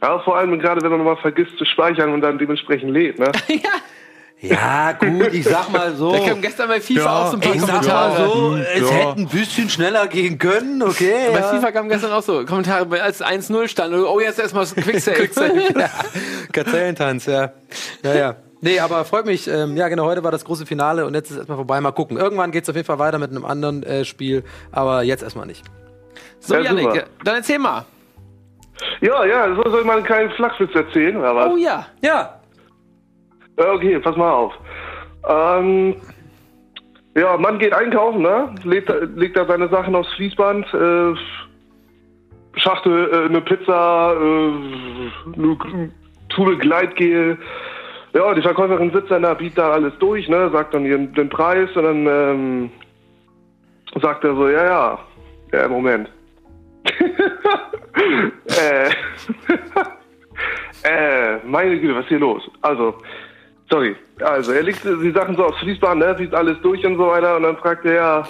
[0.01, 3.33] Ja, vor allem gerade, wenn man mal vergisst zu speichern und dann dementsprechend lädt, ne?
[3.49, 3.71] Ja,
[4.41, 6.12] gut, ich sag mal so.
[6.16, 8.18] Da kam gestern bei FIFA auch so ein paar Ich sag Kommentare.
[8.20, 11.30] mal so, es hätte ein bisschen schneller gehen können, okay.
[11.32, 11.49] Bei ja.
[11.49, 13.95] FIFA kam gestern auch so Kommentare, als 1-0 stand.
[13.95, 15.18] Oh, jetzt erstmal das Quicksave.
[15.78, 15.91] ja.
[16.53, 17.53] Gazellentanz, ja.
[18.05, 18.36] Ja, ja.
[18.61, 19.47] Nee, aber freut mich.
[19.49, 21.80] Ähm, ja, genau, heute war das große Finale und jetzt ist erstmal vorbei.
[21.80, 22.16] Mal gucken.
[22.16, 25.64] Irgendwann geht's auf jeden Fall weiter mit einem anderen äh, Spiel, aber jetzt erstmal nicht.
[26.41, 27.05] So, Ja, Janik, super.
[27.24, 27.84] dann erzähl mal.
[29.01, 31.53] Ja, ja, so soll man einen kleinen Flachwitz erzählen, oder was?
[31.53, 31.86] Oh ja.
[32.01, 32.38] Ja.
[33.59, 34.53] Ja, okay, pass mal auf.
[35.29, 35.97] Ähm,
[37.17, 38.55] ja, Mann geht einkaufen, ne?
[38.63, 41.15] Legt, legt da seine Sachen aufs Fließband, äh,
[42.59, 44.53] Schachtel, äh, eine Pizza, äh,
[45.37, 45.59] eine
[46.29, 47.37] Tube Gleitgel.
[48.15, 50.51] Ja, die Verkäuferin sitzt dann da, bietet da alles durch, ne?
[50.53, 52.71] Sagt dann ihren, den Preis und dann ähm,
[54.01, 54.99] sagt er so, ja, ja,
[55.53, 56.09] ja, Moment.
[58.47, 58.91] äh,
[60.89, 62.49] äh, meine Güte, was ist hier los?
[62.63, 62.95] Also,
[63.71, 63.97] sorry.
[64.21, 67.37] Also, er legt die Sachen so aufs Fließband, ne, sieht alles durch und so weiter
[67.37, 68.29] und dann fragt er, ja,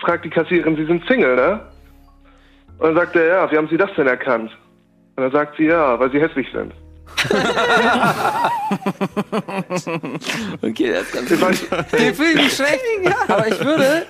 [0.00, 1.60] fragt die Kassiererin, Sie sind Single, ne?
[2.78, 4.50] Und dann sagt er, ja, wie haben Sie das denn erkannt?
[5.16, 6.72] Und dann sagt sie, ja, weil Sie hässlich sind.
[10.62, 12.80] Okay, das ist ganz Den finde ich nicht schlecht.
[13.28, 14.06] Aber ich würde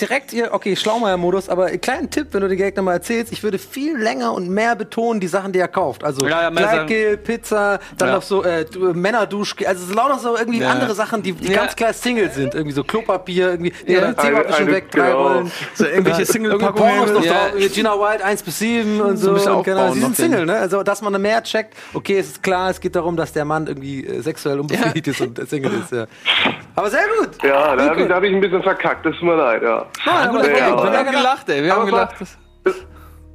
[0.00, 3.42] direkt hier, okay, Schlaumeier-Modus, aber einen kleinen Tipp, wenn du dir direkt nochmal erzählst, ich
[3.42, 6.04] würde viel länger und mehr betonen die Sachen, die er kauft.
[6.04, 8.14] Also Ja, ja, Gleitgel, Pizza, dann Ja.
[8.16, 10.70] noch so äh, du- Männerduschgel, also so lauter so irgendwie Ja.
[10.70, 11.60] andere Sachen, die, die Ja.
[11.60, 12.54] ganz klar Single sind.
[12.54, 14.16] Irgendwie so Klopapier, irgendwie, nee, Ja.
[14.16, 15.22] Zebra schon weg, drei genau.
[15.28, 15.52] Rollen.
[15.74, 17.14] So irgendwelche Irgendwie Single-Packungen.
[17.14, 17.48] Noch Ja.
[17.50, 19.32] drauf, Gina White 1 bis 7 und so.
[19.34, 20.56] bisschen und genau, sie sind den- Single, ne?
[20.56, 23.66] Also, dass man mehr checkt, okay, es ist klar, es geht darum, dass der Mann
[23.66, 26.06] irgendwie äh, sexuell unbefriedigt ist und äh, Single ist, ja.
[26.76, 27.30] Aber sehr gut.
[27.42, 29.86] ja, da habe ich, da hab ich ein bisschen verkackt, das mir leid, ja.
[30.06, 31.62] Ah, gut, Ja, Wir haben gelacht, ey.
[31.64, 32.14] Wir haben gelacht.
[32.20, 32.38] Das-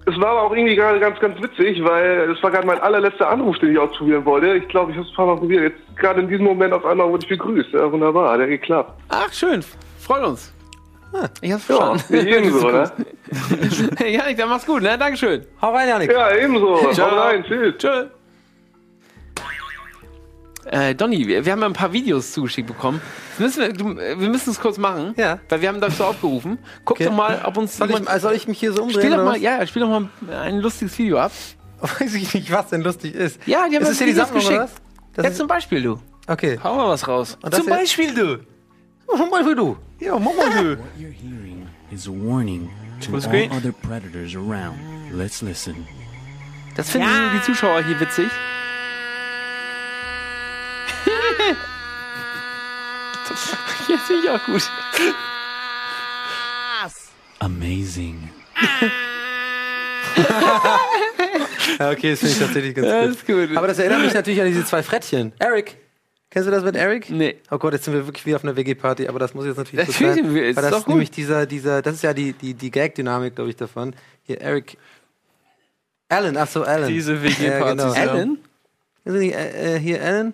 [0.08, 3.28] Es war aber auch irgendwie gerade ganz, ganz witzig, weil es war gerade mein allerletzter
[3.28, 4.54] Anruf, den ich ausprobieren wollte.
[4.54, 5.64] Ich glaube, ich habe es ein paar Mal probiert.
[5.74, 7.74] Jetzt gerade in diesem Moment auf einmal wurde ich begrüßt.
[7.74, 8.94] Ja, wunderbar, hat ja geklappt.
[9.10, 9.64] Ach, schön.
[10.00, 10.54] Freut uns.
[11.42, 12.14] Ich hab's Ja, verstanden.
[12.24, 12.92] nicht ebenso, ne?
[14.08, 14.96] Janik, dann mach's gut, ne?
[14.98, 15.44] Dankeschön.
[15.62, 16.12] Hau rein, Janik.
[16.12, 16.84] Ja, ebenso.
[16.84, 17.74] Haut rein, tschüss.
[17.78, 18.06] Tschö.
[20.66, 23.00] Äh, Donny, wir, wir haben ja ein paar Videos zugeschickt bekommen.
[23.38, 25.40] Müssen wir, du, äh, wir müssen es kurz machen, Ja.
[25.50, 26.58] weil wir haben dazu aufgerufen.
[26.86, 27.06] Guck Okay.
[27.06, 29.02] doch mal, ob uns Soll ich, jemand- äh, soll ich mich hier so umdrehen?
[29.02, 30.10] spiel doch mal, ja, ja, spiel doch mal
[30.42, 31.32] ein lustiges Video ab.
[31.82, 33.40] Weiß ich nicht, was denn lustig ist.
[33.46, 34.72] Ja, die haben ist uns Videos Sammlung, oder was?
[34.72, 34.82] geschickt.
[35.14, 36.00] Das Jetzt ist, zum Beispiel du.
[36.28, 36.60] okay.
[36.64, 37.38] Hau mal was raus.
[37.52, 38.40] Zum Beispiel du.
[39.18, 39.78] Zum Beispiel du.
[40.00, 40.70] Ja, mach mal du.
[40.80, 42.70] What you're hearing is a warning
[43.02, 43.20] to all
[43.56, 44.80] other predators around.
[45.14, 45.76] Let's listen.
[46.76, 48.28] Das finden die Zuschauer hier witzig.
[53.90, 54.70] Ja, finde ich auch gut.
[57.40, 58.30] Amazing.
[61.80, 63.26] Ja, okay, das finde ich tatsächlich ganz Ja, gut.
[63.50, 63.58] gut.
[63.58, 65.34] Aber das erinnert mich natürlich an diese zwei Frettchen.
[65.40, 65.78] Eric,
[66.32, 67.10] Kennst du das mit Eric?
[67.10, 67.38] Nee.
[67.50, 69.88] Oh Gott, jetzt sind wir wirklich wie auf einer WG-Party, aber das muss jetzt natürlich
[69.88, 70.94] Natürlich, kurz sein, wir- ist weil das doch ist gut.
[70.96, 73.96] nämlich dieser, dieser, das ist ja die, die, die Gag-Dynamik, glaube ich, davon.
[74.24, 74.78] Hier, Eric.
[76.10, 76.90] Alan, ach so, Alan.
[76.90, 77.94] Diese WG-Partys, Ja, genau.
[77.94, 78.38] Alan?
[79.06, 80.34] Ist nicht, äh, äh, hier, Alan?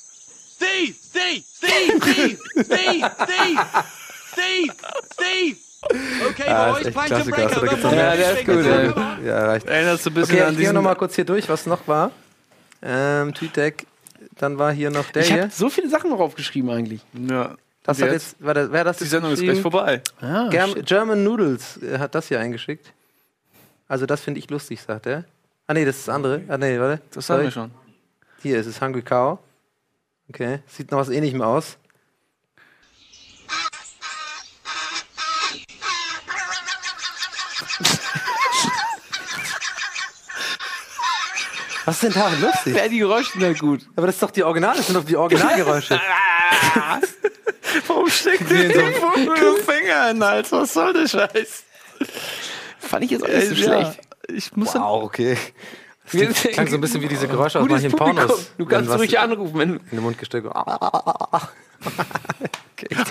[0.61, 3.65] Steve, Steve, Steve, Steve, Steve, Steve,
[4.31, 4.73] Steve,
[5.13, 5.57] Steve.
[6.29, 7.71] Okay, ah, bei euch Punch Plankton Breaker.
[7.71, 8.65] Also, ja, ja, der ist gut.
[8.65, 9.25] Ey.
[9.25, 9.67] Ja, reicht.
[9.67, 12.11] Erinnerst du ein bisschen okay, an ich gehe nochmal kurz hier durch, was noch war.
[12.83, 13.87] Ähm, Tweetdeck,
[14.37, 15.45] dann war hier noch der ich hier.
[15.47, 17.01] Ich so viele Sachen noch aufgeschrieben eigentlich.
[17.13, 17.55] Ja.
[17.83, 20.03] Das hat jetzt, war das, wer das Die Sendung ist gleich vorbei.
[20.21, 22.93] Ah, Germ, German Noodles äh, hat das hier eingeschickt.
[23.87, 25.25] Also das finde ich lustig, sagt er.
[25.65, 26.43] Ah nee, das ist das andere.
[26.47, 27.01] Ah nee, warte.
[27.11, 27.71] Das haben wir schon.
[28.43, 29.39] Hier ist es Hungry Cow.
[30.33, 31.77] Okay, sieht noch was ähnlichem aus.
[41.83, 42.77] Was ist denn daran lustig?
[42.77, 43.81] Ja, die Geräusche sind halt gut.
[43.97, 45.99] Aber das ist doch die Original, das sind doch die Originalgeräusche.
[47.87, 50.49] Warum steckt der irgendwo mit dem Finger in den Hals?
[50.53, 51.63] Was soll der Scheiß?
[52.79, 53.99] Fand ich jetzt auch nicht so Ja, schlecht.
[54.29, 55.37] Ich muss wow, okay.
[56.11, 57.91] Wir Das klang so ein bisschen wie diese Geräusche aus manchen.
[57.91, 58.51] Pornos.
[58.57, 60.45] Du kannst ruhig anrufen, wenn in den Mund gesteckt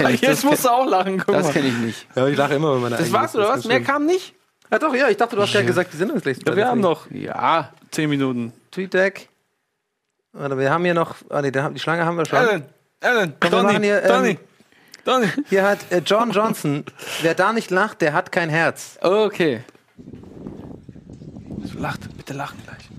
[0.01, 0.23] nicht.
[0.23, 2.07] Jetzt musst du auch lachen, guck das kenne ich nicht.
[2.15, 3.65] Ja, ich lache immer, wenn meine Das war's oder was?
[3.65, 4.35] Mehr kam nicht?
[4.71, 6.69] Ja doch, ja, ich dachte, du hast gerade gesagt, die Sendung ist gleich Ja, wir
[6.69, 7.73] haben noch Ja.
[7.91, 8.53] zehn Minuten.
[8.71, 9.29] TweetDeck.
[10.33, 11.17] Warte, wir haben hier noch.
[11.29, 12.39] Ah, nee, die Schlange haben wir schon.
[12.39, 12.65] Alan,
[13.01, 14.39] Alan, Komm, wir Donny, machen hier, ähm, Donny,
[15.05, 15.27] Donny.
[15.49, 16.85] Hier hat äh, John Johnson.
[17.23, 18.97] Wer da nicht lacht, der hat kein Herz.
[19.01, 19.65] Okay.
[21.77, 22.90] Lacht, bitte lachen gleich.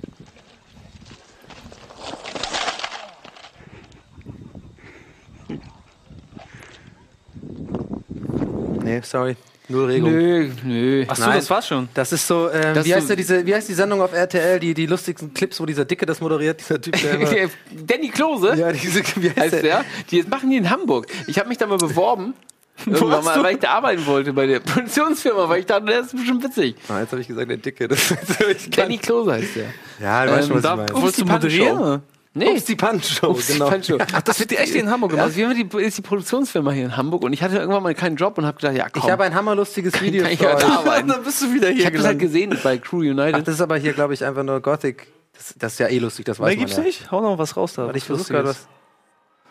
[8.95, 9.35] Nee, sorry.
[9.69, 10.11] Null Regung.
[10.11, 11.05] Nö, nö.
[11.07, 11.35] Achso, Nein.
[11.37, 11.87] das war's schon.
[11.93, 14.59] Das ist so, ähm, Das wie, heißt so- diese, wie heißt die Sendung auf RTL,
[14.59, 17.29] die, die lustigsten Clips, wo dieser Dicke das moderiert, dieser Typ, der immer,
[17.85, 19.61] Danny Klose Ja, diese, wie heißt heißt der?
[19.61, 19.85] der.
[20.09, 21.07] Die machen die in Hamburg.
[21.27, 22.33] Ich habe mich da mal beworben.
[22.85, 26.15] Irgendwann mal, weil ich da arbeiten wollte bei der Produktionsfirma, weil ich dachte, der ist
[26.15, 26.75] bestimmt witzig.
[26.89, 27.87] Ah, jetzt habe ich gesagt, der Dicke.
[27.87, 27.99] Das,
[28.39, 29.65] das Danny Klose heißt der.
[30.01, 30.93] ja, du weißt schon, was da ich meine.
[30.95, 32.01] wolltest du moderieren?
[32.33, 33.69] Nee, Ups, die Punch-Show, Ups, die genau.
[33.69, 33.97] Punch-Show.
[33.99, 35.25] Ach, das wird die echt in Hamburg gemacht?
[35.25, 37.93] Also wir haben die, ist die Produktionsfirma hier in Hamburg und ich hatte irgendwann mal
[37.93, 40.65] keinen Job und habe gedacht, ja komm, Ich habe ein hammerlustiges Video kann ich für
[40.65, 41.07] arbeiten.
[41.09, 43.47] Dann bist du wieder Ich hier habe das halt gesehen bei Crew Ach, United.
[43.47, 45.07] das ist aber hier, glaube ich, einfach nur Gothic.
[45.33, 46.83] Das, das ist ja eh lustig, das weiß Mehr man gibt's ja.
[46.83, 47.11] nicht?
[47.11, 47.85] Hau noch was raus da.
[47.85, 48.67] Warte, ich was versuche gerade was.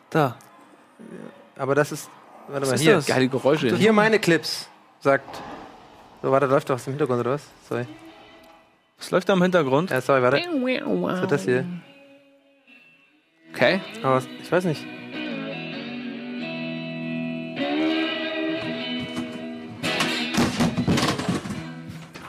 [0.08, 0.36] Da.
[1.56, 2.08] Aber das ist.
[2.48, 2.94] Warte mal, ist hier.
[2.94, 3.06] das?
[3.06, 3.76] Geile Geräusche.
[3.76, 4.68] Hier meine Clips,
[5.00, 5.42] sagt.
[6.22, 7.42] So, warte, läuft doch was im Hintergrund oder was?
[7.68, 7.86] Sorry.
[8.98, 9.90] Was läuft da im Hintergrund?
[9.90, 10.38] Ja, sorry, warte.
[10.38, 11.66] Was ist das hier?
[13.52, 13.80] Okay.
[14.02, 14.84] Aber ich weiß nicht.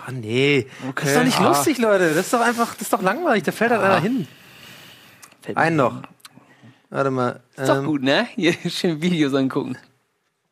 [0.05, 0.67] Ah, nee.
[0.95, 1.47] Das ist doch nicht Ah.
[1.49, 2.09] lustig, Leute.
[2.09, 3.43] Das ist doch einfach, das ist doch langweilig.
[3.43, 4.27] Da fällt halt einer hin.
[5.55, 6.01] Einen noch.
[6.89, 7.39] Warte mal.
[7.55, 8.27] Ist doch ähm, gut, ne?
[8.35, 9.77] Hier schön Videos angucken.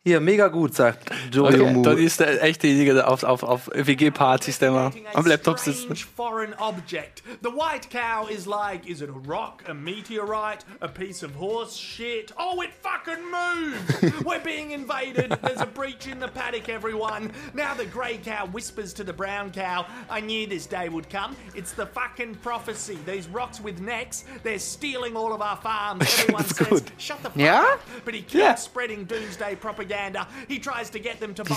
[0.09, 1.81] Hier, mega gut, sagt Jojo Okay.
[1.83, 5.87] Donny ist der echte derjenige, der auf, auf, auf WG-Partys, der mal am Laptop sitzt.
[6.17, 7.21] Foreign object.
[7.43, 11.75] The white cow is like, is it a rock, a meteorite, a piece of horse
[11.77, 12.33] shit?
[12.39, 14.23] Oh, it fucking moves!
[14.25, 15.37] We're being invaded.
[15.43, 17.31] There's a breach in the paddock, everyone.
[17.53, 21.35] Now the grey cow whispers to the brown cow, I knew this day would come.
[21.53, 22.97] It's the fucking prophecy.
[23.05, 26.01] These rocks with necks, they're stealing all of our farms.
[26.19, 27.73] Everyone says, shut the fuck Ja?
[27.73, 27.81] up.
[28.05, 29.98] But he keeps spreading doomsday propaganda.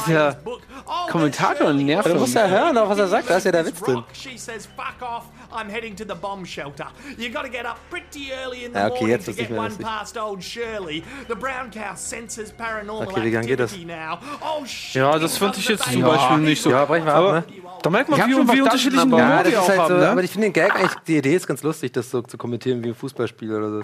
[0.06, 0.32] Dieser
[1.10, 2.08] Kommentator nervt.
[2.08, 3.30] Du musst ja hören, auch was er sagt.
[3.30, 4.04] Da ist ja der Witz drin.
[8.74, 9.86] Ja, okay, jetzt ist nicht mehr lustig.
[13.06, 13.72] Okay, wie lang geht das?
[14.94, 16.08] Ja, das finde ich jetzt zum ja.
[16.08, 16.70] Beispiel nicht so.
[16.70, 17.44] Ja, brechen wir ab, ne?
[17.82, 20.00] Da merkt man, wie, wie unterschiedlichen Humor ja, das ist halt so, ne?
[20.00, 20.08] ne?
[20.10, 22.82] Aber ich finde den Gag eigentlich, die Idee ist ganz lustig, das so zu kommentieren
[22.84, 23.82] wie ein Fußballspiel oder so.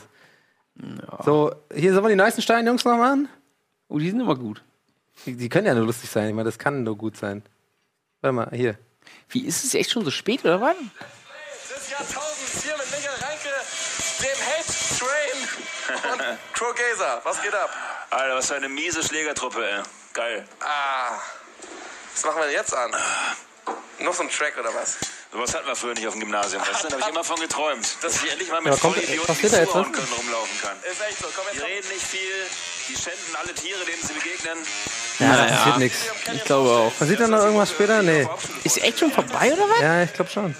[0.76, 1.22] Ja.
[1.24, 3.28] So, hier sollen wir die neuesten Steine, Jungs, noch mal an?
[3.88, 4.62] Oh, die sind immer gut.
[5.26, 7.42] Die, die können ja nur lustig sein, ich meine, das kann nur gut sein.
[8.20, 8.78] Warte mal, hier.
[9.30, 10.76] Wie ist es echt schon so spät oder was?
[10.76, 13.48] des Jahrtausends hier mit Michael Reinke,
[14.20, 14.66] dem Head
[14.98, 17.20] Train und Crow Gazer.
[17.24, 17.70] Was geht ab?
[18.10, 19.82] Alter, was für eine miese Schlägertruppe, ey.
[20.12, 20.48] Geil.
[20.60, 21.18] Ah,
[22.12, 22.90] was machen wir denn jetzt an?
[24.00, 24.98] Noch so ein Track oder was?
[25.30, 26.62] Sowas hatten wir früher nicht auf dem Gymnasium.
[26.62, 26.88] Weißt du?
[26.88, 29.42] Da habe ich immer von geträumt, dass ich endlich mal mit Ja, kommt- Vollidioten, die
[29.42, 29.92] jetzt zuhauen was?
[29.92, 30.76] können, rumlaufen kann.
[30.90, 32.36] Ist echt so, komm Die jetzt reden nicht viel,
[32.88, 34.58] die schänden alle Tiere, denen sie begegnen.
[35.18, 35.98] Ja, das passiert nichts.
[36.34, 36.98] Ich glaube auch.
[36.98, 38.02] Passiert da noch irgendwas später?
[38.02, 38.26] Nee.
[38.64, 39.80] Ist echt schon vorbei, oder was?
[39.80, 40.54] Ja, ich glaube schon.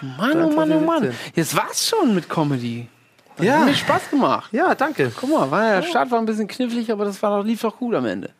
[0.00, 1.14] Mann, oh Mann, oh Mann.
[1.34, 2.88] Jetzt war's schon mit Comedy.
[3.36, 3.58] Das Ja.
[3.58, 4.48] hat mir Spaß gemacht.
[4.52, 5.12] Ja, danke.
[5.14, 7.76] Guck mal, war, der Start war ein bisschen knifflig, aber das war doch, lief doch
[7.76, 8.30] gut am Ende.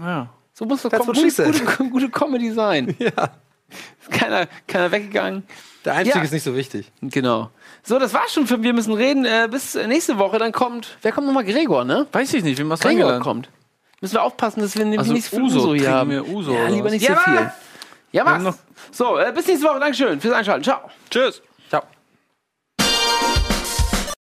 [0.00, 0.28] Ja.
[0.52, 2.94] So muss doch gute, gute, gute Comedy sein.
[2.98, 3.10] Ja.
[4.00, 5.44] Ist keiner, keiner weggegangen.
[5.84, 6.22] Der Einstieg Ja.
[6.22, 6.90] ist nicht so wichtig.
[7.00, 7.50] Genau.
[7.82, 9.24] So, das war's schon für Wir müssen reden.
[9.24, 11.44] Äh, bis nächste Woche, dann kommt, wer kommt nochmal?
[11.44, 12.06] Gregor, ne?
[12.12, 13.48] Weiß ich nicht, wie man es Gregor kommt.
[14.00, 16.10] Müssen wir aufpassen, dass wir nämlich Also nicht viel Uso, Uso hier haben.
[16.10, 17.52] wir Uso ja, lieber nicht Ja, so viel.
[18.12, 18.58] Ja, was?
[18.92, 19.80] So, äh, bis nächste Woche.
[19.80, 20.64] Dankeschön fürs Einschalten.
[20.64, 20.90] Ciao.
[21.10, 21.42] Tschüss.